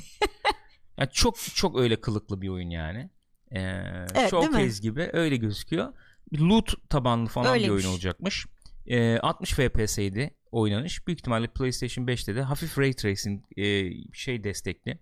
yani 0.97 1.10
çok 1.13 1.38
çok 1.56 1.80
öyle 1.80 2.02
kılıklı 2.02 2.41
bir 2.41 2.49
oyun 2.49 2.69
yani. 2.69 3.10
Ee, 3.52 3.60
Evet, 3.60 4.13
mi? 4.13 4.30
Showcase 4.30 4.82
gibi 4.82 5.10
öyle 5.13 5.36
gözüküyor. 5.36 5.93
Loot 6.39 6.89
tabanlı 6.89 7.30
falan 7.30 7.54
Öyleymiş. 7.54 7.69
bir 7.69 7.73
oyun 7.84 7.93
olacakmış. 7.93 8.45
Ee, 8.88 9.17
60 9.17 9.54
FPS'ydi 9.54 10.34
oynanış. 10.52 11.08
Büyük 11.08 11.19
ihtimalle 11.19 11.47
PlayStation 11.47 12.06
5'te 12.06 12.36
de 12.36 12.41
hafif 12.41 12.78
Ray 12.80 12.93
Tracing 12.93 13.43
e, 13.58 13.91
şey 14.13 14.43
destekli 14.43 14.99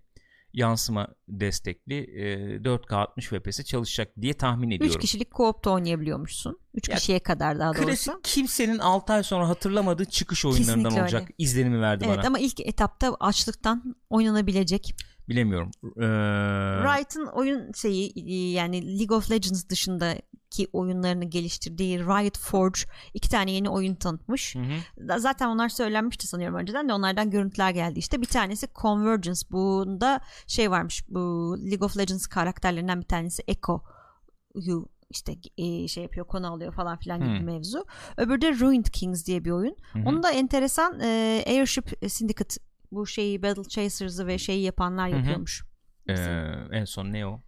yansıma 0.54 1.08
destekli 1.28 1.94
e, 1.98 2.56
4K 2.64 2.94
60 2.94 3.26
FPS 3.28 3.64
çalışacak 3.64 4.08
diye 4.20 4.34
tahmin 4.34 4.70
3 4.70 4.76
ediyorum. 4.76 5.00
kişilik 5.00 5.30
co-op 5.30 5.64
da 5.64 5.70
oynayabiliyormuşsun. 5.70 6.58
3 6.74 6.88
Ya, 6.88 6.96
kişiye 6.96 7.18
kadar 7.18 7.58
daha 7.58 7.68
doğrusu. 7.74 7.86
Klasik 7.86 8.12
kimsenin 8.24 8.78
6 8.78 9.12
ay 9.12 9.22
sonra 9.22 9.48
hatırlamadığı 9.48 10.04
çıkış 10.04 10.44
oyunlarından 10.44 10.74
Kesinlikle 10.74 11.02
olacak 11.02 11.22
öyle. 11.22 11.32
izlenimi 11.38 11.80
verdi 11.80 12.04
Evet 12.08 12.18
bana. 12.18 12.26
ama 12.26 12.38
ilk 12.38 12.60
etapta 12.60 13.16
açlıktan 13.20 13.96
oynanabilecek. 14.10 14.94
Bilemiyorum. 15.28 15.70
Ee, 15.96 16.06
Riot'ın 16.84 17.26
oyun 17.26 17.72
şeyi 17.72 18.12
e, 18.16 18.50
yani 18.50 18.98
League 18.98 19.16
of 19.16 19.30
Legends 19.30 19.68
dışındaki 19.68 20.68
oyunlarını 20.72 21.24
geliştirdiği 21.24 21.98
Riot 21.98 22.38
Forge 22.38 22.80
iki 23.14 23.28
tane 23.28 23.50
yeni 23.52 23.68
oyun 23.68 23.94
tanıtmış. 23.94 24.54
hı 24.54 24.58
hı. 24.58 25.20
Zaten 25.20 25.46
onlar 25.46 25.68
söylenmişti 25.68 26.26
sanıyorum 26.26 26.56
önceden 26.58 26.88
de 26.88 26.92
onlardan 26.92 27.30
görüntüler 27.30 27.70
geldi 27.70 27.98
işte. 27.98 28.20
Bir 28.20 28.26
tanesi 28.26 28.68
Convergence. 28.82 29.40
Bunda 29.50 30.20
şey 30.46 30.70
varmış 30.70 31.04
bu 31.08 31.20
League 31.70 31.86
of 31.86 31.98
Legends 31.98 32.26
karakterlerinden 32.26 33.00
bir 33.00 33.06
tanesi 33.06 33.42
Echo'yu 33.48 34.88
işte 35.10 35.34
e, 35.58 35.88
şey 35.88 36.02
yapıyor 36.02 36.26
konu 36.26 36.52
alıyor 36.52 36.72
falan 36.72 36.98
filan 36.98 37.20
gibi 37.20 37.28
Hmm. 37.28 37.34
bir 37.40 37.44
mevzu. 37.52 37.84
Öbürü 38.16 38.40
de 38.40 38.58
Ruined 38.58 38.86
Kings 38.86 39.26
diye 39.26 39.44
bir 39.44 39.50
oyun. 39.50 39.76
Hı. 39.92 39.98
Onun 40.06 40.22
da 40.22 40.30
enteresan 40.30 41.00
e, 41.00 41.42
Airship 41.46 42.10
Syndicate 42.10 42.54
bu 42.92 43.06
şeyi 43.06 43.42
Battle 43.42 43.62
Chasers'ı 43.68 44.26
ve 44.26 44.38
şeyi 44.38 44.62
yapanlar 44.62 45.08
Hı 45.10 45.12
hı. 45.12 45.16
yapıyormuş. 45.18 45.64
Ee, 46.08 46.14
en 46.72 46.84
son 46.84 47.12
ne 47.12 47.26
o? 47.26 47.42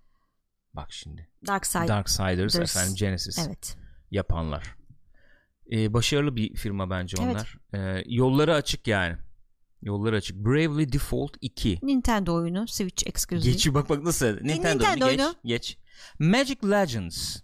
Bak 0.74 0.92
şimdi. 0.92 1.28
Dark 1.46 1.66
Side. 1.66 1.88
Darksiders 1.88 2.54
Ders- 2.56 2.62
efendim 2.62 2.94
Genesis 2.98 3.46
Evet. 3.46 3.76
yapanlar. 4.10 4.76
Ee, 5.72 5.92
başarılı 5.92 6.36
bir 6.36 6.54
firma 6.54 6.90
bence 6.90 7.16
Evet. 7.22 7.34
onlar. 7.34 7.58
Ee, 7.74 8.02
yolları 8.06 8.54
açık 8.54 8.86
yani. 8.88 9.16
Yolları 9.82 10.16
açık. 10.16 10.36
Bravely 10.36 10.92
Default 10.92 11.36
2. 11.40 11.78
Nintendo 11.82 12.34
oyunu 12.34 12.68
Switch 12.68 13.06
exclusive. 13.06 13.52
Geç 13.52 13.74
bak 13.74 13.88
bak 13.88 14.02
nasıl? 14.02 14.26
Nintendo, 14.26 14.84
Nintendo 14.84 14.94
geç, 15.10 15.20
oyunu. 15.20 15.34
geç. 15.44 15.78
Magic 16.18 16.56
Legends. 16.70 17.40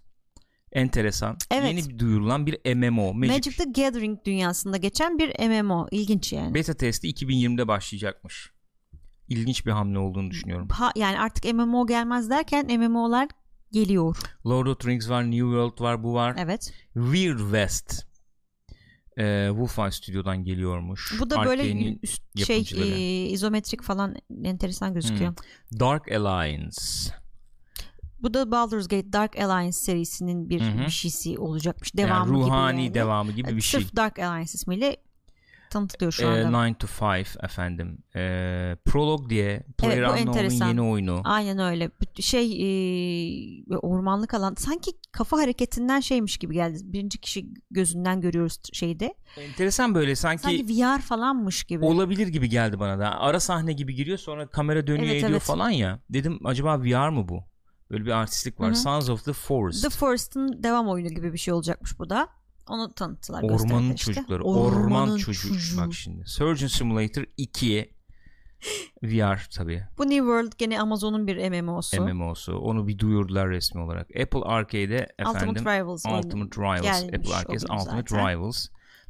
Enteresan. 0.71 1.37
Evet. 1.51 1.67
Yeni 1.75 1.89
bir 1.89 1.99
duyurulan 1.99 2.45
bir 2.45 2.75
MMO. 2.75 3.13
Magic, 3.13 3.33
Magic 3.33 3.51
the 3.51 3.81
Gathering 3.81 4.25
dünyasında 4.25 4.77
geçen 4.77 5.17
bir 5.19 5.49
MMO. 5.49 5.87
İlginç 5.91 6.33
yani. 6.33 6.53
Beta 6.53 6.73
testi 6.73 7.07
2020'de 7.07 7.67
başlayacakmış. 7.67 8.51
İlginç 9.27 9.65
bir 9.65 9.71
hamle 9.71 9.99
olduğunu 9.99 10.31
düşünüyorum. 10.31 10.67
Ha, 10.69 10.91
yani 10.95 11.19
artık 11.19 11.53
MMO 11.53 11.87
gelmez 11.87 12.29
derken 12.29 12.79
MMO'lar 12.79 13.27
geliyor. 13.71 14.17
Lord 14.45 14.67
of 14.67 14.79
the 14.79 14.89
Rings 14.89 15.09
var, 15.09 15.23
New 15.23 15.37
World 15.37 15.81
var, 15.81 16.03
bu 16.03 16.13
var. 16.13 16.35
Evet. 16.39 16.73
Weird 16.93 17.39
West. 17.39 18.05
Ee, 19.17 19.47
Wolfenstein 19.49 20.03
Studio'dan 20.03 20.43
geliyormuş. 20.43 21.15
Bu 21.19 21.29
da 21.29 21.45
böyle 21.45 21.95
üst 22.03 22.45
şey 22.45 22.65
e, 22.75 23.25
izometrik 23.29 23.83
falan 23.83 24.15
enteresan 24.43 24.93
gözüküyor. 24.93 25.33
Dark 25.79 26.11
Alliance. 26.11 26.81
Bu 28.23 28.33
da 28.33 28.51
Baldur's 28.51 28.87
Gate 28.87 29.13
Dark 29.13 29.39
Alliance 29.39 29.71
serisinin 29.71 30.49
bir, 30.49 30.61
Hı 30.61 30.65
hı. 30.71 30.85
bir 30.85 30.89
şeysi 30.91 31.37
olacakmış. 31.39 31.91
Yani 31.97 32.09
Devamı 32.09 32.31
ruhani 32.33 32.75
gibi 32.75 32.83
yani. 32.85 32.93
devamı 32.93 33.31
gibi 33.31 33.55
bir 33.55 33.61
şey. 33.61 33.81
Sırf 33.81 33.95
Dark 33.95 34.19
Alliance 34.19 34.51
ismiyle 34.53 34.97
tanıtılıyor 35.69 36.11
şu 36.11 36.23
Ee, 36.23 36.27
anda. 36.27 36.67
9 36.69 36.77
to 36.99 37.07
5 37.07 37.27
efendim. 37.43 37.97
Ee, 38.15 38.77
Prolog 38.85 39.29
diye 39.29 39.63
Player 39.77 39.97
bu 40.05 40.09
Unknown'un 40.11 40.27
enteresan. 40.27 40.67
yeni 40.67 40.81
oyunu. 40.81 41.21
Aynen 41.23 41.59
öyle. 41.59 41.91
Şey 42.19 42.45
e, 43.71 43.77
ormanlık 43.77 44.33
alan 44.33 44.55
sanki 44.57 44.91
kafa 45.11 45.37
hareketinden 45.37 45.99
şeymiş 45.99 46.37
gibi 46.37 46.53
geldi. 46.53 46.77
Birinci 46.83 47.17
kişi 47.17 47.45
gözünden 47.71 48.21
görüyoruz 48.21 48.57
şeyde. 48.73 49.13
Enteresan 49.37 49.95
böyle 49.95 50.15
sanki, 50.15 50.41
Sanki 50.43 50.65
VR 50.67 51.01
falanmış 51.01 51.63
gibi. 51.63 51.85
olabilir 51.85 52.27
gibi 52.27 52.49
geldi 52.49 52.79
bana 52.79 52.99
da. 52.99 53.19
Ara 53.19 53.39
sahne 53.39 53.73
gibi 53.73 53.95
giriyor 53.95 54.17
sonra 54.17 54.47
kamera 54.47 54.87
dönüyor 54.87 55.05
Evet, 55.05 55.15
ediyor 55.15 55.29
evet. 55.31 55.41
falan 55.41 55.69
ya. 55.69 55.99
Dedim 56.09 56.39
acaba 56.43 56.79
VR 56.81 57.09
mı 57.09 57.27
bu? 57.29 57.43
Böyle 57.91 58.05
bir 58.05 58.11
artistlik 58.11 58.59
var. 58.59 58.67
Hı 58.67 58.71
hı. 58.71 58.75
Sons 58.75 59.09
of 59.09 59.25
the 59.25 59.33
Forest. 59.33 59.83
The 59.83 59.89
Forest'ın 59.89 60.63
devam 60.63 60.89
oyunu 60.89 61.09
gibi 61.09 61.33
bir 61.33 61.37
şey 61.37 61.53
olacakmış 61.53 61.99
bu 61.99 62.09
da. 62.09 62.27
Onu 62.69 62.93
tanıttılar. 62.93 63.43
Ormanın 63.43 63.93
işte. 63.93 64.13
çocukları. 64.13 64.43
Orman 64.43 64.83
Ormanın 64.83 65.17
çocuğu. 65.17 65.47
çocuğu. 65.47 65.77
Bak 65.77 65.93
şimdi. 65.93 66.23
Surgeon 66.25 66.67
Simulator 66.67 67.23
2 67.37 67.93
VR 69.03 69.47
tabii. 69.55 69.83
Bu 69.97 70.03
New 70.03 70.17
World 70.17 70.51
gene 70.57 70.81
Amazon'un 70.81 71.27
bir 71.27 71.61
MMO'su. 71.61 72.01
MMO'su. 72.01 72.57
Onu 72.57 72.87
bir 72.87 72.99
duyurdular 72.99 73.49
resmi 73.49 73.81
olarak. 73.81 74.07
Apple 74.21 74.43
Arcade'de 74.43 75.07
efendim 75.19 75.49
Ultimate 75.49 75.79
Rivals. 75.79 76.05
Ultimate 76.05 76.61
Rivals. 76.61 76.81
gelmiş 76.81 77.15
Apple 77.15 77.35
Arcade 77.35 77.65
oyun 77.69 77.79
Ultimate 77.79 78.09
zaten. 78.09 78.29
Rivals. 78.29 78.67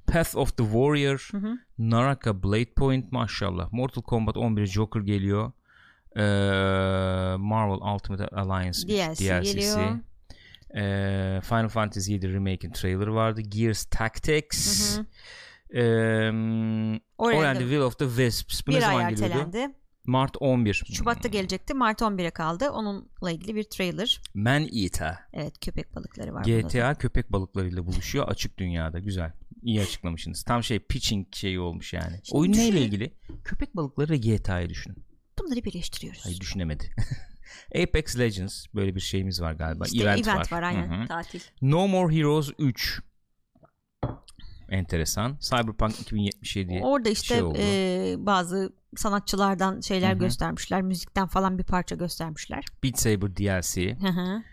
Path 0.08 0.36
of 0.36 0.58
the 0.58 0.64
Warrior. 0.64 1.30
Hı 1.32 1.38
hı. 1.38 1.58
Naraka 1.78 2.44
Blade 2.44 2.74
Point 2.74 3.12
maşallah. 3.12 3.74
Mortal 3.74 4.02
Kombat 4.02 4.38
11 4.38 4.66
Joker 4.66 5.02
geliyor. 5.02 5.52
Ee, 6.16 6.22
Marvel 7.38 7.94
Ultimate 7.94 8.28
Alliance 8.28 8.88
DLC 8.88 9.20
DLC'si. 9.20 9.80
Ee, 10.76 11.40
Final 11.44 11.68
Fantasy 11.70 12.14
7 12.14 12.34
Remake'in 12.34 12.72
trailer'ı 12.72 13.14
vardı. 13.16 13.42
Gears 13.42 13.86
Tactics. 13.86 14.98
Hı 14.98 15.02
hı. 15.02 15.06
Ee, 15.74 15.82
Ori 17.18 17.36
and 17.36 17.40
Oraya 17.40 17.54
the 17.54 17.60
da 17.60 17.64
Will 17.64 17.82
of 17.82 17.98
the 18.00 18.06
Wisps. 18.08 18.68
Bu 18.68 18.72
ne 18.72 18.76
bir 18.76 18.82
ay 18.84 18.88
zaman 18.92 19.10
geliyordu? 19.10 19.34
ertelendi. 19.38 19.76
Mart 20.06 20.38
11. 20.40 20.74
Şubat'ta 20.94 21.28
gelecekti. 21.30 21.74
Mart 21.74 22.02
11'e 22.02 22.32
kaldı. 22.32 22.70
Onunla 22.70 23.32
ilgili 23.32 23.56
bir 23.56 23.64
trailer. 23.64 24.22
Man 24.34 24.68
Eater. 24.74 25.18
Evet 25.34 25.60
köpek 25.60 25.96
balıkları 25.96 26.34
var. 26.34 26.44
GTA 26.46 26.96
köpek 26.96 27.32
balıklarıyla 27.32 27.86
buluşuyor 27.86 28.28
açık 28.28 28.58
dünyada. 28.58 29.00
Güzel. 29.00 29.32
İyi 29.64 29.82
açıklamışsınız. 29.82 30.44
Tam 30.44 30.64
şey 30.64 30.80
pitching 30.80 31.28
şeyi 31.36 31.60
olmuş 31.60 31.94
yani. 31.94 32.20
Şimdi 32.24 32.38
Oyun 32.40 32.52
neyle 32.52 32.68
düşünün. 32.72 32.82
ilgili? 32.82 33.14
Köpek 33.44 33.76
balıkları 33.76 34.10
ve 34.14 34.18
GTA'yı 34.18 34.70
düşünün. 34.70 34.98
Bunları 35.40 35.64
birleştiriyoruz. 35.64 36.26
Hayır 36.26 36.40
düşünemedi. 36.40 36.92
Apex 37.84 38.20
Legends 38.20 38.66
böyle 38.76 38.96
bir 38.96 39.00
şeyimiz 39.00 39.42
var 39.42 39.54
galiba. 39.54 39.86
İşte 39.86 40.04
event, 40.04 40.28
event, 40.28 40.52
var. 40.52 40.58
var. 40.58 40.64
aynen. 40.64 40.98
Hı 40.98 41.04
hı. 41.04 41.08
Tatil. 41.08 41.40
No 41.62 41.88
More 41.88 42.16
Heroes 42.16 42.52
3. 42.60 43.02
Enteresan. 44.70 45.38
Cyberpunk 45.42 46.00
2077. 46.00 46.80
Orada 46.84 47.10
işte 47.10 47.28
şey 47.28 47.44
oldu. 47.44 47.58
e, 47.62 48.16
bazı 48.18 48.74
sanatçılardan 48.96 49.82
şeyler 49.82 50.12
Hı 50.12 50.16
hı. 50.16 50.20
göstermişler. 50.20 50.82
Müzikten 50.82 51.28
falan 51.28 51.58
bir 51.58 51.64
parça 51.64 51.96
göstermişler. 51.96 52.66
Beat 52.84 53.00
Saber 53.00 53.36
DLC. 53.36 53.96
Hı 53.96 54.08
hı. 54.08 54.44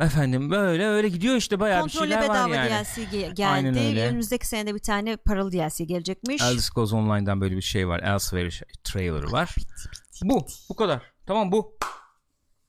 Efendim 0.00 0.50
böyle 0.50 0.86
öyle 0.86 1.08
gidiyor 1.08 1.36
işte 1.36 1.60
bayağı 1.60 1.86
bir 1.86 1.92
Kontrole 1.92 2.12
şeyler 2.12 2.28
var 2.28 2.34
bedava 2.34 2.54
yani. 2.54 2.68
DLC 2.70 3.02
ge- 3.04 3.46
Aynen 3.46 3.74
geldi. 3.74 3.86
öyle. 3.86 4.06
Önümüzdeki 4.08 4.46
senede 4.46 4.74
bir 4.74 4.78
tane 4.82 5.16
paralı 5.16 5.52
DLC 5.52 5.84
gelecekmiş. 5.84 6.42
Elder 6.42 6.58
Scrolls 6.58 6.92
Online'dan 6.92 7.40
böyle 7.40 7.56
bir 7.56 7.62
şey 7.62 7.88
var. 7.88 8.00
Elsewhere 8.00 8.50
ş- 8.50 8.64
trailer'ı 8.84 9.32
var. 9.32 9.54
Bu. 10.22 10.46
Bu 10.68 10.76
kadar. 10.76 11.02
Tamam 11.26 11.52
bu. 11.52 11.78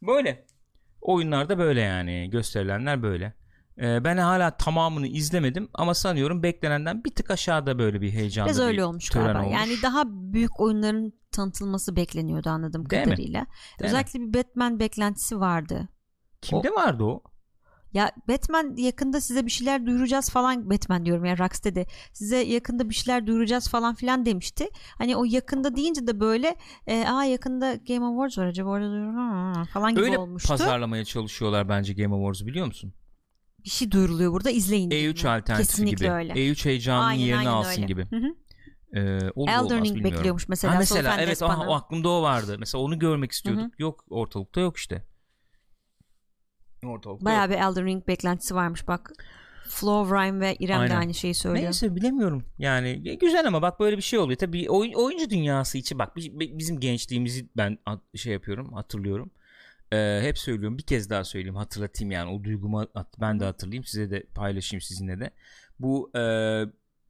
Böyle. 0.02 0.46
Oyunlarda 1.02 1.58
böyle 1.58 1.82
yani. 1.82 2.30
Gösterilenler 2.30 3.04
böyle. 3.04 3.34
Ee, 3.82 4.04
ben 4.04 4.18
hala 4.18 4.58
tamamını 4.58 5.08
izlemedim 5.08 5.70
ama 5.74 5.94
sanıyorum 5.94 6.44
beklenenden 6.44 7.04
bir 7.04 7.16
tık 7.16 7.32
aşağıda 7.32 7.80
böyle 7.80 8.02
bir 8.02 8.12
heyecanlı 8.12 8.48
Biraz 8.50 8.60
bir 8.62 8.66
öyle 8.66 8.86
olmuş 8.86 9.10
galiba. 9.10 9.40
olmuş. 9.42 9.54
Yani 9.54 9.74
daha 9.84 10.04
büyük 10.08 10.60
oyunların 10.60 11.14
tanıtılması 11.32 11.96
bekleniyordu 11.96 12.50
anladığım 12.50 12.90
Değil 12.90 13.02
mi? 13.02 13.10
kadarıyla. 13.10 13.42
Mi? 13.42 13.48
Özellikle 13.82 14.20
bir 14.20 14.34
Batman 14.34 14.80
beklentisi 14.80 15.40
vardı. 15.40 15.88
Kimde 16.50 16.72
vardı 16.72 17.04
o? 17.04 17.24
Ya 17.94 18.12
Batman 18.30 18.76
yakında 18.76 19.22
size 19.22 19.46
bir 19.46 19.52
şeyler 19.52 19.86
duyuracağız 19.86 20.30
falan 20.30 20.70
Batman 20.70 21.06
diyorum 21.06 21.26
ya 21.26 21.38
Rocksteady 21.38 21.84
size 22.14 22.38
yakında 22.38 22.90
bir 22.90 22.96
şeyler 22.96 23.28
duyuracağız 23.28 23.70
falan 23.70 23.96
filan 23.96 24.26
demişti. 24.26 24.70
Hani 24.98 25.16
o 25.16 25.26
yakında 25.26 25.76
deyince 25.76 26.08
de 26.08 26.20
böyle 26.20 26.56
e, 26.88 27.06
aa 27.08 27.24
yakında 27.24 27.76
Game 27.76 28.06
Awards 28.06 28.38
var 28.38 28.46
acaba 28.46 28.70
orada 28.70 28.92
duyurur 28.92 29.12
mu?" 29.12 29.66
falan 29.74 29.92
gibi 29.96 30.04
Öyle 30.04 30.18
olmuştu. 30.18 30.50
pazarlamaya 30.50 31.06
çalışıyorlar 31.06 31.70
bence 31.70 31.94
Game 31.94 32.16
Awards'u 32.16 32.46
biliyor 32.46 32.66
musun? 32.66 32.94
Bir 33.64 33.70
şey 33.70 33.92
duyuruluyor 33.92 34.32
burada 34.32 34.50
izleyin. 34.50 34.90
E3 34.90 34.94
dedim. 34.94 35.30
alternatifi 35.30 35.68
Kesinlikle 35.68 36.06
gibi. 36.06 36.12
öyle. 36.12 36.34
E3 36.34 36.66
heyecanının 36.66 37.08
Aynen, 37.08 37.22
yerini 37.22 37.38
aynen 37.38 37.52
alsın 37.52 37.72
öyle. 37.72 37.86
gibi. 37.86 38.08
Hı 38.10 38.16
hı. 38.16 38.36
Ee, 39.00 39.32
olur 39.36 39.50
Elden 39.50 39.86
Ring 39.86 40.04
bekliyormuş 40.04 40.50
mesela. 40.50 40.74
Ha, 40.74 40.80
mesela 40.80 41.18
evet 41.20 41.42
o 41.42 41.46
aklımda 41.48 42.10
o 42.10 42.22
vardı. 42.22 42.56
Mesela 42.60 42.82
onu 42.82 43.00
görmek 43.00 43.32
istiyorduk. 43.32 43.64
Hı 43.64 43.68
hı. 43.68 43.72
Yok 43.78 44.04
ortalıkta 44.10 44.62
yok 44.62 44.78
işte. 44.78 45.06
Ortalıkta 46.88 47.26
Bayağı 47.26 47.50
bir 47.50 47.56
Elden 47.56 47.86
Ring 47.86 48.08
beklentisi 48.08 48.56
varmış 48.56 48.88
bak. 48.88 49.12
Flow 49.70 50.16
Rhyme 50.16 50.40
ve 50.40 50.56
İrem 50.56 50.78
de 50.78 50.82
Aynen. 50.82 50.96
aynı 50.96 51.14
şeyi 51.14 51.34
söylüyor. 51.34 51.66
Neyse 51.66 51.96
bilemiyorum. 51.96 52.44
Yani 52.58 53.18
güzel 53.20 53.48
ama 53.48 53.62
bak 53.62 53.80
böyle 53.80 53.98
bir 53.98 54.02
şey 54.02 54.20
oluyor. 54.20 54.38
Tabii 54.38 54.70
oyun, 54.70 54.94
oyuncu 54.94 55.30
dünyası 55.30 55.78
için 55.78 56.00
bak 56.00 56.16
bi- 56.16 56.40
bi- 56.40 56.58
bizim 56.58 56.80
gençliğimizi 56.80 57.50
ben 57.58 57.78
şey 58.16 58.34
yapıyorum 58.34 58.74
hatırlıyorum. 58.74 59.32
Ee, 59.94 60.20
hep 60.22 60.38
söylüyorum 60.38 60.78
bir 60.78 60.84
kez 60.84 61.10
daha 61.10 61.24
söyleyeyim 61.24 61.56
hatırlatayım 61.56 62.12
yani 62.12 62.32
o 62.32 62.44
duygumu 62.44 62.88
ben 63.22 63.40
de 63.40 63.46
hatırlayayım 63.46 63.84
size 63.84 64.12
de 64.12 64.24
paylaşayım 64.36 64.82
sizinle 64.82 65.20
de. 65.20 65.32
Bu 65.80 66.12
e, 66.16 66.22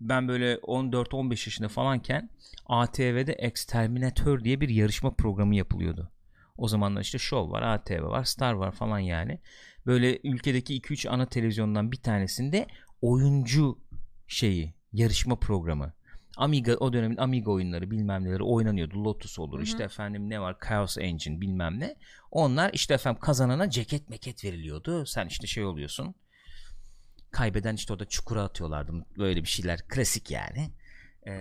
ben 0.01 0.27
böyle 0.27 0.55
14-15 0.55 1.29
yaşında 1.31 1.67
falanken 1.67 2.29
ATV'de 2.65 3.33
Exterminator 3.33 4.43
diye 4.43 4.61
bir 4.61 4.69
yarışma 4.69 5.11
programı 5.11 5.55
yapılıyordu. 5.55 6.11
O 6.57 6.67
zamanlar 6.67 7.01
işte 7.01 7.17
Show 7.17 7.51
var, 7.51 7.61
ATV 7.61 8.03
var, 8.03 8.23
Star 8.23 8.53
var 8.53 8.71
falan 8.71 8.99
yani. 8.99 9.39
Böyle 9.85 10.19
ülkedeki 10.23 10.81
2-3 10.81 11.09
ana 11.09 11.25
televizyondan 11.25 11.91
bir 11.91 12.01
tanesinde 12.01 12.67
oyuncu 13.01 13.79
şeyi, 14.27 14.73
yarışma 14.93 15.39
programı. 15.39 15.93
Amiga 16.37 16.75
o 16.75 16.93
dönemin 16.93 17.17
Amiga 17.17 17.51
oyunları 17.51 17.91
bilmem 17.91 18.23
neleri 18.23 18.43
oynanıyordu. 18.43 19.03
Lotus 19.03 19.39
olur 19.39 19.57
Hı 19.57 19.59
hı. 19.59 19.63
işte 19.63 19.83
efendim 19.83 20.29
ne 20.29 20.41
var 20.41 20.55
Chaos 20.67 20.97
Engine 20.97 21.41
bilmem 21.41 21.79
ne. 21.79 21.95
Onlar 22.31 22.73
işte 22.73 22.93
efendim 22.93 23.21
kazanana 23.21 23.69
ceket 23.69 24.09
meket 24.09 24.43
veriliyordu. 24.43 25.05
Sen 25.05 25.27
işte 25.27 25.47
şey 25.47 25.65
oluyorsun. 25.65 26.15
Kaybeden 27.31 27.75
işte 27.75 27.93
orada 27.93 28.05
çukura 28.05 28.43
atıyorlardı. 28.43 28.91
Böyle 29.17 29.43
bir 29.43 29.47
şeyler 29.47 29.79
klasik 29.87 30.31
yani. 30.31 30.71
Ee, 31.27 31.31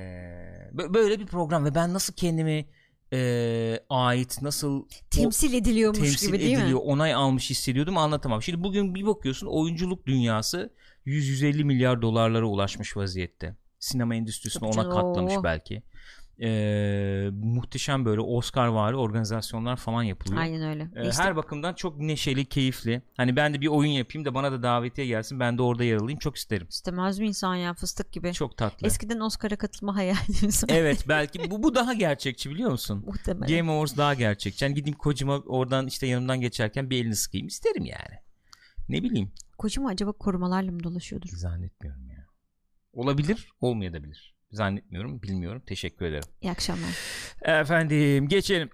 bö- 0.74 0.94
böyle 0.94 1.20
bir 1.20 1.26
program 1.26 1.64
ve 1.64 1.74
ben 1.74 1.94
nasıl 1.94 2.14
kendimi 2.14 2.66
e, 3.14 3.80
ait 3.90 4.42
nasıl 4.42 4.80
o- 4.80 4.86
Temsil 5.10 5.54
ediliyormuş 5.54 5.98
temsil 6.00 6.26
gibi 6.26 6.38
değil 6.38 6.58
ediliyor, 6.58 6.80
mi? 6.80 6.86
onay 6.86 7.14
almış 7.14 7.50
hissediyordum 7.50 7.98
anlatamam. 7.98 8.42
Şimdi 8.42 8.62
bugün 8.64 8.94
bir 8.94 9.06
bakıyorsun 9.06 9.46
oyunculuk 9.46 10.06
dünyası 10.06 10.72
100-150 11.06 11.64
milyar 11.64 12.02
dolarlara 12.02 12.46
ulaşmış 12.46 12.96
vaziyette. 12.96 13.56
Sinema 13.78 14.14
endüstrisine 14.14 14.60
Tabii 14.60 14.70
ona 14.70 14.82
canım, 14.82 14.90
katlamış 14.96 15.34
oo. 15.36 15.44
belki. 15.44 15.82
Ee, 16.40 17.30
muhteşem 17.32 18.04
böyle 18.04 18.20
Oscar 18.20 18.66
vari 18.66 18.96
organizasyonlar 18.96 19.76
falan 19.76 20.02
yapılıyor. 20.02 20.40
Aynen 20.40 20.62
öyle. 20.62 20.90
Ee, 20.96 21.08
İşte 21.08 21.22
Her 21.22 21.36
bakımdan 21.36 21.74
çok 21.74 21.98
neşeli, 21.98 22.44
keyifli. 22.44 23.02
Hani 23.16 23.36
ben 23.36 23.54
de 23.54 23.60
bir 23.60 23.66
oyun 23.66 23.90
yapayım 23.90 24.24
da 24.24 24.34
bana 24.34 24.52
da 24.52 24.62
davetiye 24.62 25.06
gelsin. 25.06 25.40
Ben 25.40 25.58
de 25.58 25.62
orada 25.62 25.84
yer 25.84 25.96
alayım. 25.96 26.18
Çok 26.18 26.36
isterim. 26.36 26.66
istemez 26.70 27.18
mi 27.18 27.26
insan 27.26 27.54
ya 27.54 27.74
fıstık 27.74 28.12
gibi. 28.12 28.32
Çok 28.32 28.56
tatlı. 28.56 28.86
Eskiden 28.86 29.20
Oscar'a 29.20 29.56
katılma 29.56 29.96
hayalimiz 29.96 30.64
var. 30.64 30.68
Evet 30.72 31.04
belki 31.08 31.40
bu, 31.50 31.62
bu 31.62 31.74
daha 31.74 31.94
gerçekçi 31.94 32.50
biliyor 32.50 32.70
musun? 32.70 33.04
Muhtemelen. 33.06 33.56
Game 33.56 33.72
Awards 33.72 33.96
daha 33.96 34.14
gerçekçi. 34.14 34.64
Yani 34.64 34.74
gideyim 34.74 34.98
kocama 34.98 35.38
oradan 35.38 35.86
işte 35.86 36.06
yanımdan 36.06 36.40
geçerken 36.40 36.90
bir 36.90 37.00
elini 37.00 37.16
sıkayım 37.16 37.46
isterim 37.46 37.84
yani. 37.84 38.14
Ne 38.88 39.02
bileyim. 39.02 39.32
Kocam 39.58 39.86
acaba 39.86 40.12
korumalarla 40.12 40.72
mı 40.72 40.82
dolaşıyordur? 40.84 41.28
Zannetmiyorum 41.28 42.08
ya. 42.08 42.26
Olabilir, 42.92 43.48
olmayabilir. 43.60 44.33
Zannetmiyorum, 44.54 45.22
bilmiyorum. 45.22 45.62
Teşekkür 45.66 46.04
ederim. 46.04 46.28
İyi 46.40 46.50
akşamlar. 46.50 46.90
Efendim 47.42 48.28
geçelim. 48.28 48.70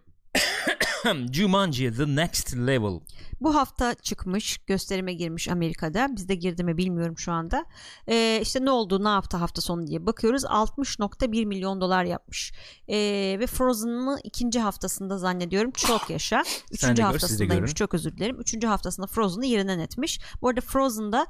Jumanji 1.32 1.96
The 1.96 2.16
Next 2.16 2.56
Level. 2.56 3.00
Bu 3.40 3.54
hafta 3.54 3.94
çıkmış 3.94 4.58
gösterime 4.58 5.12
girmiş 5.12 5.48
Amerika'da 5.48 6.08
bizde 6.16 6.34
girdi 6.34 6.64
mi 6.64 6.76
bilmiyorum 6.76 7.18
şu 7.18 7.32
anda 7.32 7.64
ee, 8.08 8.38
işte 8.42 8.64
ne 8.64 8.70
oldu 8.70 9.04
ne 9.04 9.08
yaptı 9.08 9.36
hafta 9.36 9.60
sonu 9.60 9.86
diye 9.86 10.06
bakıyoruz 10.06 10.44
60.1 10.44 11.46
milyon 11.46 11.80
dolar 11.80 12.04
yapmış 12.04 12.52
Ee, 12.88 13.36
ve 13.40 13.46
Frozen'ı 13.46 14.20
ikinci 14.24 14.60
haftasında 14.60 15.18
zannediyorum 15.18 15.70
çok 15.70 16.10
yaşa 16.10 16.42
üçüncü 16.72 17.02
haftasındaymış 17.02 17.74
çok 17.74 17.94
özür 17.94 18.16
dilerim 18.16 18.40
üçüncü 18.40 18.66
haftasında 18.66 19.06
Frozen'ı 19.06 19.46
yerinden 19.46 19.78
etmiş 19.78 20.20
bu 20.42 20.48
arada 20.48 20.60
Frozen'da 20.60 21.26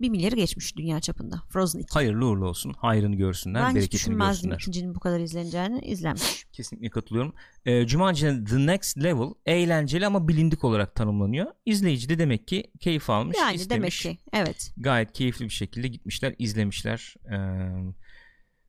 bir 0.00 0.10
milyarı 0.10 0.36
geçmiş 0.36 0.76
dünya 0.76 1.00
çapında 1.00 1.42
Frozen 1.50 1.78
2 1.78 1.92
Hayırlı 1.92 2.26
uğurlu 2.26 2.48
olsun. 2.48 2.72
Hayrını 2.72 3.16
görsünler, 3.16 3.74
ben 3.74 3.80
hiç 3.80 3.92
düşünmezdim 3.92 4.52
ikincinin 4.52 4.94
bu 4.94 5.00
kadar 5.00 5.20
izleneceğini 5.20 5.80
izlenmiş 5.80 6.44
Kesinlikle 6.52 6.90
katılıyorum. 6.90 7.34
Ee, 7.66 7.86
Jumanji 7.88 8.44
The 8.44 8.66
Next 8.66 8.98
Level 8.98 9.28
eğlenceli 9.46 10.06
ama 10.06 10.28
bilindik 10.28 10.64
olarak 10.64 10.94
tanımlanıyor. 10.94 11.46
İzleyici 11.66 12.08
de 12.08 12.18
demek 12.18 12.48
ki 12.48 12.70
keyif 12.80 13.10
almış, 13.10 13.36
yani 13.38 13.70
demek 13.70 13.92
istemiş. 13.92 14.02
ki 14.02 14.18
evet 14.32 14.72
Gayet 14.76 15.12
keyifli 15.12 15.44
bir 15.44 15.50
şekilde 15.50 15.88
gitmişler, 15.88 16.34
izlemişler. 16.38 17.14
Ee, 17.32 17.92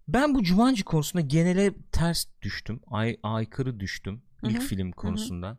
Ben 0.07 0.35
bu 0.35 0.43
Jumanji 0.43 0.83
konusunda 0.83 1.21
genele 1.21 1.73
ters 1.91 2.25
düştüm. 2.41 2.79
Ay, 2.87 3.17
aykırı 3.23 3.79
düştüm 3.79 4.21
Hı 4.37 4.47
hı. 4.47 4.51
ilk 4.51 4.61
film 4.61 4.91
konusunda. 4.91 5.57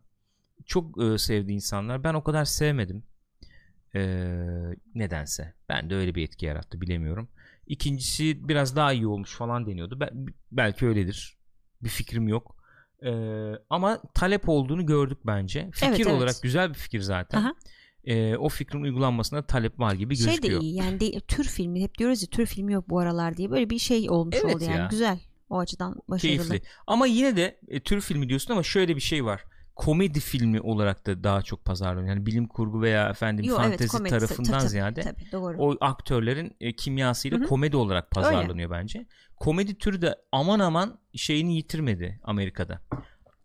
Çok 0.67 1.03
e, 1.03 1.19
sevdi 1.19 1.53
insanlar. 1.53 2.05
Ben 2.05 2.15
o 2.15 2.25
kadar 2.25 2.45
sevmedim. 2.45 3.03
E, 3.97 4.01
nedense. 4.95 5.55
Ben 5.69 5.91
de 5.91 5.95
öyle 5.95 6.15
bir 6.15 6.23
etki 6.23 6.47
yarattı 6.47 6.81
bilemiyorum. 6.81 7.29
İkincisi 7.67 8.49
biraz 8.49 8.77
daha 8.77 8.93
iyi 8.93 9.07
olmuş 9.07 9.35
falan 9.35 9.67
deniyordu. 9.67 10.01
Ben, 10.01 10.27
belki 10.53 10.87
öyledir. 10.87 11.37
Bir 11.83 11.89
fikrim 11.89 12.29
yok. 12.29 12.57
E, 13.03 13.11
ama 13.71 14.03
talep 14.15 14.49
olduğunu 14.49 14.87
gördük 14.87 15.19
bence. 15.27 15.71
Fikir 15.73 15.87
Evet, 15.89 16.01
evet. 16.01 16.13
olarak 16.13 16.35
güzel 16.43 16.69
bir 16.69 16.75
fikir 16.75 17.01
zaten. 17.01 17.39
Aha. 17.39 17.55
E, 18.05 18.37
o 18.37 18.49
fikrin 18.49 18.83
uygulanmasına 18.83 19.43
talep 19.47 19.79
var 19.79 19.95
gibi 19.95 20.17
Şey 20.17 20.27
de 20.27 20.31
gözüküyor. 20.31 20.61
iyi 20.63 20.75
yani 20.75 21.01
de, 21.01 21.21
tür 21.21 21.45
filmi 21.45 21.83
hep 21.83 21.99
diyoruz 21.99 22.23
ya 22.23 22.29
tür 22.29 22.47
filmi 22.47 22.73
yok 22.73 22.89
bu 22.89 22.99
aralar 22.99 23.37
diye 23.37 23.51
böyle 23.51 23.71
bir 23.71 23.79
şey 23.79 24.11
olmuş 24.11 24.37
Evet 24.45 24.55
oldu 24.57 24.65
yani 24.65 24.77
ya. 24.77 24.89
güzel 24.91 25.19
o 25.51 25.59
açıdan 25.59 26.03
başarılı. 26.09 26.37
Keyifli. 26.37 26.63
Ama 26.87 27.07
yine 27.07 27.37
de 27.37 27.61
e, 27.69 27.81
tür 27.81 28.01
filmi 28.01 28.29
diyorsun 28.29 28.53
ama 28.53 28.63
şöyle 28.63 28.97
bir 28.97 29.01
şey 29.01 29.25
var. 29.25 29.45
Komedi 29.77 30.21
filmi 30.21 30.61
olarak 30.61 31.07
da 31.07 31.25
daha 31.25 31.43
çok 31.43 31.65
pazarlanıyor. 31.65 32.09
Yani 32.09 32.27
bilim 32.27 32.47
kurgu 32.49 32.83
veya 32.83 33.09
efendim 33.09 33.45
Yo, 33.45 33.57
evet, 33.61 33.71
fantezi 33.71 33.97
komedi. 33.97 34.11
tarafından 34.11 34.45
Tabii, 34.45 34.61
tabii, 34.61 34.71
ziyade 34.71 35.01
Tabii 35.01 35.33
doğru. 35.33 35.57
o 35.59 35.77
aktörlerin 35.81 36.57
e, 36.61 36.73
kimyasıyla 36.73 37.39
Hı 37.39 37.43
hı. 37.45 37.49
komedi 37.49 37.77
olarak 37.77 38.11
pazarlanıyor 38.11 38.71
bence. 38.71 39.07
Komedi 39.37 39.75
türü 39.79 40.03
de 40.03 40.15
aman 40.33 40.61
aman 40.61 40.99
şeyini 41.15 41.57
yitirmedi 41.57 42.21
Amerika'da. 42.25 42.81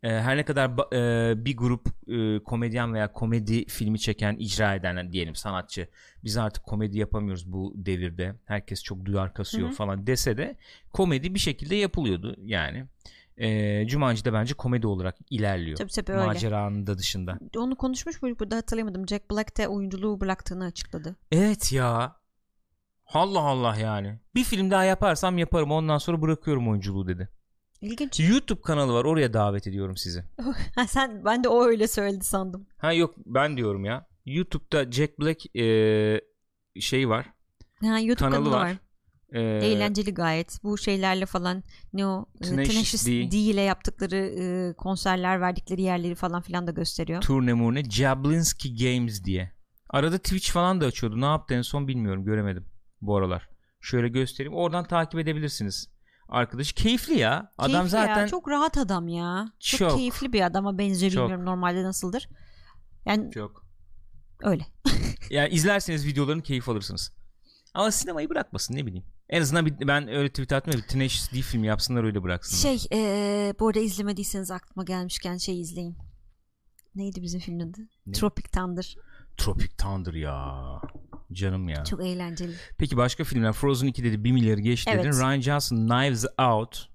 E, 0.04 0.10
her 0.10 0.38
ne 0.38 0.46
kadar 0.46 0.94
e, 0.94 1.46
bir 1.46 1.58
grup 1.58 1.88
e, 2.08 2.44
komedyen 2.44 2.94
veya 2.94 3.12
komedi 3.14 3.66
filmi 3.66 4.00
çeken, 4.00 4.36
icra 4.40 4.76
eden 4.76 4.98
yani 4.98 5.12
diyelim 5.14 5.36
sanatçı 5.36 5.88
biz 6.24 6.38
artık 6.38 6.64
komedi 6.64 6.98
yapamıyoruz 6.98 7.54
bu 7.54 7.74
devirde. 7.76 8.36
Herkes 8.46 8.84
çok 8.84 9.06
duyar 9.06 9.34
kasıyor 9.34 9.68
Hı 9.68 9.72
hı. 9.72 9.76
falan 9.76 10.08
dese 10.08 10.38
de 10.38 10.56
komedi 10.94 11.34
bir 11.34 11.40
şekilde 11.40 11.76
yapılıyordu 11.76 12.36
yani. 12.44 12.86
E, 13.42 13.88
Jumanji 13.88 14.26
de 14.26 14.34
bence 14.34 14.54
komedi 14.54 14.88
olarak 14.88 15.16
ilerliyor. 15.30 15.78
Tabii 15.78 15.92
tabii 15.92 16.12
öyle. 16.12 16.26
Maceranın 16.26 16.88
da 16.88 16.98
dışında. 16.98 17.40
Onu 17.58 17.76
konuşmuş 17.76 18.22
muyduk 18.22 18.40
burada 18.40 18.56
hatırlayamadım. 18.56 19.08
Jack 19.08 19.32
Black 19.32 19.58
de 19.58 19.68
oyunculuğu 19.68 20.22
bıraktığını 20.22 20.66
açıkladı. 20.66 21.16
Evet 21.32 21.74
ya. 21.74 22.16
Allah 23.14 23.40
Allah 23.40 23.76
yani. 23.76 24.20
Bir 24.36 24.44
film 24.44 24.72
daha 24.72 24.84
yaparsam 24.84 25.38
yaparım 25.38 25.72
ondan 25.72 25.98
sonra 25.98 26.22
bırakıyorum 26.22 26.70
oyunculuğu 26.70 27.08
dedi. 27.08 27.30
İlginç. 27.82 28.20
YouTube 28.20 28.62
kanalı 28.62 28.94
var 28.94 29.06
oraya 29.06 29.34
davet 29.34 29.68
ediyorum 29.68 29.98
sizi. 29.98 30.24
sen 30.88 31.26
ben 31.26 31.44
de 31.44 31.50
o 31.50 31.64
öyle 31.66 31.88
söyledi 31.88 32.26
sandım. 32.26 32.68
Ha 32.78 32.94
yok 32.94 33.16
ben 33.26 33.58
diyorum 33.58 33.86
ya. 33.86 34.08
YouTube'da 34.26 34.92
Jack 34.92 35.20
Black 35.20 35.46
eee, 35.54 36.22
şey 36.80 37.10
var. 37.10 37.26
Ha, 37.82 38.00
YouTube 38.00 38.16
Kanalı 38.30 38.44
kanalı, 38.44 38.52
var. 38.56 38.70
var. 38.70 38.78
Eee, 39.34 39.42
Eğlenceli 39.42 40.14
gayet. 40.14 40.64
Bu 40.64 40.78
şeylerle 40.78 41.26
falan 41.26 41.64
ne 41.94 42.06
o 42.06 42.26
Tenacious 42.44 43.06
D. 43.06 43.12
İle 43.12 43.62
yaptıkları 43.62 44.16
e, 44.16 44.74
konserler 44.74 45.42
verdikleri 45.42 45.82
yerleri 45.82 46.16
falan 46.16 46.42
filan 46.42 46.68
da 46.68 46.72
gösteriyor. 46.72 47.22
turne 47.22 47.54
murne 47.54 47.84
Jablinski 47.84 48.76
Games 48.76 49.24
diye. 49.24 49.52
Arada 49.90 50.18
Twitch 50.18 50.52
falan 50.52 50.82
da 50.82 50.86
açıyordu. 50.86 51.22
Ne 51.22 51.26
yaptı 51.26 51.54
en 51.54 51.62
son 51.62 51.88
bilmiyorum. 51.88 52.26
Göremedim 52.26 52.66
bu 53.02 53.18
aralar. 53.18 53.50
Şöyle 53.82 54.08
göstereyim. 54.08 54.54
Oradan 54.58 54.88
takip 54.88 55.20
edebilirsiniz. 55.20 55.92
Arkadaş 56.30 56.74
keyifli 56.74 57.20
ya. 57.20 57.52
Adam 57.58 57.72
Keyifli 57.72 57.90
zaten 57.90 58.22
ya, 58.22 58.28
çok 58.28 58.50
rahat 58.50 58.78
adam 58.78 59.08
ya. 59.08 59.52
Çok, 59.60 59.80
Çok. 59.80 59.98
keyifli 59.98 60.34
bir 60.34 60.42
adama 60.42 60.78
benziyor 60.78 61.12
Çok. 61.12 61.22
bilmiyorum 61.22 61.46
normalde 61.46 61.84
nasıldır. 61.84 62.30
Yani 63.06 63.32
çok. 63.32 63.66
öyle. 64.42 64.66
Yani 65.30 65.50
izlerseniz 65.50 66.08
videolarını 66.08 66.42
keyif 66.44 66.70
alırsınız. 66.70 67.14
Ama 67.74 67.92
sinemayı 67.92 68.30
bırakmasın 68.30 68.76
ne 68.76 68.86
bileyim. 68.86 69.06
En 69.32 69.42
azından 69.42 69.66
bir, 69.66 69.88
ben 69.88 70.08
öyle 70.08 70.30
tweet 70.30 70.68
bir 70.68 70.82
Tenacious 70.82 71.32
D 71.34 71.42
filmi 71.42 71.68
yapsınlar 71.68 72.04
öyle 72.04 72.24
bıraksınlar. 72.24 72.78
Şey 72.78 72.88
e, 73.00 73.54
bu 73.60 73.68
arada 73.68 73.80
izlemediyseniz 73.80 74.52
aklıma 74.52 74.84
gelmişken 74.84 75.38
şey 75.38 75.62
izleyin. 75.62 75.98
Neydi 76.96 77.22
bizim 77.22 77.40
filmin 77.40 77.60
adı? 77.60 77.82
Ne? 78.06 78.14
Tropic 78.14 78.50
Thunder. 78.50 78.96
Tropic 79.38 79.70
Thunder 79.78 80.14
ya. 80.14 80.62
Canım 81.32 81.70
ya. 81.70 81.84
Çok 81.86 82.06
eğlenceli. 82.06 82.56
Peki 82.78 82.98
başka 82.98 83.24
filmler 83.24 83.54
Frozen 83.54 83.88
2 83.88 84.04
dedi 84.04 84.24
1 84.24 84.32
milyarı 84.32 84.62
geçti 84.62 84.92
Evet. 84.94 85.06
dedin. 85.06 85.18
Ryan 85.18 85.42
Johnson 85.42 85.88
Knives 85.88 86.26
Out 86.38 86.90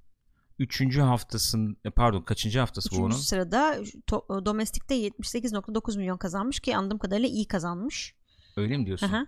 3. 0.58 0.98
haftasın 0.98 1.76
pardon 1.96 2.22
kaçıncı 2.22 2.58
haftası 2.58 2.90
bu 2.90 2.94
Üçüncü 2.94 3.06
onun? 3.06 3.16
sırada 3.16 3.76
to- 4.10 4.44
domestikte 4.46 4.94
78.9 4.94 5.98
milyon 5.98 6.16
kazanmış 6.18 6.60
ki 6.60 6.76
anladığım 6.76 6.98
kadarıyla 6.98 7.28
iyi 7.28 7.48
kazanmış. 7.48 8.14
Öyle 8.56 8.76
mi 8.76 8.86
diyorsun? 8.86 9.06
Aha. 9.06 9.26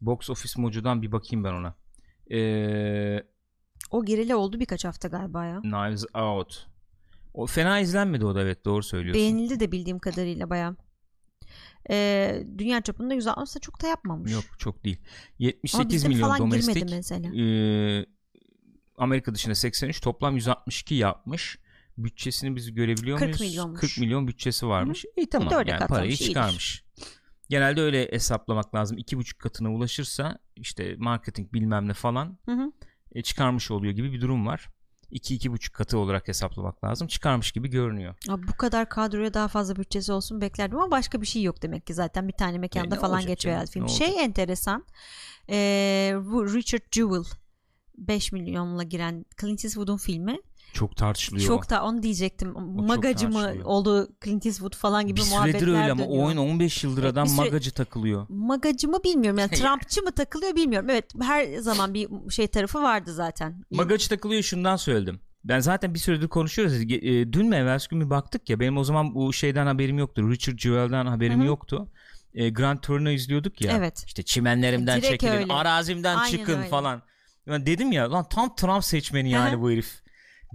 Box 0.00 0.30
Office 0.30 0.62
Mojo'dan 0.62 1.02
bir 1.02 1.12
bakayım 1.12 1.44
ben 1.44 1.52
ona. 1.52 1.74
Ee, 2.32 3.22
O 3.90 4.04
gerili 4.04 4.34
oldu 4.34 4.60
birkaç 4.60 4.84
hafta 4.84 5.08
galiba 5.08 5.44
ya. 5.44 5.60
Knives 5.60 6.04
Out. 6.14 6.66
O 7.34 7.46
fena 7.46 7.80
izlenmedi 7.80 8.24
o 8.24 8.34
da 8.34 8.42
evet 8.42 8.64
doğru 8.64 8.82
söylüyorsun. 8.82 9.22
Beğenildi 9.22 9.60
de 9.60 9.72
bildiğim 9.72 9.98
kadarıyla 9.98 10.50
bayağı. 10.50 10.76
Ee, 11.90 12.42
dünya 12.58 12.80
çapında 12.80 13.14
160 13.14 13.54
da 13.56 13.60
çok 13.60 13.82
da 13.82 13.86
yapmamış. 13.86 14.32
Yok 14.32 14.44
çok 14.58 14.84
değil. 14.84 14.98
Ama 15.00 15.46
78 15.46 15.94
bizde 15.94 16.08
milyon 16.08 16.38
domestik. 16.38 16.90
mesela. 16.90 17.34
Ee, 17.36 18.06
Amerika 18.98 19.34
dışında 19.34 19.54
83 19.54 20.00
toplam 20.00 20.36
162 20.36 20.94
yapmış. 20.94 21.58
Bütçesini 21.98 22.56
biz 22.56 22.74
görebiliyor 22.74 23.18
40 23.18 23.28
muyuz? 23.28 23.40
milyonmuş. 23.40 23.80
40 23.80 23.98
milyon 23.98 24.28
bütçesi 24.28 24.66
varmış. 24.66 25.04
İyi 25.16 25.28
tamam 25.30 25.50
dörde 25.50 25.70
yani 25.70 25.78
katlamış, 25.78 25.98
parayı 25.98 26.10
iyidir. 26.12 26.24
çıkarmış. 26.24 26.84
Genelde 27.48 27.80
öyle 27.82 28.12
hesaplamak 28.12 28.74
lazım. 28.74 28.98
2,5 28.98 29.38
katına 29.38 29.72
ulaşırsa 29.72 30.38
işte 30.56 30.94
marketing 30.98 31.52
bilmem 31.52 31.88
ne 31.88 31.94
falan 31.94 32.38
Hı 32.44 32.52
hı. 32.52 32.72
e, 33.12 33.22
çıkarmış 33.22 33.70
oluyor 33.70 33.92
gibi 33.92 34.12
bir 34.12 34.20
durum 34.20 34.46
var. 34.46 34.68
2-2,5 35.12 35.72
katı 35.72 35.98
olarak 35.98 36.28
hesaplamak 36.28 36.84
lazım. 36.84 37.08
Çıkarmış 37.08 37.52
gibi 37.52 37.68
görünüyor. 37.68 38.14
Abi 38.28 38.48
bu 38.48 38.56
kadar 38.56 38.88
kadroya 38.88 39.34
daha 39.34 39.48
fazla 39.48 39.76
bütçesi 39.76 40.12
olsun 40.12 40.40
beklerdim 40.40 40.78
ama 40.78 40.90
başka 40.90 41.20
bir 41.20 41.26
şey 41.26 41.42
yok 41.42 41.62
demek 41.62 41.86
ki 41.86 41.94
zaten 41.94 42.28
bir 42.28 42.32
tane 42.32 42.58
mekanda 42.58 42.96
E, 42.96 42.98
falan 42.98 43.26
geçiyor 43.26 43.54
canım, 43.54 43.66
film. 43.66 43.88
Şey 43.88 44.24
enteresan 44.24 44.84
ee, 45.50 46.14
bu 46.24 46.54
Richard 46.54 46.82
Jewell 46.92 47.24
5 47.98 48.32
milyonla 48.32 48.82
giren 48.82 49.24
Clint 49.40 49.64
Eastwood'un 49.64 49.96
filmi. 49.96 50.38
Çok 50.72 50.96
tartışılıyor. 50.96 51.46
Çok 51.46 51.70
da 51.70 51.84
onu 51.84 52.02
diyecektim. 52.02 52.52
Magacı 52.76 53.28
mı 53.28 53.52
oldu 53.64 54.08
Clint 54.24 54.46
Eastwood 54.46 54.76
falan 54.76 55.06
gibi 55.06 55.20
bir 55.20 55.30
muhabbetler 55.30 55.58
süredir 55.60 55.72
öyle 55.80 55.92
ama 55.92 56.04
dönüyor. 56.04 56.24
oyun 56.26 56.36
15 56.36 56.84
yıldır 56.84 57.02
E, 57.04 57.06
adam 57.08 57.26
süre- 57.26 57.36
magacı 57.36 57.70
takılıyor. 57.70 58.26
Magacı 58.28 58.88
mı 58.88 58.98
bilmiyorum 59.04 59.38
yani 59.38 59.50
Trumpçı 59.54 60.02
mı 60.02 60.12
takılıyor 60.12 60.56
bilmiyorum. 60.56 60.90
Evet 60.90 61.04
her 61.22 61.56
zaman 61.58 61.94
bir 61.94 62.08
şey 62.30 62.46
tarafı 62.46 62.82
vardı 62.82 63.14
zaten. 63.14 63.64
Magacı 63.70 64.08
takılıyor 64.08 64.42
şundan 64.42 64.76
söyledim. 64.76 65.20
Ben 65.44 65.60
zaten 65.60 65.94
bir 65.94 65.98
süredir 65.98 66.28
konuşuyoruz. 66.28 66.74
E, 66.74 67.32
dün 67.32 67.46
mü 67.48 67.56
evvelsi 67.56 67.88
gün 67.88 68.00
bir 68.00 68.10
baktık 68.10 68.50
ya 68.50 68.60
benim 68.60 68.76
o 68.78 68.84
zaman 68.84 69.14
bu 69.14 69.32
şeyden 69.32 69.66
haberim 69.66 69.98
yoktu. 69.98 70.30
Richard 70.30 70.58
Jewell'dan 70.58 71.06
haberim 71.06 71.38
Hı 71.38 71.42
hı. 71.42 71.46
yoktu. 71.46 71.88
E, 72.34 72.50
Grand 72.50 72.78
Tour'unu 72.78 73.10
izliyorduk 73.10 73.60
ya. 73.60 73.72
Evet. 73.78 74.04
İşte 74.06 74.22
çimenlerimden 74.22 74.96
Direkt 74.98 75.10
çekilin, 75.12 75.32
öyle. 75.32 75.52
arazimden 75.52 76.16
Aynen 76.16 76.30
çıkın 76.38 76.58
öyle. 76.58 76.68
falan. 76.68 77.02
Ben 77.46 77.66
dedim 77.66 77.92
ya 77.92 78.12
lan 78.12 78.26
tam 78.30 78.54
Trump 78.56 78.84
seçmeni 78.84 79.30
yani 79.30 79.52
Hı 79.52 79.56
hı. 79.56 79.60
bu 79.62 79.70
herif. 79.70 80.02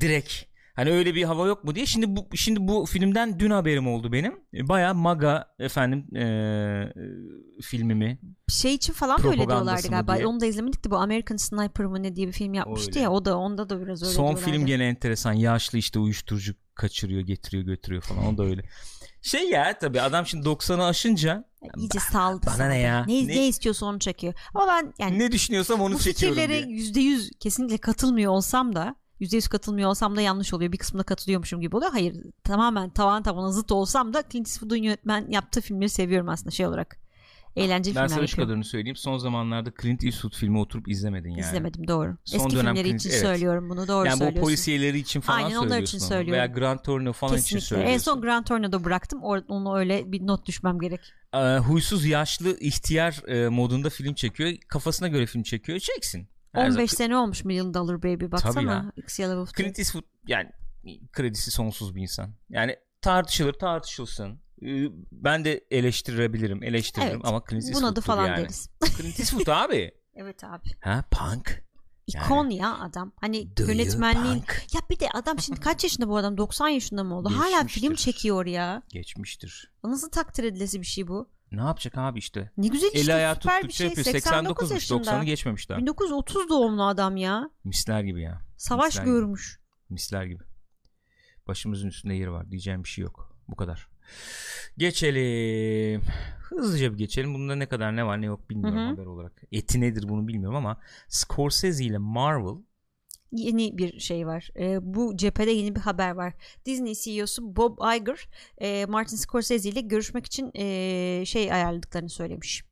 Direkt. 0.01 0.33
Hani 0.75 0.89
öyle 0.91 1.15
bir 1.15 1.23
hava 1.23 1.47
yok 1.47 1.63
mu 1.63 1.75
diye. 1.75 1.85
Şimdi 1.85 2.15
bu 2.15 2.27
şimdi 2.37 2.59
bu 2.67 2.85
filmden 2.85 3.39
dün 3.39 3.51
haberim 3.51 3.87
oldu 3.87 4.11
benim. 4.11 4.33
E, 4.53 4.67
Bayağı 4.67 4.95
maga 4.95 5.47
efendim 5.59 6.15
e, 6.15 6.21
e, 6.23 7.61
filmimi. 7.61 8.19
Şey 8.49 8.73
için 8.73 8.93
falan 8.93 9.23
da 9.23 9.27
öyle 9.27 9.47
diyorlardı 9.47 9.87
galiba. 9.87 10.15
diye. 10.15 10.27
Onu 10.27 10.39
da 10.39 10.45
izlemedik 10.45 10.85
de 10.85 10.91
bu 10.91 10.97
American 10.97 11.37
Sniper 11.37 11.85
mı 11.85 12.03
ne 12.03 12.15
diye 12.15 12.27
bir 12.27 12.31
film 12.33 12.53
yapmıştı 12.53 12.89
Öyle. 12.91 12.99
ya. 12.99 13.11
O 13.11 13.25
da 13.25 13.37
onda 13.37 13.69
da 13.69 13.81
biraz 13.81 14.03
öyle 14.03 14.13
Son 14.13 14.25
diyorlardı. 14.25 14.51
film 14.51 14.65
gene 14.65 14.85
enteresan. 14.85 15.33
Yaşlı 15.33 15.77
işte 15.77 15.99
uyuşturucu 15.99 16.53
kaçırıyor, 16.75 17.21
getiriyor, 17.21 17.63
götürüyor 17.63 18.01
falan. 18.01 18.25
O 18.33 18.37
da 18.37 18.43
öyle. 18.43 18.61
Şey 19.21 19.49
ya 19.49 19.77
tabii 19.79 20.01
adam 20.01 20.25
şimdi 20.25 20.45
90'ı 20.47 20.85
aşınca 20.85 21.45
İyice 21.77 21.99
saldı. 21.99 22.45
bana 22.47 22.67
ne 22.67 22.79
ya? 22.79 23.05
Ne, 23.05 23.23
Ne- 23.23 23.27
ne 23.27 23.47
istiyorsa 23.47 23.85
onu 23.85 23.99
çekiyor. 23.99 24.33
Ama 24.53 24.67
ben 24.67 24.93
yani 24.99 25.19
ne 25.19 25.31
düşünüyorsam 25.31 25.81
onu 25.81 25.93
bu 25.93 25.99
çekiyorum 25.99 26.37
fikirlere 26.37 26.65
diye. 26.67 26.75
yüzde 26.77 26.99
yüz 26.99 27.31
kesinlikle 27.39 27.77
katılmıyor 27.77 28.31
olsam 28.31 28.75
da 28.75 28.95
yüzde 29.19 29.35
yüz 29.35 29.47
katılmıyor 29.47 29.89
olsam 29.89 30.15
da 30.15 30.21
yanlış 30.21 30.53
oluyor. 30.53 30.71
Bir 30.71 30.77
kısmında 30.77 31.03
katılıyormuşum 31.03 31.61
gibi 31.61 31.75
oluyor. 31.75 31.91
Hayır 31.91 32.15
tamamen 32.43 32.89
tavan 32.89 33.23
tavana 33.23 33.51
zıt 33.51 33.71
olsam 33.71 34.13
da 34.13 34.23
Clint 34.31 34.47
Eastwood'un 34.47 34.75
yönetmen 34.83 35.25
yaptığı 35.29 35.61
filmleri 35.61 35.89
seviyorum 35.89 36.29
aslında 36.29 36.51
şey 36.51 36.65
olarak. 36.67 37.03
Eğlenceli 37.55 37.95
Ben 37.95 38.01
filmler 38.07 38.07
sana 38.17 38.27
şu 38.27 38.31
yapıyor. 38.31 38.47
kadarını 38.47 38.63
söyleyeyim. 38.63 38.95
Son 38.95 39.17
zamanlarda 39.17 39.71
Clint 39.81 40.03
Eastwood 40.03 40.33
filmi 40.35 40.59
oturup 40.59 40.87
izlemedin 40.89 41.29
yani. 41.29 41.39
İzlemedim 41.41 41.87
doğru. 41.87 42.17
Son 42.25 42.39
Eski 42.39 42.55
dönem 42.55 42.75
filmleri 42.75 42.87
Clint- 42.93 42.95
için 42.95 43.09
evet. 43.09 43.21
söylüyorum 43.21 43.69
bunu 43.69 43.87
doğru 43.87 44.05
Yani 44.07 44.13
bu 44.15 44.17
söylüyorsun. 44.19 44.41
polisiyeleri 44.41 44.99
için 44.99 45.21
falan 45.21 45.37
Aynen, 45.37 45.55
onlar 45.55 45.67
söylüyorsun. 45.69 45.97
için 45.97 46.05
onu. 46.05 46.09
söylüyorum. 46.13 46.33
Veya 46.33 46.45
Grand 46.45 46.79
Torino 46.79 47.13
falan 47.13 47.33
için 47.33 47.41
Kesinlikle. 47.43 47.67
söylüyorsun. 47.67 47.93
En 47.93 47.97
son 47.97 48.21
Grand 48.21 48.45
Torino'da 48.45 48.83
bıraktım. 48.83 49.23
Onu 49.23 49.77
öyle 49.77 50.11
bir 50.11 50.27
not 50.27 50.45
düşmem 50.45 50.79
gerek. 50.79 50.99
Ee, 51.33 51.37
huysuz 51.57 52.05
yaşlı 52.05 52.59
ihtiyar 52.59 53.27
e, 53.27 53.49
modunda 53.49 53.89
film 53.89 54.13
çekiyor. 54.13 54.53
Kafasına 54.67 55.07
göre 55.07 55.25
film 55.25 55.43
çekiyor. 55.43 55.79
Çeksin. 55.79 56.27
Her 56.53 56.69
15 56.69 56.73
zaman- 56.91 56.97
sene 56.97 57.17
olmuş 57.17 57.43
Million 57.45 57.73
Dollar 57.73 58.03
Baby 58.03 58.31
baksana. 58.31 58.71
ya. 58.73 58.91
Xia 58.97 59.29
LaBeouf'ta. 59.29 59.63
Clint 59.63 59.79
Eastwood 59.79 60.03
yani 60.27 60.49
kredisi 61.11 61.51
sonsuz 61.51 61.95
bir 61.95 62.01
insan. 62.01 62.33
Yani 62.49 62.75
tartışılır 63.01 63.53
tartışılsın. 63.53 64.39
Ee, 64.61 64.85
Ben 65.11 65.45
de 65.45 65.65
eleştirebilirim, 65.71 66.63
eleştiririm 66.63 67.11
Evet. 67.11 67.21
ama 67.25 67.43
Clint 67.49 67.63
Eastwood'dur 67.63 67.81
Bunadı 67.87 68.01
falan 68.01 68.27
yani. 68.27 68.37
deriz. 68.43 68.69
Clint 68.97 69.19
Eastwood 69.19 69.47
abi. 69.47 69.91
Evet 70.15 70.43
abi. 70.43 70.69
Ha 70.81 71.03
punk. 71.11 71.63
İkon 72.07 72.49
ya 72.49 72.79
adam. 72.79 73.11
Hani 73.21 73.57
Do 73.57 73.63
yönetmenliğin. 73.63 74.35
punk? 74.35 74.65
Ya 74.73 74.81
bir 74.89 74.99
de 74.99 75.09
adam 75.13 75.39
şimdi 75.39 75.59
kaç 75.59 75.83
yaşında 75.83 76.09
bu 76.09 76.17
adam? 76.17 76.37
90 76.37 76.67
yaşında 76.69 77.03
mı 77.03 77.17
oldu? 77.17 77.29
Hala 77.35 77.49
Geçmiştir. 77.61 77.81
film 77.81 77.95
çekiyor 77.95 78.45
ya. 78.45 78.81
Geçmiştir. 78.89 79.71
Nasıl 79.83 80.09
takdir 80.11 80.43
edilesi 80.43 80.81
bir 80.81 80.85
şey 80.85 81.07
bu? 81.07 81.29
Ne 81.53 81.61
yapacak 81.61 81.97
abi 81.97 82.19
işte? 82.19 82.51
Ne 82.57 82.67
güzel 82.67 82.87
işte 82.87 82.99
Eli 82.99 83.13
ayağı 83.13 83.35
süper 83.35 83.63
bir 83.63 83.69
tuttukça 83.69 83.77
şey. 83.77 83.87
yapıyor. 83.87 84.05
89 84.05 84.71
89'muş 84.71 84.73
yaşında. 84.73 85.11
90'ı 85.11 85.23
geçmemiş 85.25 85.69
daha. 85.69 85.77
1930 85.77 86.49
doğumlu 86.49 86.83
adam 86.85 87.17
ya. 87.17 87.49
Misler 87.63 88.03
gibi 88.03 88.21
ya. 88.21 88.41
Savaş 88.57 88.87
Misler 88.87 89.03
gibi. 89.03 89.11
görmüş. 89.13 89.59
Misler 89.89 90.23
gibi. 90.23 90.43
Başımızın 91.47 91.87
üstünde 91.87 92.13
yeri 92.13 92.31
var. 92.31 92.51
Diyeceğim 92.51 92.83
bir 92.83 92.89
şey 92.89 93.03
yok. 93.03 93.35
Bu 93.47 93.55
kadar. 93.55 93.87
Geçelim. 94.77 96.01
Hızlıca 96.49 96.93
bir 96.93 96.97
geçelim. 96.97 97.33
Bunda 97.33 97.55
ne 97.55 97.65
kadar 97.65 97.95
ne 97.95 98.05
var 98.05 98.21
ne 98.21 98.25
yok 98.25 98.49
bilmiyorum 98.49 98.79
Hı 98.79 98.83
hı. 98.83 98.87
haber 98.87 99.05
olarak. 99.05 99.41
Eti 99.51 99.81
nedir 99.81 100.09
bunu 100.09 100.27
bilmiyorum 100.27 100.55
ama 100.55 100.79
Scorsese 101.07 101.83
ile 101.83 101.97
Marvel 101.97 102.63
Yeni 103.33 103.77
bir 103.77 103.99
şey 103.99 104.27
var. 104.27 104.49
Ee, 104.59 104.77
bu 104.81 105.17
cephede 105.17 105.51
yeni 105.51 105.75
bir 105.75 105.79
haber 105.79 106.11
var. 106.11 106.33
Disney 106.65 106.93
CEO'su 106.95 107.55
Bob 107.55 107.77
Iger 107.95 108.27
e, 108.57 108.85
Martin 108.85 109.17
Scorsese 109.17 109.69
ile 109.69 109.81
görüşmek 109.81 110.25
için 110.25 110.51
e, 110.55 111.25
şey 111.25 111.53
ayarladıklarını 111.53 112.09
söylemiş. 112.09 112.63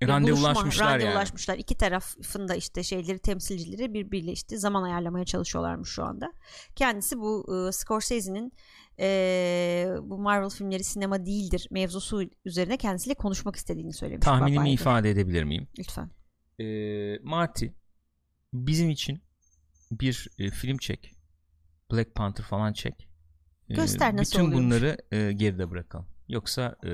Bir 0.00 0.08
randevulaşmışlar 0.08 0.64
buluşma, 0.64 0.90
yani. 0.90 1.02
randevulaşmışlar. 1.02 1.58
İki 1.58 1.76
tarafın 1.76 2.48
da 2.48 2.54
işte 2.54 2.82
şeyleri 2.82 3.18
temsilcileri 3.18 3.94
birbiriyle 3.94 4.32
işte 4.32 4.56
zaman 4.56 4.82
ayarlamaya 4.82 5.24
çalışıyorlarmış 5.24 5.88
şu 5.88 6.04
anda. 6.04 6.32
Kendisi 6.76 7.18
bu 7.18 7.46
e, 7.68 7.72
Scorsese'nin 7.72 8.52
e, 8.98 9.88
bu 10.02 10.18
Marvel 10.18 10.50
filmleri 10.50 10.84
sinema 10.84 11.26
değildir 11.26 11.68
mevzusu 11.70 12.22
üzerine 12.44 12.76
kendisiyle 12.76 13.14
konuşmak 13.14 13.56
istediğini 13.56 13.92
söylemiş. 13.92 14.24
Tahminimi 14.24 14.72
ifade 14.72 15.10
edebilir 15.10 15.44
miyim? 15.44 15.68
Lütfen. 15.78 16.10
Ee, 16.60 17.18
Marty 17.22 17.66
bizim 18.52 18.90
için 18.90 19.22
bir 19.92 20.28
e, 20.38 20.50
film 20.50 20.78
çek. 20.78 21.14
Black 21.92 22.14
Panther 22.14 22.44
falan 22.44 22.72
çek. 22.72 23.08
Ee, 23.70 23.74
Göster 23.74 24.16
nasıl 24.16 24.32
Bütün 24.38 24.46
oluyormuş. 24.46 24.66
bunları 24.66 24.96
e, 25.12 25.32
geride 25.32 25.70
bırakalım. 25.70 26.06
Yoksa 26.28 26.76
e, 26.84 26.90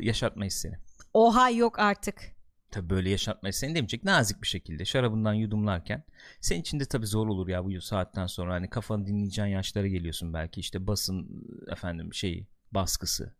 yaşatmayız 0.00 0.54
seni. 0.54 0.74
Oha 1.14 1.50
yok 1.50 1.78
artık. 1.78 2.22
Tabi 2.70 2.90
böyle 2.90 3.10
yaşatmayız 3.10 3.56
seni 3.56 3.74
demeyecek. 3.74 4.04
Nazik 4.04 4.42
bir 4.42 4.46
şekilde 4.46 4.84
şarabından 4.84 5.34
yudumlarken. 5.34 6.04
Senin 6.40 6.60
için 6.60 6.80
de 6.80 6.84
tabi 6.84 7.06
zor 7.06 7.26
olur 7.28 7.48
ya 7.48 7.64
bu 7.64 7.80
saatten 7.80 8.26
sonra. 8.26 8.54
Hani 8.54 8.70
kafanı 8.70 9.06
dinleyeceğin 9.06 9.48
yaşlara 9.48 9.86
geliyorsun 9.86 10.34
belki. 10.34 10.60
işte 10.60 10.86
basın 10.86 11.44
efendim 11.72 12.14
şeyi 12.14 12.46
baskısı. 12.72 13.34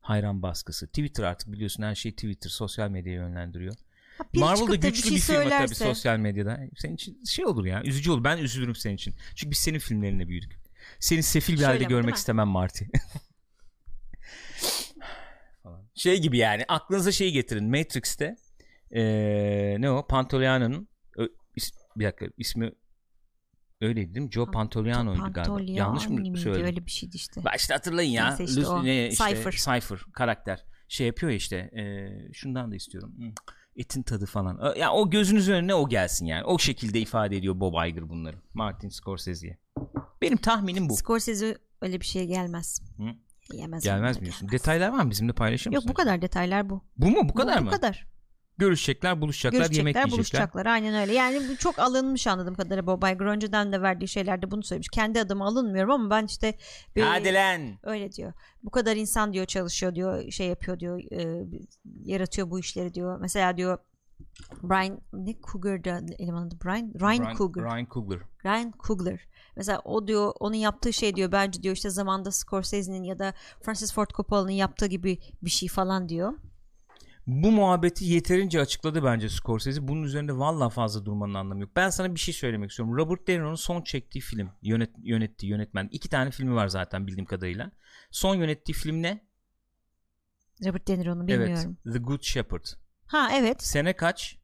Hayran 0.00 0.42
baskısı. 0.42 0.86
Twitter 0.86 1.24
artık 1.24 1.52
biliyorsun 1.52 1.82
her 1.82 1.94
şey 1.94 2.12
Twitter. 2.12 2.50
Sosyal 2.50 2.90
medyaya 2.90 3.18
yönlendiriyor. 3.18 3.74
Biri 4.34 4.40
Marvel 4.40 4.60
da 4.60 4.66
çıkıp 4.66 4.82
da 4.82 4.88
güçlü 4.88 5.10
bir 5.10 5.14
bir, 5.14 5.20
şey 5.20 5.36
firma 5.36 5.50
tabii 5.50 5.50
söylerse. 5.50 5.84
sosyal 5.84 6.18
medyada. 6.18 6.60
Senin 6.76 6.94
için 6.94 7.24
şey 7.24 7.46
olur 7.46 7.64
ya. 7.64 7.82
Üzücü 7.82 8.10
olur. 8.10 8.24
Ben 8.24 8.38
üzülürüm 8.38 8.74
senin 8.74 8.94
için. 8.94 9.14
Çünkü 9.34 9.50
biz 9.50 9.58
senin 9.58 9.78
filmlerine 9.78 10.28
büyüdük. 10.28 10.52
Seni 11.00 11.22
sefil 11.22 11.52
bir 11.52 11.58
Şöyle 11.58 11.72
halde 11.72 11.84
mi, 11.84 11.88
görmek 11.88 12.14
istemem 12.14 12.48
Marty. 12.48 12.84
Şey 15.94 16.22
gibi 16.22 16.38
yani 16.38 16.64
aklınıza 16.68 17.12
şeyi 17.12 17.32
getirin. 17.32 17.70
Matrix'te 17.70 18.36
eee, 18.90 19.76
ne 19.78 19.90
o? 19.90 20.06
Pantoliano'nun 20.06 20.88
bir 21.96 22.04
dakika 22.04 22.26
ismi 22.38 22.72
öyleydi 23.80 24.14
değil 24.14 24.26
mi? 24.26 24.32
Joe 24.32 24.50
Pantoliano'ydu 24.50 25.32
galiba. 25.32 25.60
Yanlış 25.62 26.08
mı 26.08 26.14
miydi? 26.14 26.38
söyledim? 26.38 26.66
Öyle 26.66 26.86
bir 26.86 26.90
şeydi 26.90 27.16
işte. 27.16 27.44
Başta 27.44 27.74
hatırlayın 27.74 28.10
ya. 28.10 28.26
Neyse 28.28 28.44
işte 28.44 28.60
Lucy- 28.60 28.66
o. 28.66 28.84
ne 28.84 29.08
işte, 29.08 29.24
Cypher. 29.28 29.52
Cypher 29.52 29.98
karakter. 30.12 30.64
Şey 30.88 31.06
yapıyor 31.06 31.30
ya 31.30 31.36
işte. 31.36 31.56
e, 31.56 32.08
şundan 32.32 32.70
da 32.70 32.76
istiyorum. 32.76 33.14
Etin 33.76 34.02
tadı 34.02 34.26
falan. 34.26 34.74
Ya 34.76 34.92
o 34.92 35.10
gözünüzün 35.10 35.52
önüne 35.52 35.74
o 35.74 35.88
gelsin 35.88 36.26
yani. 36.26 36.44
O 36.44 36.58
şekilde 36.58 37.00
ifade 37.00 37.36
ediyor 37.36 37.60
Bob 37.60 37.86
Iger 37.88 38.08
bunları. 38.08 38.36
Martin 38.54 38.88
Scorsese'ye. 38.88 39.58
Benim 40.22 40.36
tahminim 40.36 40.88
bu. 40.88 40.96
Scorsese 40.96 41.58
öyle 41.80 42.00
bir 42.00 42.06
şeye 42.06 42.24
gelmez. 42.24 42.82
Hı? 42.96 43.02
Yemez. 43.56 43.84
Gelmez 43.84 44.16
mi 44.16 44.22
diyorsun? 44.22 44.48
Detaylar 44.50 44.88
var 44.88 45.04
mı? 45.04 45.10
Bizimle 45.10 45.32
paylaşır 45.32 45.70
mısın? 45.70 45.82
Yok 45.82 45.90
bu 45.90 45.94
kadar 45.94 46.22
detaylar 46.22 46.70
bu. 46.70 46.82
Bu 46.96 47.10
mu? 47.10 47.28
Bu 47.28 47.34
kadar 47.34 47.58
bu, 47.58 47.64
mı? 47.64 47.66
Bu 47.66 47.70
kadar. 47.74 48.06
Görüşecekler, 48.66 49.20
buluşacaklar, 49.20 49.58
yemek 49.58 49.70
Görüşecekler, 49.70 50.00
yiyecekler. 50.00 50.18
buluşacaklar. 50.18 50.66
Aynen 50.66 50.94
öyle. 50.94 51.12
Yani 51.12 51.48
bu 51.48 51.56
çok 51.56 51.78
alınmış 51.78 52.26
anladığım 52.26 52.54
kadarıyla 52.54 52.86
Bob 52.86 53.02
Iger 53.02 53.26
önceden 53.26 53.72
de 53.72 53.82
verdiği 53.82 54.08
şeylerde 54.08 54.50
bunu 54.50 54.62
söylemiş. 54.62 54.88
Kendi 54.88 55.20
adıma 55.20 55.46
alınmıyorum 55.46 55.90
ama 55.90 56.10
ben 56.10 56.26
işte 56.26 56.54
bir- 56.96 57.02
Hadi 57.02 57.34
lan. 57.34 57.60
öyle 57.82 58.12
diyor. 58.12 58.32
Bu 58.62 58.70
kadar 58.70 58.96
insan 58.96 59.32
diyor 59.32 59.46
çalışıyor 59.46 59.94
diyor, 59.94 60.30
şey 60.30 60.46
yapıyor 60.46 60.80
diyor, 60.80 61.02
e, 61.12 61.46
yaratıyor 62.04 62.50
bu 62.50 62.58
işleri 62.60 62.94
diyor. 62.94 63.18
Mesela 63.20 63.56
diyor 63.56 63.78
Brian 64.62 65.00
ne 65.12 65.34
Cougar'da 65.52 66.00
elemanı 66.18 66.46
adı 66.46 66.54
Brian 66.64 66.92
Ryan 67.00 67.34
Coogler. 67.36 67.64
Ryan 67.64 67.86
Coogler. 67.90 68.20
Ryan 68.44 68.72
Coogler. 68.86 69.20
Mesela 69.56 69.80
o 69.84 70.06
diyor 70.06 70.32
onun 70.40 70.54
yaptığı 70.54 70.92
şey 70.92 71.16
diyor 71.16 71.32
bence 71.32 71.62
diyor 71.62 71.74
işte 71.76 71.90
zamanda 71.90 72.30
Scorsese'nin 72.32 73.02
ya 73.02 73.18
da 73.18 73.34
Francis 73.62 73.92
Ford 73.94 74.10
Coppola'nın 74.16 74.50
yaptığı 74.50 74.86
gibi 74.86 75.18
bir 75.42 75.50
şey 75.50 75.68
falan 75.68 76.08
diyor. 76.08 76.32
Bu 77.26 77.52
muhabbeti 77.52 78.04
yeterince 78.04 78.60
açıkladı 78.60 79.04
bence 79.04 79.28
Scorsese. 79.28 79.88
Bunun 79.88 80.02
üzerinde 80.02 80.38
valla 80.38 80.68
fazla 80.68 81.04
durmanın 81.04 81.34
anlamı 81.34 81.60
yok. 81.60 81.70
Ben 81.76 81.90
sana 81.90 82.14
bir 82.14 82.20
şey 82.20 82.34
söylemek 82.34 82.70
istiyorum. 82.70 82.96
Robert 82.96 83.28
De 83.28 83.34
Niro'nun 83.38 83.54
son 83.54 83.82
çektiği 83.82 84.20
film, 84.20 84.50
yönet, 84.62 84.90
yönettiği 85.02 85.50
yönetmen. 85.52 85.88
iki 85.92 86.08
tane 86.08 86.30
filmi 86.30 86.54
var 86.54 86.68
zaten 86.68 87.06
bildiğim 87.06 87.26
kadarıyla. 87.26 87.70
Son 88.10 88.34
yönettiği 88.34 88.74
film 88.74 89.02
ne? 89.02 89.26
Robert 90.66 90.88
De 90.88 90.98
Niro'nu 90.98 91.26
bilmiyorum. 91.26 91.76
Evet. 91.86 91.94
The 91.94 91.98
Good 91.98 92.22
Shepherd. 92.22 92.64
Ha 93.06 93.28
evet. 93.34 93.62
Sene 93.62 93.92
kaç? 93.92 94.38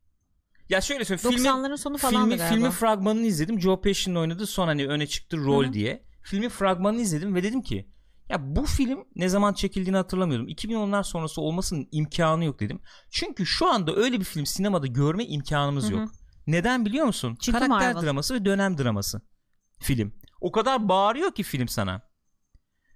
Ya 0.68 0.80
şöyle 0.80 1.04
söyleyeyim. 1.04 1.36
Filmin, 1.36 1.50
90'ların 1.50 1.76
sonu 1.76 1.98
falan 1.98 2.24
filmi, 2.24 2.36
galiba. 2.36 2.54
filmin 2.54 2.70
fragmanını 2.70 3.26
izledim. 3.26 3.60
Joe 3.60 3.80
Pesci'nin 3.80 4.14
oynadığı 4.16 4.46
son 4.46 4.66
hani 4.66 4.86
öne 4.86 5.06
çıktı 5.06 5.36
rol 5.36 5.64
Hı 5.64 5.68
hı. 5.68 5.72
diye. 5.72 6.04
Filmin 6.22 6.48
fragmanını 6.48 7.00
izledim 7.00 7.34
ve 7.34 7.42
dedim 7.42 7.62
ki 7.62 7.88
ya 8.28 8.56
bu 8.56 8.66
film 8.66 9.04
ne 9.16 9.28
zaman 9.28 9.52
çekildiğini 9.52 9.96
hatırlamıyordum. 9.96 10.48
2010'lar 10.48 11.04
sonrası 11.04 11.40
olmasının 11.40 11.88
imkanı 11.92 12.44
yok 12.44 12.60
dedim. 12.60 12.80
Çünkü 13.10 13.46
şu 13.46 13.66
anda 13.68 13.94
öyle 13.96 14.20
bir 14.20 14.24
film 14.24 14.46
sinemada 14.46 14.86
görme 14.86 15.24
imkanımız 15.24 15.84
Hı 15.84 15.88
hı. 15.88 15.92
yok. 16.00 16.10
Neden 16.46 16.84
biliyor 16.84 17.06
musun? 17.06 17.36
Çünkü 17.40 17.58
Karakter 17.58 17.92
Marvel. 17.94 18.06
draması 18.06 18.34
ve 18.34 18.44
dönem 18.44 18.78
draması. 18.78 19.20
Film. 19.80 20.12
O 20.40 20.52
kadar 20.52 20.88
bağırıyor 20.88 21.32
ki 21.34 21.42
film 21.42 21.68
sana. 21.68 22.02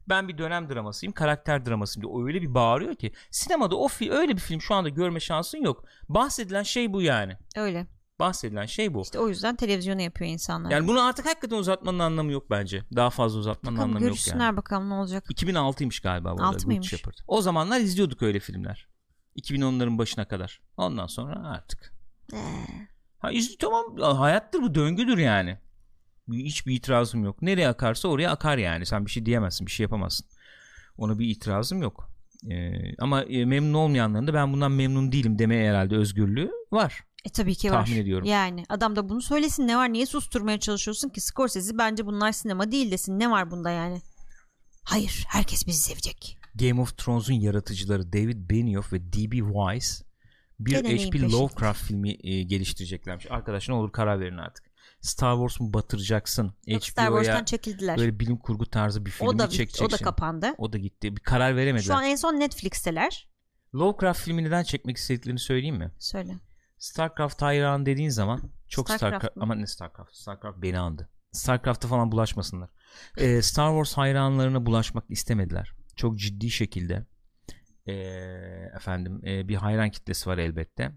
Ben 0.08 0.28
bir 0.28 0.38
dönem 0.38 0.68
dramasıyım, 0.68 1.12
karakter 1.12 1.66
dramasıyım 1.66 2.08
diye. 2.08 2.24
Öyle 2.26 2.42
bir 2.42 2.54
bağırıyor 2.54 2.94
ki. 2.94 3.12
Sinemada 3.30 3.76
o 3.76 3.86
fi- 3.86 4.10
öyle 4.10 4.32
bir 4.36 4.40
film 4.40 4.60
şu 4.60 4.74
anda 4.74 4.88
görme 4.88 5.20
şansın 5.20 5.58
yok. 5.58 5.84
Bahsedilen 6.08 6.62
şey 6.62 6.92
bu 6.92 7.02
yani. 7.02 7.36
Öyle. 7.56 7.86
Bahsedilen 8.20 8.66
şey 8.66 8.94
bu. 8.94 9.02
İşte 9.02 9.18
o 9.18 9.28
yüzden 9.28 9.56
televizyona 9.56 10.02
yapıyor 10.02 10.30
insanlar. 10.30 10.70
Yani 10.70 10.88
bunu 10.88 11.02
artık 11.02 11.26
hakikaten 11.26 11.56
uzatmanın 11.56 11.98
anlamı 11.98 12.32
yok 12.32 12.50
bence. 12.50 12.82
Daha 12.96 13.10
fazla 13.10 13.38
uzatmanın 13.38 13.76
bakalım 13.76 13.90
anlamı 13.90 14.04
yok 14.04 14.10
görüşsünler 14.12 14.44
yani. 14.44 14.56
bakalım 14.56 14.90
ne 14.90 14.94
olacak. 14.94 15.24
2006'ymış 15.30 16.02
galiba 16.02 16.38
bu 16.38 16.42
arada 16.42 16.58
Good? 16.74 16.82
Shepherd. 16.82 17.14
O 17.26 17.42
zamanlar 17.42 17.80
izliyorduk 17.80 18.22
öyle 18.22 18.40
filmler. 18.40 18.88
2010'ların 19.36 19.98
başına 19.98 20.28
kadar. 20.28 20.60
Ondan 20.76 21.06
sonra 21.06 21.48
artık. 21.48 21.94
Ee, 22.32 22.36
Ha 23.18 23.32
izli 23.32 23.56
tamam 23.58 23.96
hayattır 24.16 24.62
bu 24.62 24.74
döngüdür 24.74 25.18
yani. 25.18 25.58
Bir- 26.28 26.44
Hiçbir 26.44 26.74
itirazım 26.74 27.24
yok. 27.24 27.42
Nereye 27.42 27.68
akarsa 27.68 28.08
oraya 28.08 28.30
akar 28.30 28.58
yani. 28.58 28.86
Sen 28.86 29.06
bir 29.06 29.10
şey 29.10 29.26
diyemezsin, 29.26 29.66
bir 29.66 29.72
şey 29.72 29.84
yapamazsın. 29.84 30.26
Ona 30.98 31.18
bir 31.18 31.28
itirazım 31.28 31.82
yok. 31.82 32.08
Ee, 32.50 32.72
ama 32.98 33.22
e, 33.22 33.44
memnun 33.44 33.74
olmayanların 33.74 34.26
da 34.26 34.34
ben 34.34 34.52
bundan 34.52 34.72
memnun 34.72 35.12
değilim 35.12 35.38
demeye 35.38 35.70
herhalde 35.70 35.96
özgürlüğü 35.96 36.50
var. 36.72 37.00
E 37.24 37.28
tabii 37.30 37.54
ki 37.54 37.70
var. 37.72 37.84
Tahmin 37.84 38.00
ediyorum. 38.00 38.26
Yani 38.28 38.64
adam 38.68 38.96
da 38.96 39.08
bunu 39.08 39.22
söylesin 39.22 39.66
ne 39.68 39.76
var 39.76 39.92
niye 39.92 40.06
susturmaya 40.06 40.60
çalışıyorsun 40.60 41.08
ki 41.08 41.20
Scorsese 41.20 41.78
bence 41.78 42.06
bunlar 42.06 42.32
sinema 42.32 42.72
değil 42.72 42.90
desin 42.90 43.18
ne 43.18 43.30
var 43.30 43.50
bunda 43.50 43.70
yani. 43.70 44.02
Hayır 44.84 45.24
herkes 45.28 45.66
bizi 45.66 45.80
sevecek. 45.80 46.38
Game 46.54 46.80
of 46.80 46.98
Thrones'un 46.98 47.34
yaratıcıları 47.34 48.12
David 48.12 48.50
Benioff 48.50 48.92
ve 48.92 49.12
D.B. 49.12 49.36
Weiss 49.36 50.02
bir 50.60 50.70
Gene 50.70 51.04
H.P. 51.04 51.20
Lovecraft 51.20 51.82
filmi 51.82 52.10
e, 52.22 52.42
geliştireceklermiş. 52.42 53.26
Arkadaş 53.30 53.68
ne 53.68 53.74
olur 53.74 53.92
karar 53.92 54.20
verin 54.20 54.36
artık. 54.36 54.72
Star 55.00 55.34
Wars 55.34 55.60
mu 55.60 55.74
batıracaksın? 55.74 56.54
Yok, 56.66 56.84
Star 56.84 57.06
Wars'tan 57.06 57.44
çekildiler. 57.44 57.98
böyle 57.98 58.20
bilim 58.20 58.36
kurgu 58.36 58.66
tarzı 58.66 59.06
bir 59.06 59.10
film 59.10 59.28
O 59.28 59.38
da 59.38 59.48
çekeceksin? 59.48 59.84
o 59.84 59.90
da 59.90 59.96
kapandı. 59.96 60.54
O 60.58 60.72
da 60.72 60.78
gitti. 60.78 61.16
Bir 61.16 61.20
karar 61.20 61.56
veremediler. 61.56 61.86
Şu 61.86 61.94
an 61.94 62.04
en 62.04 62.16
son 62.16 62.40
Netflix'teler. 62.40 63.28
Lovecraft 63.74 64.20
filmi 64.20 64.44
neden 64.44 64.62
çekmek 64.62 64.96
istediklerini 64.96 65.38
söyleyeyim 65.38 65.76
mi? 65.76 65.90
Söyle. 65.98 66.32
Starcraft 66.82 67.42
hayran 67.42 67.86
dediğin 67.86 68.08
zaman 68.08 68.40
çok 68.68 68.90
Starcraft 68.90 69.14
Starcraft, 69.14 69.42
ama 69.42 69.54
ne 69.54 69.66
Starcraft? 69.66 70.14
Starcraft 70.14 70.62
beni 70.62 70.78
andı. 70.78 71.10
Starcraft'a 71.32 71.88
falan 71.88 72.12
bulaşmasınlar. 72.12 72.70
Ee, 73.18 73.42
Star 73.42 73.70
Wars 73.70 73.96
hayranlarına 73.96 74.66
bulaşmak 74.66 75.04
istemediler. 75.08 75.72
Çok 75.96 76.18
ciddi 76.18 76.50
şekilde 76.50 77.06
ee, 77.86 77.92
efendim 78.76 79.20
ee, 79.24 79.48
bir 79.48 79.54
hayran 79.54 79.90
kitlesi 79.90 80.30
var 80.30 80.38
elbette. 80.38 80.92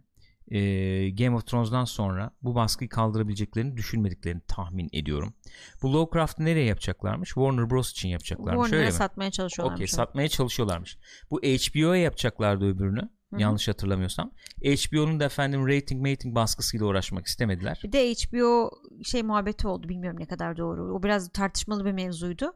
Ee, 0.51 1.09
Game 1.09 1.35
of 1.35 1.47
Thrones'dan 1.47 1.85
sonra 1.85 2.31
bu 2.41 2.55
baskıyı 2.55 2.89
kaldırabileceklerini 2.89 3.77
düşünmediklerini 3.77 4.41
tahmin 4.47 4.89
ediyorum. 4.93 5.33
Bu 5.81 5.93
Lovecraft'ı 5.93 6.45
nereye 6.45 6.65
yapacaklarmış? 6.65 7.29
Warner 7.29 7.69
Bros 7.69 7.91
için 7.91 8.09
yapacaklarmış. 8.09 8.69
Warner'a 8.69 8.91
satmaya 8.91 9.31
çalışıyorlar. 9.31 9.75
Okey 9.75 9.87
satmaya 9.87 10.29
çalışıyorlarmış. 10.29 10.97
Bu 11.31 11.41
HBO'ya 11.41 12.01
yapacaklardı 12.01 12.65
öbürünü. 12.65 13.09
Hı 13.35 13.37
hı. 13.37 13.41
Yanlış 13.41 13.67
hatırlamıyorsam. 13.67 14.31
HBO'nun 14.63 15.19
da 15.19 15.23
efendim 15.23 15.67
rating 15.67 16.07
rating 16.07 16.35
baskısıyla 16.35 16.85
uğraşmak 16.85 17.25
istemediler. 17.25 17.81
Bir 17.83 17.91
de 17.91 18.13
HBO 18.13 18.71
şey 19.03 19.23
muhabbeti 19.23 19.67
oldu 19.67 19.89
bilmiyorum 19.89 20.19
ne 20.19 20.25
kadar 20.25 20.57
doğru. 20.57 20.93
O 20.93 21.03
biraz 21.03 21.29
tartışmalı 21.29 21.85
bir 21.85 21.91
mevzuydu. 21.91 22.53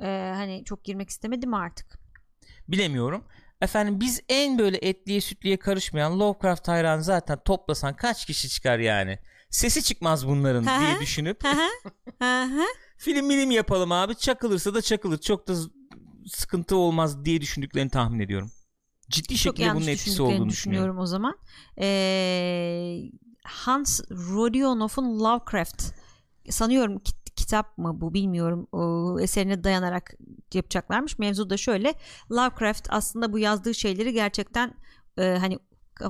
Ee, 0.00 0.32
hani 0.34 0.62
çok 0.64 0.84
girmek 0.84 1.10
istemedim 1.10 1.54
artık. 1.54 1.98
Bilemiyorum. 2.68 3.24
Efendim 3.60 4.00
biz 4.00 4.20
en 4.28 4.58
böyle 4.58 4.76
etliye 4.76 5.20
sütliye 5.20 5.56
karışmayan 5.56 6.20
Lovecraft 6.20 6.68
hayranı 6.68 7.02
zaten 7.02 7.38
toplasan 7.44 7.96
kaç 7.96 8.26
kişi 8.26 8.48
çıkar 8.48 8.78
yani? 8.78 9.18
Sesi 9.50 9.82
çıkmaz 9.82 10.28
bunların 10.28 10.62
hı. 10.62 10.80
diye 10.80 11.00
düşünüp 11.00 11.40
film 12.96 13.26
milim 13.26 13.50
yapalım 13.50 13.92
abi 13.92 14.14
çakılırsa 14.14 14.74
da 14.74 14.82
çakılır 14.82 15.18
çok 15.18 15.48
da 15.48 15.54
sıkıntı 16.26 16.76
olmaz 16.76 17.24
diye 17.24 17.40
düşündüklerini 17.40 17.90
tahmin 17.90 18.20
ediyorum. 18.20 18.50
Ciddi 19.12 19.36
Çok 19.36 19.56
şekilde 19.56 19.74
bunun 19.74 19.86
etkisi 19.86 20.22
olduğunu 20.22 20.48
düşünüyorum. 20.48 20.98
o 20.98 21.06
zaman. 21.06 21.38
Ee, 21.80 23.02
Hans 23.44 24.00
Rodionov'un 24.10 25.20
Lovecraft 25.20 25.84
sanıyorum 26.50 26.98
kit- 26.98 27.34
kitap 27.36 27.78
mı 27.78 28.00
bu 28.00 28.14
bilmiyorum 28.14 28.68
o, 28.72 29.16
eserine 29.20 29.64
dayanarak 29.64 30.14
yapacaklarmış. 30.54 31.18
Mevzu 31.18 31.50
da 31.50 31.56
şöyle 31.56 31.94
Lovecraft 32.30 32.86
aslında 32.90 33.32
bu 33.32 33.38
yazdığı 33.38 33.74
şeyleri 33.74 34.12
gerçekten 34.12 34.74
e, 35.18 35.36
hani 35.40 35.58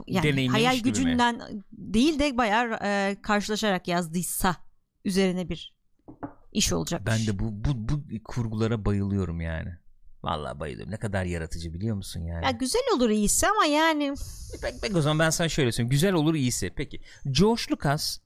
yani 0.06 0.48
hayal 0.48 0.76
gibi 0.76 0.88
mi? 0.88 0.92
gücünden 0.92 1.42
değil 1.72 2.18
de 2.18 2.36
bayağı 2.36 2.78
e, 2.82 3.16
karşılaşarak 3.22 3.88
yazdıysa 3.88 4.56
üzerine 5.04 5.48
bir 5.48 5.74
iş 6.52 6.72
olacak. 6.72 7.02
Ben 7.06 7.26
de 7.26 7.38
bu, 7.38 7.64
bu, 7.64 7.88
bu 7.88 8.02
kurgulara 8.24 8.84
bayılıyorum 8.84 9.40
yani. 9.40 9.81
Vallahi 10.24 10.60
bayılıyorum. 10.60 10.92
Ne 10.92 10.96
kadar 10.96 11.24
yaratıcı 11.24 11.74
biliyor 11.74 11.96
musun 11.96 12.20
yani? 12.20 12.44
ya 12.44 12.50
güzel 12.50 12.82
olur 12.96 13.10
iyisi 13.10 13.46
ama 13.46 13.64
yani 13.64 14.14
Peki, 14.62 14.76
peki 14.82 14.96
o 14.96 15.00
zaman 15.00 15.18
ben 15.18 15.30
sana 15.30 15.48
şöyle 15.48 15.72
söyleyeyim. 15.72 15.90
Güzel 15.90 16.12
olur 16.12 16.34
iyisi. 16.34 16.72
Peki 16.76 17.00
George 17.30 17.62
Lucas 17.70 18.18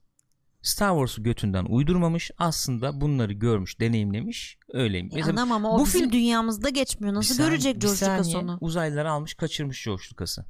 Star 0.61 0.89
Wars'u 0.89 1.23
götünden 1.23 1.65
uydurmamış. 1.65 2.31
Aslında 2.37 3.01
bunları 3.01 3.33
görmüş, 3.33 3.79
deneyimlemiş. 3.79 4.57
Öyleymiş. 4.73 5.15
Mesela 5.15 5.31
anam 5.31 5.51
ama 5.51 5.75
o 5.75 5.79
bu 5.79 5.85
bizim 5.85 6.01
film- 6.01 6.11
dünyamızda 6.11 6.69
geçmiyor. 6.69 7.13
Nasıl 7.13 7.37
Bir 7.37 7.43
görecek 7.43 7.75
bir 7.75 7.81
George 7.81 8.05
Lucas 8.05 8.35
onu? 8.35 8.57
Uzaylıları 8.61 9.11
almış 9.11 9.33
kaçırmış 9.33 9.85
George 9.85 10.03
Lucas'ı. 10.13 10.45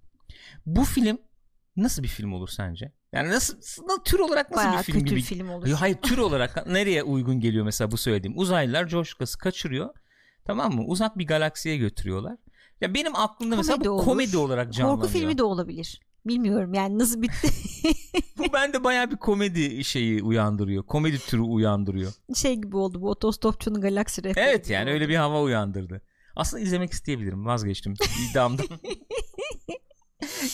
Bu 0.66 0.84
film 0.84 1.18
nasıl 1.76 2.04
bir 2.04 2.08
film 2.08 2.34
olur 2.34 2.48
sence? 2.48 2.92
Yani 3.14 3.30
nasıl, 3.30 3.58
nasıl 3.58 4.04
tür 4.06 4.20
olarak 4.20 4.52
nasıl 4.52 4.68
Bayağı 4.68 4.80
bir 4.80 4.84
film 4.84 5.00
kötü 5.00 5.10
gibi? 5.10 5.22
film 5.22 5.50
olur. 5.50 5.64
Hayır, 5.64 5.76
hayır 5.78 5.96
tür 5.96 6.18
olarak 6.18 6.68
nereye 6.68 7.04
uygun 7.04 7.40
geliyor 7.40 7.66
mesela 7.66 7.92
bu 7.92 7.98
söylediğim? 7.98 8.38
Uzaylılar 8.38 8.84
George 8.84 9.10
Lucas'ı 9.10 9.38
kaçırıyor. 9.38 9.90
Tamam 10.48 10.76
mı? 10.76 10.84
Uzak 10.86 11.18
bir 11.18 11.28
galaksiye 11.28 11.78
götürüyorlar. 11.78 12.38
Ya 12.82 12.94
benim 12.94 13.16
aklımda 13.16 13.56
mesela 13.56 13.76
Komedi 13.76 13.90
bu 13.90 13.94
olur. 13.94 14.04
komedi 14.06 14.38
olarak 14.38 14.74
canlanıyor. 14.74 15.02
Korku 15.02 15.14
filmi 15.14 15.38
de 15.38 15.44
olabilir. 15.44 16.02
Bilmiyorum 16.26 16.74
yani 16.74 17.00
nasıl 17.00 17.22
bitti. 17.22 17.48
Bu 18.38 18.54
bende 18.54 18.84
bayağı 18.84 19.12
bir 19.12 19.16
komedi 19.18 19.84
şeyi 19.84 20.24
uyandırıyor. 20.24 20.84
Komedi 20.84 21.20
türü 21.20 21.42
uyandırıyor. 21.42 22.14
şey 22.36 22.56
gibi 22.56 22.78
oldu 22.78 23.02
bu 23.02 23.10
otostopçunun 23.10 23.82
galaksi 23.82 24.24
rehberi. 24.24 24.46
Evet 24.50 24.70
yani 24.70 24.84
oldu. 24.84 24.94
öyle 24.94 25.10
bir 25.10 25.16
hava 25.16 25.42
uyandırdı. 25.42 26.02
Aslında 26.36 26.64
izlemek 26.64 26.92
isteyebilirim. 26.92 27.46
Vazgeçtim. 27.46 27.94
İddiamdan. 28.32 28.66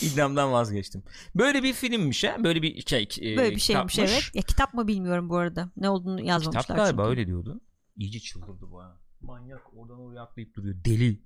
İddiamdan 0.02 0.52
vazgeçtim. 0.52 1.02
Böyle 1.34 1.62
bir 1.62 1.72
filmmiş 1.72 2.24
ha. 2.24 2.36
Böyle 2.44 2.62
bir 2.62 2.86
şey. 2.86 3.08
e, 3.20 3.36
Böyle 3.36 3.54
bir 3.54 3.60
şeymiş 3.60 3.66
kitapmış. 3.66 3.98
evet. 3.98 4.30
Ya 4.34 4.42
kitap 4.42 4.74
mı 4.74 4.88
bilmiyorum 4.88 5.28
bu 5.28 5.36
arada. 5.36 5.70
Ne 5.76 5.88
olduğunu 5.90 6.20
yazmamışlar. 6.20 6.62
Kitap 6.62 6.76
galiba 6.76 7.02
çünkü. 7.02 7.10
öyle 7.10 7.26
diyordu. 7.26 7.60
İyice 7.96 8.18
çıldırdı 8.20 8.70
bu 8.70 8.80
ha. 8.82 8.96
Manyak 9.24 9.76
oradan 9.76 9.98
oraya 9.98 10.22
atlayıp 10.22 10.54
duruyor. 10.54 10.84
Deli. 10.84 11.20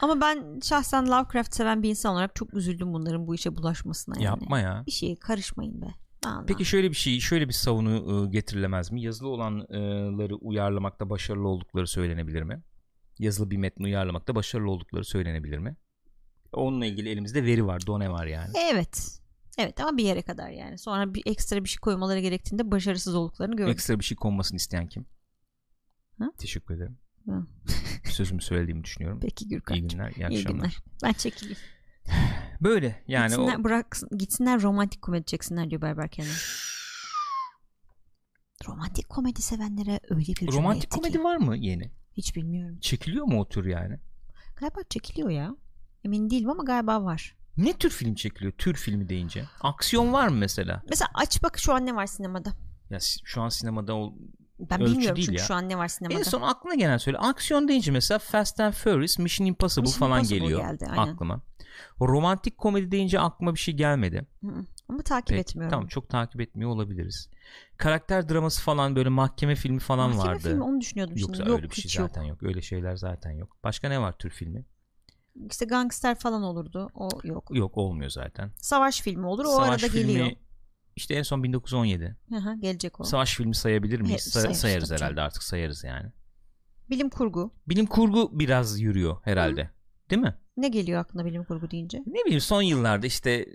Ama 0.00 0.20
ben 0.20 0.60
şahsen 0.62 1.06
Lovecraft 1.06 1.54
seven 1.54 1.82
bir 1.82 1.90
insan 1.90 2.12
olarak 2.12 2.34
çok 2.34 2.54
üzüldüm 2.54 2.92
bunların 2.92 3.26
bu 3.26 3.34
işe 3.34 3.56
bulaşmasına 3.56 4.14
yani. 4.16 4.24
Yapma 4.24 4.58
ya. 4.60 4.82
Bir 4.86 4.92
şeye 4.92 5.16
karışmayın 5.16 5.82
be. 5.82 5.86
Allah. 6.26 6.44
Peki 6.46 6.64
şöyle 6.64 6.90
bir 6.90 6.96
şey, 6.96 7.20
şöyle 7.20 7.48
bir 7.48 7.52
savunu 7.52 8.24
e, 8.26 8.30
getirilemez 8.30 8.92
mi? 8.92 9.02
Yazılı 9.02 9.28
olanları 9.28 10.36
uyarlamakta 10.36 11.10
başarılı 11.10 11.48
oldukları 11.48 11.86
söylenebilir 11.86 12.42
mi? 12.42 12.62
Yazılı 13.18 13.50
bir 13.50 13.56
metni 13.56 13.84
uyarlamakta 13.86 14.34
başarılı 14.34 14.70
oldukları 14.70 15.04
söylenebilir 15.04 15.58
mi? 15.58 15.76
Onunla 16.52 16.86
ilgili 16.86 17.08
elimizde 17.08 17.44
veri 17.44 17.66
var, 17.66 17.86
done 17.86 18.10
var 18.10 18.26
yani. 18.26 18.52
Evet. 18.72 19.20
Evet 19.58 19.80
ama 19.80 19.96
bir 19.96 20.04
yere 20.04 20.22
kadar 20.22 20.50
yani. 20.50 20.78
Sonra 20.78 21.14
bir 21.14 21.22
ekstra 21.26 21.64
bir 21.64 21.68
şey 21.68 21.78
koymaları 21.78 22.20
gerektiğinde 22.20 22.70
başarısız 22.70 23.14
olduklarını 23.14 23.56
gördük. 23.56 23.72
Ekstra 23.72 23.98
bir 23.98 24.04
şey 24.04 24.16
konmasını 24.16 24.56
isteyen 24.56 24.88
kim? 24.88 25.06
Ha? 26.18 26.30
Teşekkür 26.38 26.74
ederim. 26.74 26.98
Sözümü 28.04 28.42
söylediğimi 28.42 28.84
düşünüyorum. 28.84 29.20
Peki 29.22 29.44
İyi 29.44 29.48
Gürkan. 29.48 29.76
günler, 29.88 30.10
iyi 30.10 30.18
İyi 30.18 30.26
akşamlar. 30.26 30.50
günler. 30.52 30.76
Ben 31.02 31.12
çekileyim. 31.12 31.58
Böyle 32.60 33.02
yani 33.08 33.28
gitsinler, 33.28 33.56
o 33.58 33.64
bıraksın, 33.64 34.08
gitsinler 34.18 34.62
romantik 34.62 35.02
komedi 35.02 35.24
çeksinler 35.24 35.70
diyor 35.70 35.82
Berber 35.82 36.08
Kenan. 36.10 36.30
Romantik 38.68 39.08
komedi 39.08 39.42
sevenlere 39.42 40.00
öyle 40.10 40.26
bir 40.40 40.52
romantik 40.52 40.90
komedi 40.90 41.12
ki. 41.16 41.24
var 41.24 41.36
mı 41.36 41.56
yeni? 41.56 41.90
Hiç 42.12 42.36
bilmiyorum. 42.36 42.78
Çekiliyor 42.80 43.24
mu 43.26 43.40
o 43.40 43.48
tür 43.48 43.64
yani? 43.64 43.98
Galiba 44.56 44.80
çekiliyor 44.90 45.30
ya. 45.30 45.56
Emin 46.04 46.30
değilim 46.30 46.50
ama 46.50 46.62
galiba 46.64 47.04
var. 47.04 47.36
Ne 47.56 47.72
tür 47.72 47.90
film 47.90 48.14
çekiliyor? 48.14 48.52
Tür 48.52 48.74
filmi 48.74 49.08
deyince. 49.08 49.44
Aksiyon 49.60 50.12
var 50.12 50.28
mı 50.28 50.36
mesela? 50.36 50.82
Mesela 50.88 51.10
aç 51.14 51.42
bak 51.42 51.58
şu 51.58 51.72
an 51.74 51.86
ne 51.86 51.94
var 51.94 52.06
sinemada. 52.06 52.52
Ya 52.90 52.98
şu 53.24 53.42
an 53.42 53.48
sinemada 53.48 53.94
Ben 54.60 54.80
Ölçü 54.80 54.92
bilmiyorum 54.92 55.22
çünkü 55.24 55.38
ya. 55.38 55.44
şu 55.44 55.54
an 55.54 55.68
ne 55.68 55.78
var 55.78 55.88
sinemada. 55.88 56.18
En 56.18 56.22
son 56.22 56.42
aklına 56.42 56.74
gelen 56.74 56.96
söyle. 56.96 57.18
Aksiyon 57.18 57.68
deyince 57.68 57.90
mesela 57.90 58.18
Fast 58.18 58.60
and 58.60 58.72
Furious, 58.72 59.18
Mission 59.18 59.46
Impossible 59.46 59.82
Mission 59.82 59.98
falan 59.98 60.18
Impossible 60.18 60.38
geliyor 60.38 60.60
geldi, 60.60 60.86
aynen. 60.90 61.12
aklıma. 61.12 61.40
Romantik 62.00 62.58
komedi 62.58 62.90
deyince 62.90 63.20
aklıma 63.20 63.54
bir 63.54 63.58
şey 63.58 63.74
gelmedi. 63.74 64.26
Hı. 64.44 64.64
Ama 64.88 65.02
takip 65.02 65.28
Peki, 65.28 65.40
etmiyorum. 65.40 65.70
Tamam 65.70 65.86
çok 65.86 66.08
takip 66.08 66.40
etmiyor 66.40 66.70
olabiliriz. 66.70 67.30
Karakter 67.76 68.28
draması 68.28 68.62
falan 68.62 68.96
böyle 68.96 69.08
mahkeme 69.08 69.54
filmi 69.54 69.80
falan 69.80 70.10
Mahkeme 70.10 70.34
vardı. 70.34 70.48
filmi 70.48 70.62
onu 70.62 70.80
düşünüyordum 70.80 71.16
Yoksa 71.16 71.36
şimdi. 71.36 71.48
Yok 71.48 71.58
öyle 71.58 71.70
bir 71.70 71.74
şey 71.74 71.84
hiç 71.84 71.98
yok. 71.98 72.08
zaten 72.08 72.22
yok. 72.22 72.42
Öyle 72.42 72.62
şeyler 72.62 72.96
zaten 72.96 73.30
yok. 73.30 73.56
Başka 73.64 73.88
ne 73.88 74.00
var 74.00 74.12
tür 74.18 74.30
filmi? 74.30 74.64
İşte 75.50 75.64
gangster 75.64 76.14
falan 76.14 76.42
olurdu. 76.42 76.90
O 76.94 77.08
yok. 77.24 77.48
Yok 77.50 77.78
olmuyor 77.78 78.10
zaten. 78.10 78.50
Savaş 78.58 79.00
filmi 79.00 79.26
olur. 79.26 79.44
O 79.44 79.48
Savaş 79.48 79.68
arada 79.68 79.92
filmi 79.92 80.12
geliyor. 80.12 80.30
İşte 80.96 81.14
en 81.14 81.22
son 81.22 81.42
1917. 81.42 82.16
Hı 82.28 82.36
hı, 82.36 82.54
gelecek 82.60 83.00
o. 83.00 83.04
Savaş 83.04 83.34
filmi 83.36 83.54
sayabilir 83.54 84.00
miyiz? 84.00 84.26
Sa- 84.26 84.30
sayarız 84.40 84.58
sayarız 84.58 84.90
herhalde 84.92 85.20
artık 85.20 85.42
sayarız 85.42 85.84
yani. 85.84 86.12
Bilim 86.90 87.10
kurgu. 87.10 87.54
Bilim 87.68 87.86
kurgu 87.86 88.38
biraz 88.38 88.80
yürüyor 88.80 89.16
herhalde. 89.24 89.70
Değil 90.10 90.22
mi? 90.22 90.34
Ne 90.56 90.68
geliyor 90.68 91.00
aklına 91.00 91.24
bilim 91.24 91.44
kurgu 91.44 91.70
deyince? 91.70 91.98
Ne 92.06 92.24
bileyim 92.24 92.40
son 92.40 92.62
yıllarda 92.62 93.06
işte 93.06 93.46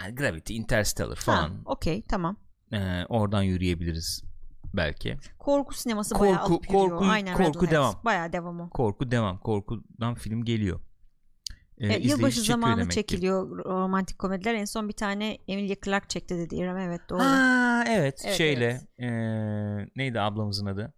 yani 0.00 0.14
Gravity, 0.14 0.56
Interstellar 0.56 1.16
falan 1.16 1.62
okey 1.64 2.02
tamam. 2.02 2.36
Ee, 2.72 3.04
oradan 3.08 3.42
yürüyebiliriz 3.42 4.22
belki. 4.74 5.16
Korku 5.38 5.74
sineması 5.74 6.14
Korku- 6.14 6.20
bayağı 6.20 6.38
alıp 6.40 6.64
yürüyor. 6.70 6.88
korku- 6.88 7.04
Aynen 7.10 7.36
korku 7.36 7.70
devam. 7.70 7.94
Bayağı 8.04 8.32
devam 8.32 8.60
o. 8.60 8.70
Korku 8.70 9.10
devam. 9.10 9.38
Korkudan 9.38 10.14
film 10.14 10.44
geliyor. 10.44 10.80
E, 11.80 11.84
izleyici 11.86 12.08
yılbaşı 12.08 12.40
zamanı 12.40 12.76
demek 12.76 12.90
ki. 12.90 12.94
çekiliyor 12.94 13.64
romantik 13.64 14.18
komediler. 14.18 14.54
En 14.54 14.64
son 14.64 14.88
bir 14.88 14.92
tane 14.92 15.38
Emilia 15.48 15.76
Clarke 15.84 16.08
çekti 16.08 16.38
dedi 16.38 16.56
İrem. 16.56 16.76
Evet 16.76 17.00
doğru. 17.08 17.20
Ha 17.20 17.84
evet, 17.88 18.22
Evet, 18.24 18.36
şeyle 18.36 18.80
evet. 18.98 19.10
ee, 19.12 19.90
neydi 19.96 20.20
ablamızın 20.20 20.66
adı? 20.66 20.92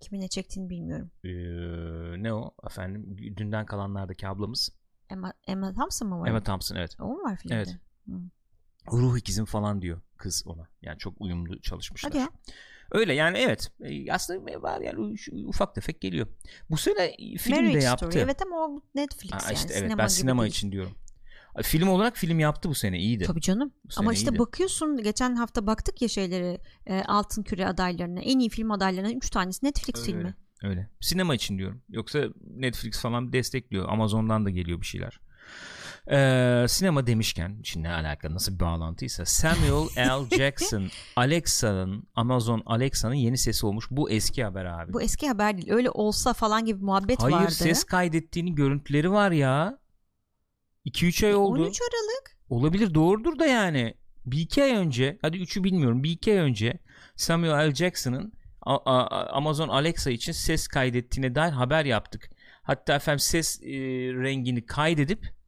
Kimin 0.00 0.20
ne 0.20 0.28
çektiğini 0.28 0.70
bilmiyorum. 0.70 1.10
Ee, 1.24 2.22
ne 2.22 2.32
o 2.32 2.54
efendim 2.66 3.16
dünden 3.36 3.66
kalanlardaki 3.66 4.28
ablamız 4.28 4.70
Emma, 5.10 5.32
Emma 5.46 5.74
Thompson 5.74 6.08
mı 6.08 6.20
var? 6.20 6.28
Emma 6.28 6.42
Thompson 6.42 6.76
evet. 6.76 6.96
O 7.00 7.04
mu 7.04 7.22
var 7.22 7.36
filmde? 7.36 7.54
Evet. 7.56 7.76
Hı. 8.06 8.12
Ruh 8.92 9.18
ikizim 9.18 9.44
falan 9.44 9.82
diyor 9.82 10.00
kız 10.16 10.42
ona. 10.46 10.68
Yani 10.82 10.98
çok 10.98 11.20
uyumlu 11.20 11.60
çalışmışlar. 11.60 12.12
Hadi 12.12 12.20
ya. 12.20 12.28
Öyle 12.92 13.14
yani 13.14 13.38
evet. 13.38 13.70
Ee, 13.84 14.12
Aslında 14.12 14.62
var 14.62 14.80
yani 14.80 15.14
ufak 15.46 15.74
tefek 15.74 16.00
geliyor. 16.00 16.26
Bu 16.70 16.76
sene 16.76 17.16
film 17.38 17.56
de 17.56 17.60
Marriage 17.60 17.84
yaptı. 17.84 18.06
Story. 18.06 18.22
Evet 18.22 18.42
ama 18.42 18.56
o 18.56 18.82
Netflix 18.94 19.32
yani. 19.32 19.54
işte 19.54 19.68
evet 19.72 19.82
sinema 19.82 20.02
ben 20.02 20.06
sinema 20.06 20.42
değil. 20.42 20.50
için 20.50 20.72
diyorum. 20.72 20.92
Film 21.62 21.88
olarak 21.88 22.16
film 22.16 22.40
yaptı 22.40 22.68
bu 22.68 22.74
sene 22.74 22.98
iyiydi. 22.98 23.24
Tabii 23.24 23.40
canım. 23.40 23.72
Ama 23.96 24.12
işte 24.12 24.30
iyiydi. 24.30 24.38
bakıyorsun 24.38 25.02
geçen 25.02 25.36
hafta 25.36 25.66
baktık 25.66 26.02
ya 26.02 26.08
şeyleri 26.08 26.58
e, 26.86 27.02
Altın 27.02 27.42
Küre 27.42 27.66
adaylarına. 27.66 28.20
En 28.20 28.38
iyi 28.38 28.48
film 28.48 28.70
adaylarına 28.70 29.12
3 29.12 29.30
tanesi 29.30 29.66
Netflix 29.66 29.96
Öyle, 29.96 30.06
filmi. 30.06 30.34
Öyle. 30.62 30.90
Sinema 31.00 31.34
için 31.34 31.58
diyorum. 31.58 31.82
Yoksa 31.88 32.24
Netflix 32.56 33.00
falan 33.00 33.32
destekliyor. 33.32 33.88
Amazon'dan 33.88 34.44
da 34.44 34.50
geliyor 34.50 34.80
bir 34.80 34.86
şeyler. 34.86 35.20
Ee, 36.10 36.64
sinema 36.68 37.06
demişken 37.06 37.60
şimdi 37.62 37.88
ne 37.88 37.92
alaka 37.92 38.34
nasıl 38.34 38.54
bir 38.54 38.60
bağlantıysa 38.60 39.24
Samuel 39.24 39.88
L. 39.96 40.36
Jackson 40.36 40.90
Alexa'nın 41.16 42.08
Amazon 42.14 42.62
Alexa'nın 42.66 43.14
yeni 43.14 43.38
sesi 43.38 43.66
olmuş. 43.66 43.86
Bu 43.90 44.10
eski 44.10 44.44
haber 44.44 44.64
abi. 44.64 44.92
Bu 44.92 45.02
eski 45.02 45.28
haber 45.28 45.56
değil. 45.56 45.70
Öyle 45.70 45.90
olsa 45.90 46.32
falan 46.32 46.64
gibi 46.64 46.84
muhabbet 46.84 47.22
Hayır 47.22 47.36
vardı. 47.36 47.50
ses 47.50 47.84
kaydettiğini 47.84 48.54
görüntüleri 48.54 49.10
var 49.12 49.30
ya. 49.30 49.78
2-3 50.86 51.26
ay 51.26 51.34
oldu. 51.34 51.62
13 51.62 51.80
Aralık. 51.82 52.36
Olabilir 52.48 52.94
doğrudur 52.94 53.38
da 53.38 53.46
yani. 53.46 53.94
Bir 54.26 54.38
iki 54.40 54.62
ay 54.62 54.70
önce 54.70 55.18
hadi 55.22 55.38
üçü 55.38 55.64
bilmiyorum 55.64 56.02
bir 56.02 56.10
iki 56.10 56.32
ay 56.32 56.38
önce 56.38 56.78
Samuel 57.16 57.70
L. 57.70 57.74
Jackson'ın 57.74 58.32
Amazon 59.32 59.68
Alexa 59.68 60.10
için 60.10 60.32
ses 60.32 60.68
kaydettiğine 60.68 61.34
dair 61.34 61.52
haber 61.52 61.84
yaptık. 61.84 62.30
Hatta 62.62 62.94
efendim 62.94 63.18
ses 63.18 63.60
e, 63.62 63.68
rengini 64.12 64.66
kaydedip 64.66 65.41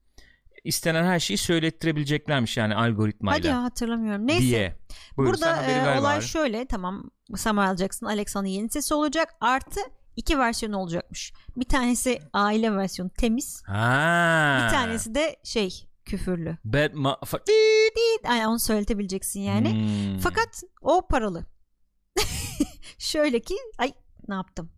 istenen 0.65 1.05
her 1.05 1.21
şeyi 1.21 1.39
söylettirebileceklermiş 1.39 2.57
yani 2.57 2.75
algoritmayla. 2.75 3.39
Hadi 3.39 3.47
ya 3.47 3.63
hatırlamıyorum. 3.63 4.27
Neyse. 4.27 4.43
Diye. 4.43 4.77
Buyur, 5.17 5.31
Burada 5.33 5.63
e, 5.63 5.99
olay 5.99 6.17
bari. 6.17 6.25
şöyle 6.29 6.67
tamam 6.67 7.11
Samuel 7.37 7.77
Jackson 7.77 8.07
Alexa'nın 8.07 8.47
yeni 8.47 8.71
sesi 8.71 8.95
olacak 8.95 9.29
artı 9.41 9.81
iki 10.17 10.39
versiyonu 10.39 10.77
olacakmış. 10.79 11.33
Bir 11.57 11.65
tanesi 11.69 12.21
aile 12.33 12.77
versiyonu 12.77 13.11
temiz. 13.11 13.63
Ha. 13.67 14.61
Bir 14.65 14.71
tanesi 14.75 15.15
de 15.15 15.37
şey 15.45 15.89
küfürlü. 16.05 16.59
Bad 16.65 16.93
ma- 16.93 17.47
Değil, 17.47 18.19
yani 18.25 18.47
onu 18.47 18.59
söyletebileceksin 18.59 19.41
yani. 19.41 19.73
Hmm. 19.73 20.19
Fakat 20.19 20.63
o 20.81 21.07
paralı. 21.09 21.47
Şöyle 22.99 23.41
ki 23.41 23.55
ay 23.79 23.93
ne 24.29 24.35
yaptım? 24.35 24.71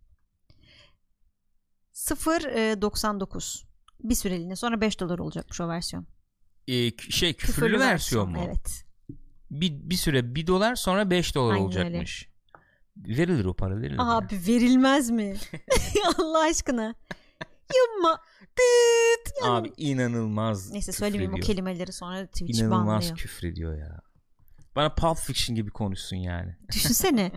0.99 1.93 3.66
bir 4.03 4.15
süreliğine 4.15 4.55
sonra 4.55 4.81
5 4.81 4.99
dolar 4.99 5.19
olacakmış 5.19 5.61
o 5.61 5.67
versiyon. 5.69 6.05
Ee, 6.67 6.97
şey 6.97 7.33
küfürlü, 7.33 7.79
versiyon 7.79 8.29
mu? 8.31 8.37
Evet. 8.47 8.85
Bir, 9.51 9.71
bir 9.89 9.95
süre 9.95 10.35
1 10.35 10.47
dolar 10.47 10.75
sonra 10.75 11.09
5 11.09 11.35
dolar 11.35 11.53
Aynen 11.53 11.65
olacakmış. 11.65 12.29
Verilir 12.97 13.45
o 13.45 13.53
para 13.53 13.77
verilir. 13.77 13.97
ya. 13.97 14.05
Abi 14.05 14.35
verilmez 14.47 15.09
mi? 15.09 15.35
Allah 16.17 16.39
aşkına. 16.49 16.95
Yumma. 17.75 18.21
Dıt. 18.41 19.33
Yani- 19.41 19.51
Abi 19.51 19.71
inanılmaz 19.77 20.71
Neyse 20.71 20.91
söylemeyeyim 20.91 21.33
o 21.33 21.37
kelimeleri 21.39 21.91
sonra 21.93 22.25
Twitch 22.27 22.59
İnanılmaz 22.59 22.87
banlıyor. 22.87 23.17
küfrediyor 23.17 23.77
ya. 23.77 23.99
Bana 24.77 24.89
Pulp 24.95 25.17
Fiction 25.17 25.55
gibi 25.55 25.69
konuşsun 25.71 26.15
yani. 26.17 26.55
Düşünsene. 26.73 27.31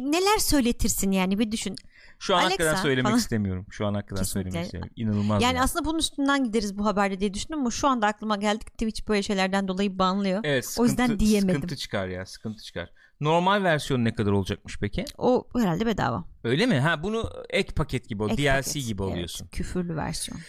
Neler 0.00 0.38
söyletirsin 0.38 1.10
yani 1.10 1.38
bir 1.38 1.52
düşün. 1.52 1.76
Şu 2.18 2.34
an 2.34 2.38
Alexa 2.38 2.52
hakikaten 2.54 2.82
söylemek 2.82 3.04
falan. 3.06 3.18
istemiyorum. 3.18 3.66
Şu 3.70 3.86
an 3.86 3.94
hakikaten 3.94 4.22
Kesinlikle. 4.24 4.50
söylemek 4.50 4.66
istemiyorum. 4.66 4.92
İnanılmaz. 4.96 5.42
Yani 5.42 5.56
ya. 5.56 5.62
aslında 5.62 5.84
bunun 5.84 5.98
üstünden 5.98 6.44
gideriz 6.44 6.78
bu 6.78 6.86
haberde 6.86 7.20
diye 7.20 7.34
düşündüm 7.34 7.58
ama 7.58 7.70
şu 7.70 7.88
anda 7.88 8.06
aklıma 8.06 8.36
geldi 8.36 8.64
ki 8.64 8.70
Twitch 8.72 9.08
böyle 9.08 9.22
şeylerden 9.22 9.68
dolayı 9.68 9.98
banlıyor. 9.98 10.40
Evet, 10.44 10.64
O 10.64 10.68
sıkıntı, 10.68 10.90
yüzden 10.90 11.18
diyemedim. 11.18 11.54
Sıkıntı 11.54 11.76
çıkar 11.76 12.08
ya 12.08 12.26
sıkıntı 12.26 12.62
çıkar. 12.62 12.90
Normal 13.20 13.62
versiyon 13.62 14.04
ne 14.04 14.14
kadar 14.14 14.30
olacakmış 14.32 14.78
peki? 14.80 15.04
O 15.18 15.48
herhalde 15.58 15.86
bedava. 15.86 16.24
Öyle 16.44 16.66
mi? 16.66 16.80
Ha 16.80 17.02
bunu 17.02 17.30
ek 17.50 17.72
paket 17.74 18.08
gibi 18.08 18.22
o 18.22 18.28
Ek 18.28 18.36
DLC 18.42 18.52
paket. 18.56 18.74
gibi 18.86 19.02
Evet, 19.02 19.12
oluyorsun. 19.12 19.48
küfürlü 19.48 19.96
versiyon. 19.96 20.40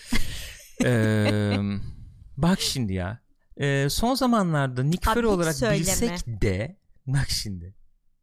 Ee, 0.86 1.58
bak 2.38 2.62
şimdi 2.62 2.94
ya. 2.94 3.25
Ee, 3.58 3.88
son 3.90 4.16
zamanlarda 4.16 4.84
Nick 4.84 5.14
Fury 5.14 5.26
olarak 5.26 5.56
söyleme. 5.56 5.80
bilsek 5.80 6.42
de 6.42 6.78
bak 7.08 7.30
şimdi. 7.30 7.76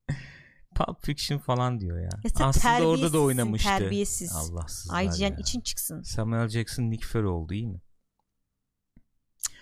Pulp 0.74 1.04
Fiction 1.04 1.38
falan 1.38 1.80
diyor 1.80 1.98
ya. 1.98 2.08
Ya 2.24 2.46
Aslında 2.46 2.86
orada 2.88 3.12
da 3.12 3.20
oynamıştı. 3.20 3.68
Terbiyesiz. 3.68 4.32
Allahsızlar 4.32 5.02
IGN 5.02 5.40
için 5.40 5.60
çıksın. 5.60 6.02
Samuel 6.02 6.48
Jackson 6.48 6.90
Nick 6.90 7.06
Fury 7.06 7.26
oldu 7.26 7.54
iyi 7.54 7.66
mi? 7.66 7.80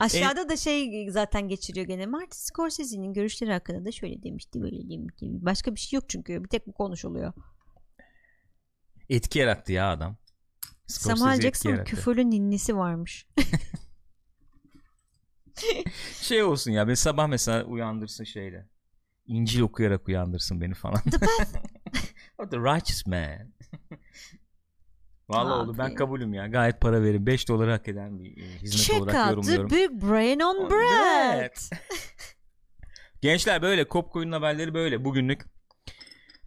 Aşağıda 0.01 0.49
da 0.49 0.57
şey 0.57 1.11
zaten 1.11 1.49
geçiriyor 1.49 1.87
gene. 1.87 2.07
Martin 2.07 2.39
Scorsese'nin 2.39 3.13
görüşleri 3.13 3.53
hakkında 3.53 3.85
da 3.85 3.93
şöyle 3.93 4.23
demişti 4.23 4.63
böyle 4.63 4.91
demişti. 4.91 5.27
Başka 5.31 5.75
bir 5.75 5.81
şey 5.81 5.97
yok 5.97 6.05
çünkü. 6.09 6.45
Bir 6.45 6.49
tek 6.49 6.67
bu 6.67 6.73
konuşuluyor. 6.73 7.33
Etki 9.09 9.39
yarattı 9.39 9.73
ya 9.73 9.91
adam. 9.91 10.17
Scorsese 10.87 11.17
Samuel 11.17 11.41
Jackson'ın 11.41 11.85
küfürlü 11.85 12.31
ninnisi 12.31 12.77
varmış. 12.77 13.27
Şey 16.21 16.43
olsun 16.43 16.71
ya 16.71 16.89
ben 16.89 16.95
sabah 16.95 17.27
mesela 17.27 17.65
uyandırsın 17.65 18.25
şeyle. 18.25 18.69
İncil 19.27 19.61
okuyarak 19.61 20.09
uyandırsın 20.09 20.61
beni 20.61 20.75
falan. 20.75 21.03
The 21.03 21.19
path. 21.19 21.55
O 22.39 22.49
the 22.49 22.57
righteous 22.57 23.07
man. 23.07 23.53
Vallahi 25.29 25.53
oldu 25.53 25.79
ben 25.79 25.95
kabulüm 25.95 26.35
ya. 26.35 26.47
Gayet 26.47 26.81
para 26.81 27.03
verin. 27.03 27.27
5 27.27 27.49
doları 27.49 27.71
hak 27.71 27.89
eden 27.89 28.19
bir 28.19 28.37
e, 28.43 28.59
hizmet 28.59 28.83
Check 28.83 29.03
olarak 29.03 29.15
out 29.15 29.25
the 29.25 29.31
yorumluyorum. 29.53 29.71
big 29.71 30.03
brain 30.03 30.41
on 30.41 30.57
On 30.57 30.71
bread. 30.71 31.41
bread. 31.41 31.57
Gençler 33.21 33.63
böyle 33.63 33.89
Kopkoyun'un 33.89 34.33
haberleri 34.33 34.75
böyle 34.75 35.05
bugünlük. 35.05 35.43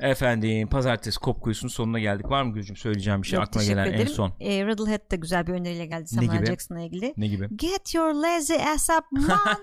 Efendim 0.04 0.68
pazartesi 0.68 1.20
Kopkoyusu'nun 1.20 1.70
sonuna 1.70 2.00
geldik. 2.00 2.30
Var 2.30 2.44
mı 2.44 2.54
Gülcüm 2.54 2.76
söyleyeceğim 2.76 3.22
bir 3.22 3.28
şey 3.28 3.38
Yok, 3.38 3.48
aklına 3.48 3.64
gelen 3.64 3.86
en 3.86 3.94
ederim. 3.94 4.08
son? 4.08 4.34
E, 4.40 4.66
Riddlehead 4.66 5.12
de 5.12 5.16
güzel 5.16 5.48
bir 5.48 5.54
öneriyle 5.54 5.86
geldi 5.86 6.08
Samuel? 6.08 6.46
Jackson'la 6.46 6.82
ilgili. 6.82 7.14
Ne 7.18 7.28
gibi? 7.28 7.48
Get 7.56 7.96
your 7.96 8.14
lazy 8.14 8.54
ass 8.54 8.90
up 8.90 9.06
money. 9.12 9.38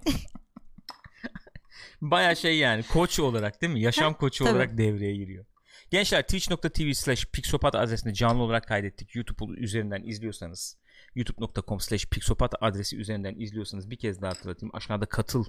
Baya 2.00 2.34
şey 2.34 2.58
yani 2.58 2.82
koç 2.82 3.20
olarak 3.20 3.62
değil 3.62 3.72
mi? 3.72 3.80
Yaşam 3.80 4.14
koçu 4.14 4.44
tabii. 4.44 4.54
olarak 4.54 4.78
devreye 4.78 5.16
giriyor. 5.16 5.44
Gençler 5.90 6.22
twitch.tv 6.22 6.92
slash 6.92 7.26
pixopat 7.26 7.74
adresini 7.74 8.14
canlı 8.14 8.42
olarak 8.42 8.66
kaydettik. 8.66 9.14
YouTube 9.14 9.60
üzerinden 9.60 10.02
izliyorsanız 10.02 10.78
youtube.com 11.14 11.80
slash 11.80 12.06
pixopat 12.06 12.54
adresi 12.60 12.96
üzerinden 12.96 13.34
izliyorsanız 13.38 13.90
bir 13.90 13.96
kez 13.96 14.22
daha 14.22 14.30
hatırlatayım. 14.30 14.76
Aşağıda 14.76 15.06
katıl 15.06 15.44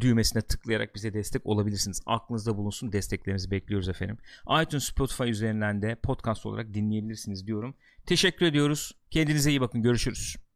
düğmesine 0.00 0.42
tıklayarak 0.42 0.94
bize 0.94 1.14
destek 1.14 1.46
olabilirsiniz. 1.46 2.02
Aklınızda 2.06 2.56
bulunsun 2.56 2.92
desteklerinizi 2.92 3.50
bekliyoruz 3.50 3.88
efendim. 3.88 4.18
iTunes 4.62 4.84
Spotify 4.84 5.30
üzerinden 5.30 5.82
de 5.82 5.94
podcast 5.94 6.46
olarak 6.46 6.74
dinleyebilirsiniz 6.74 7.46
diyorum. 7.46 7.74
Teşekkür 8.06 8.46
ediyoruz. 8.46 8.92
Kendinize 9.10 9.50
iyi 9.50 9.60
bakın. 9.60 9.82
Görüşürüz. 9.82 10.47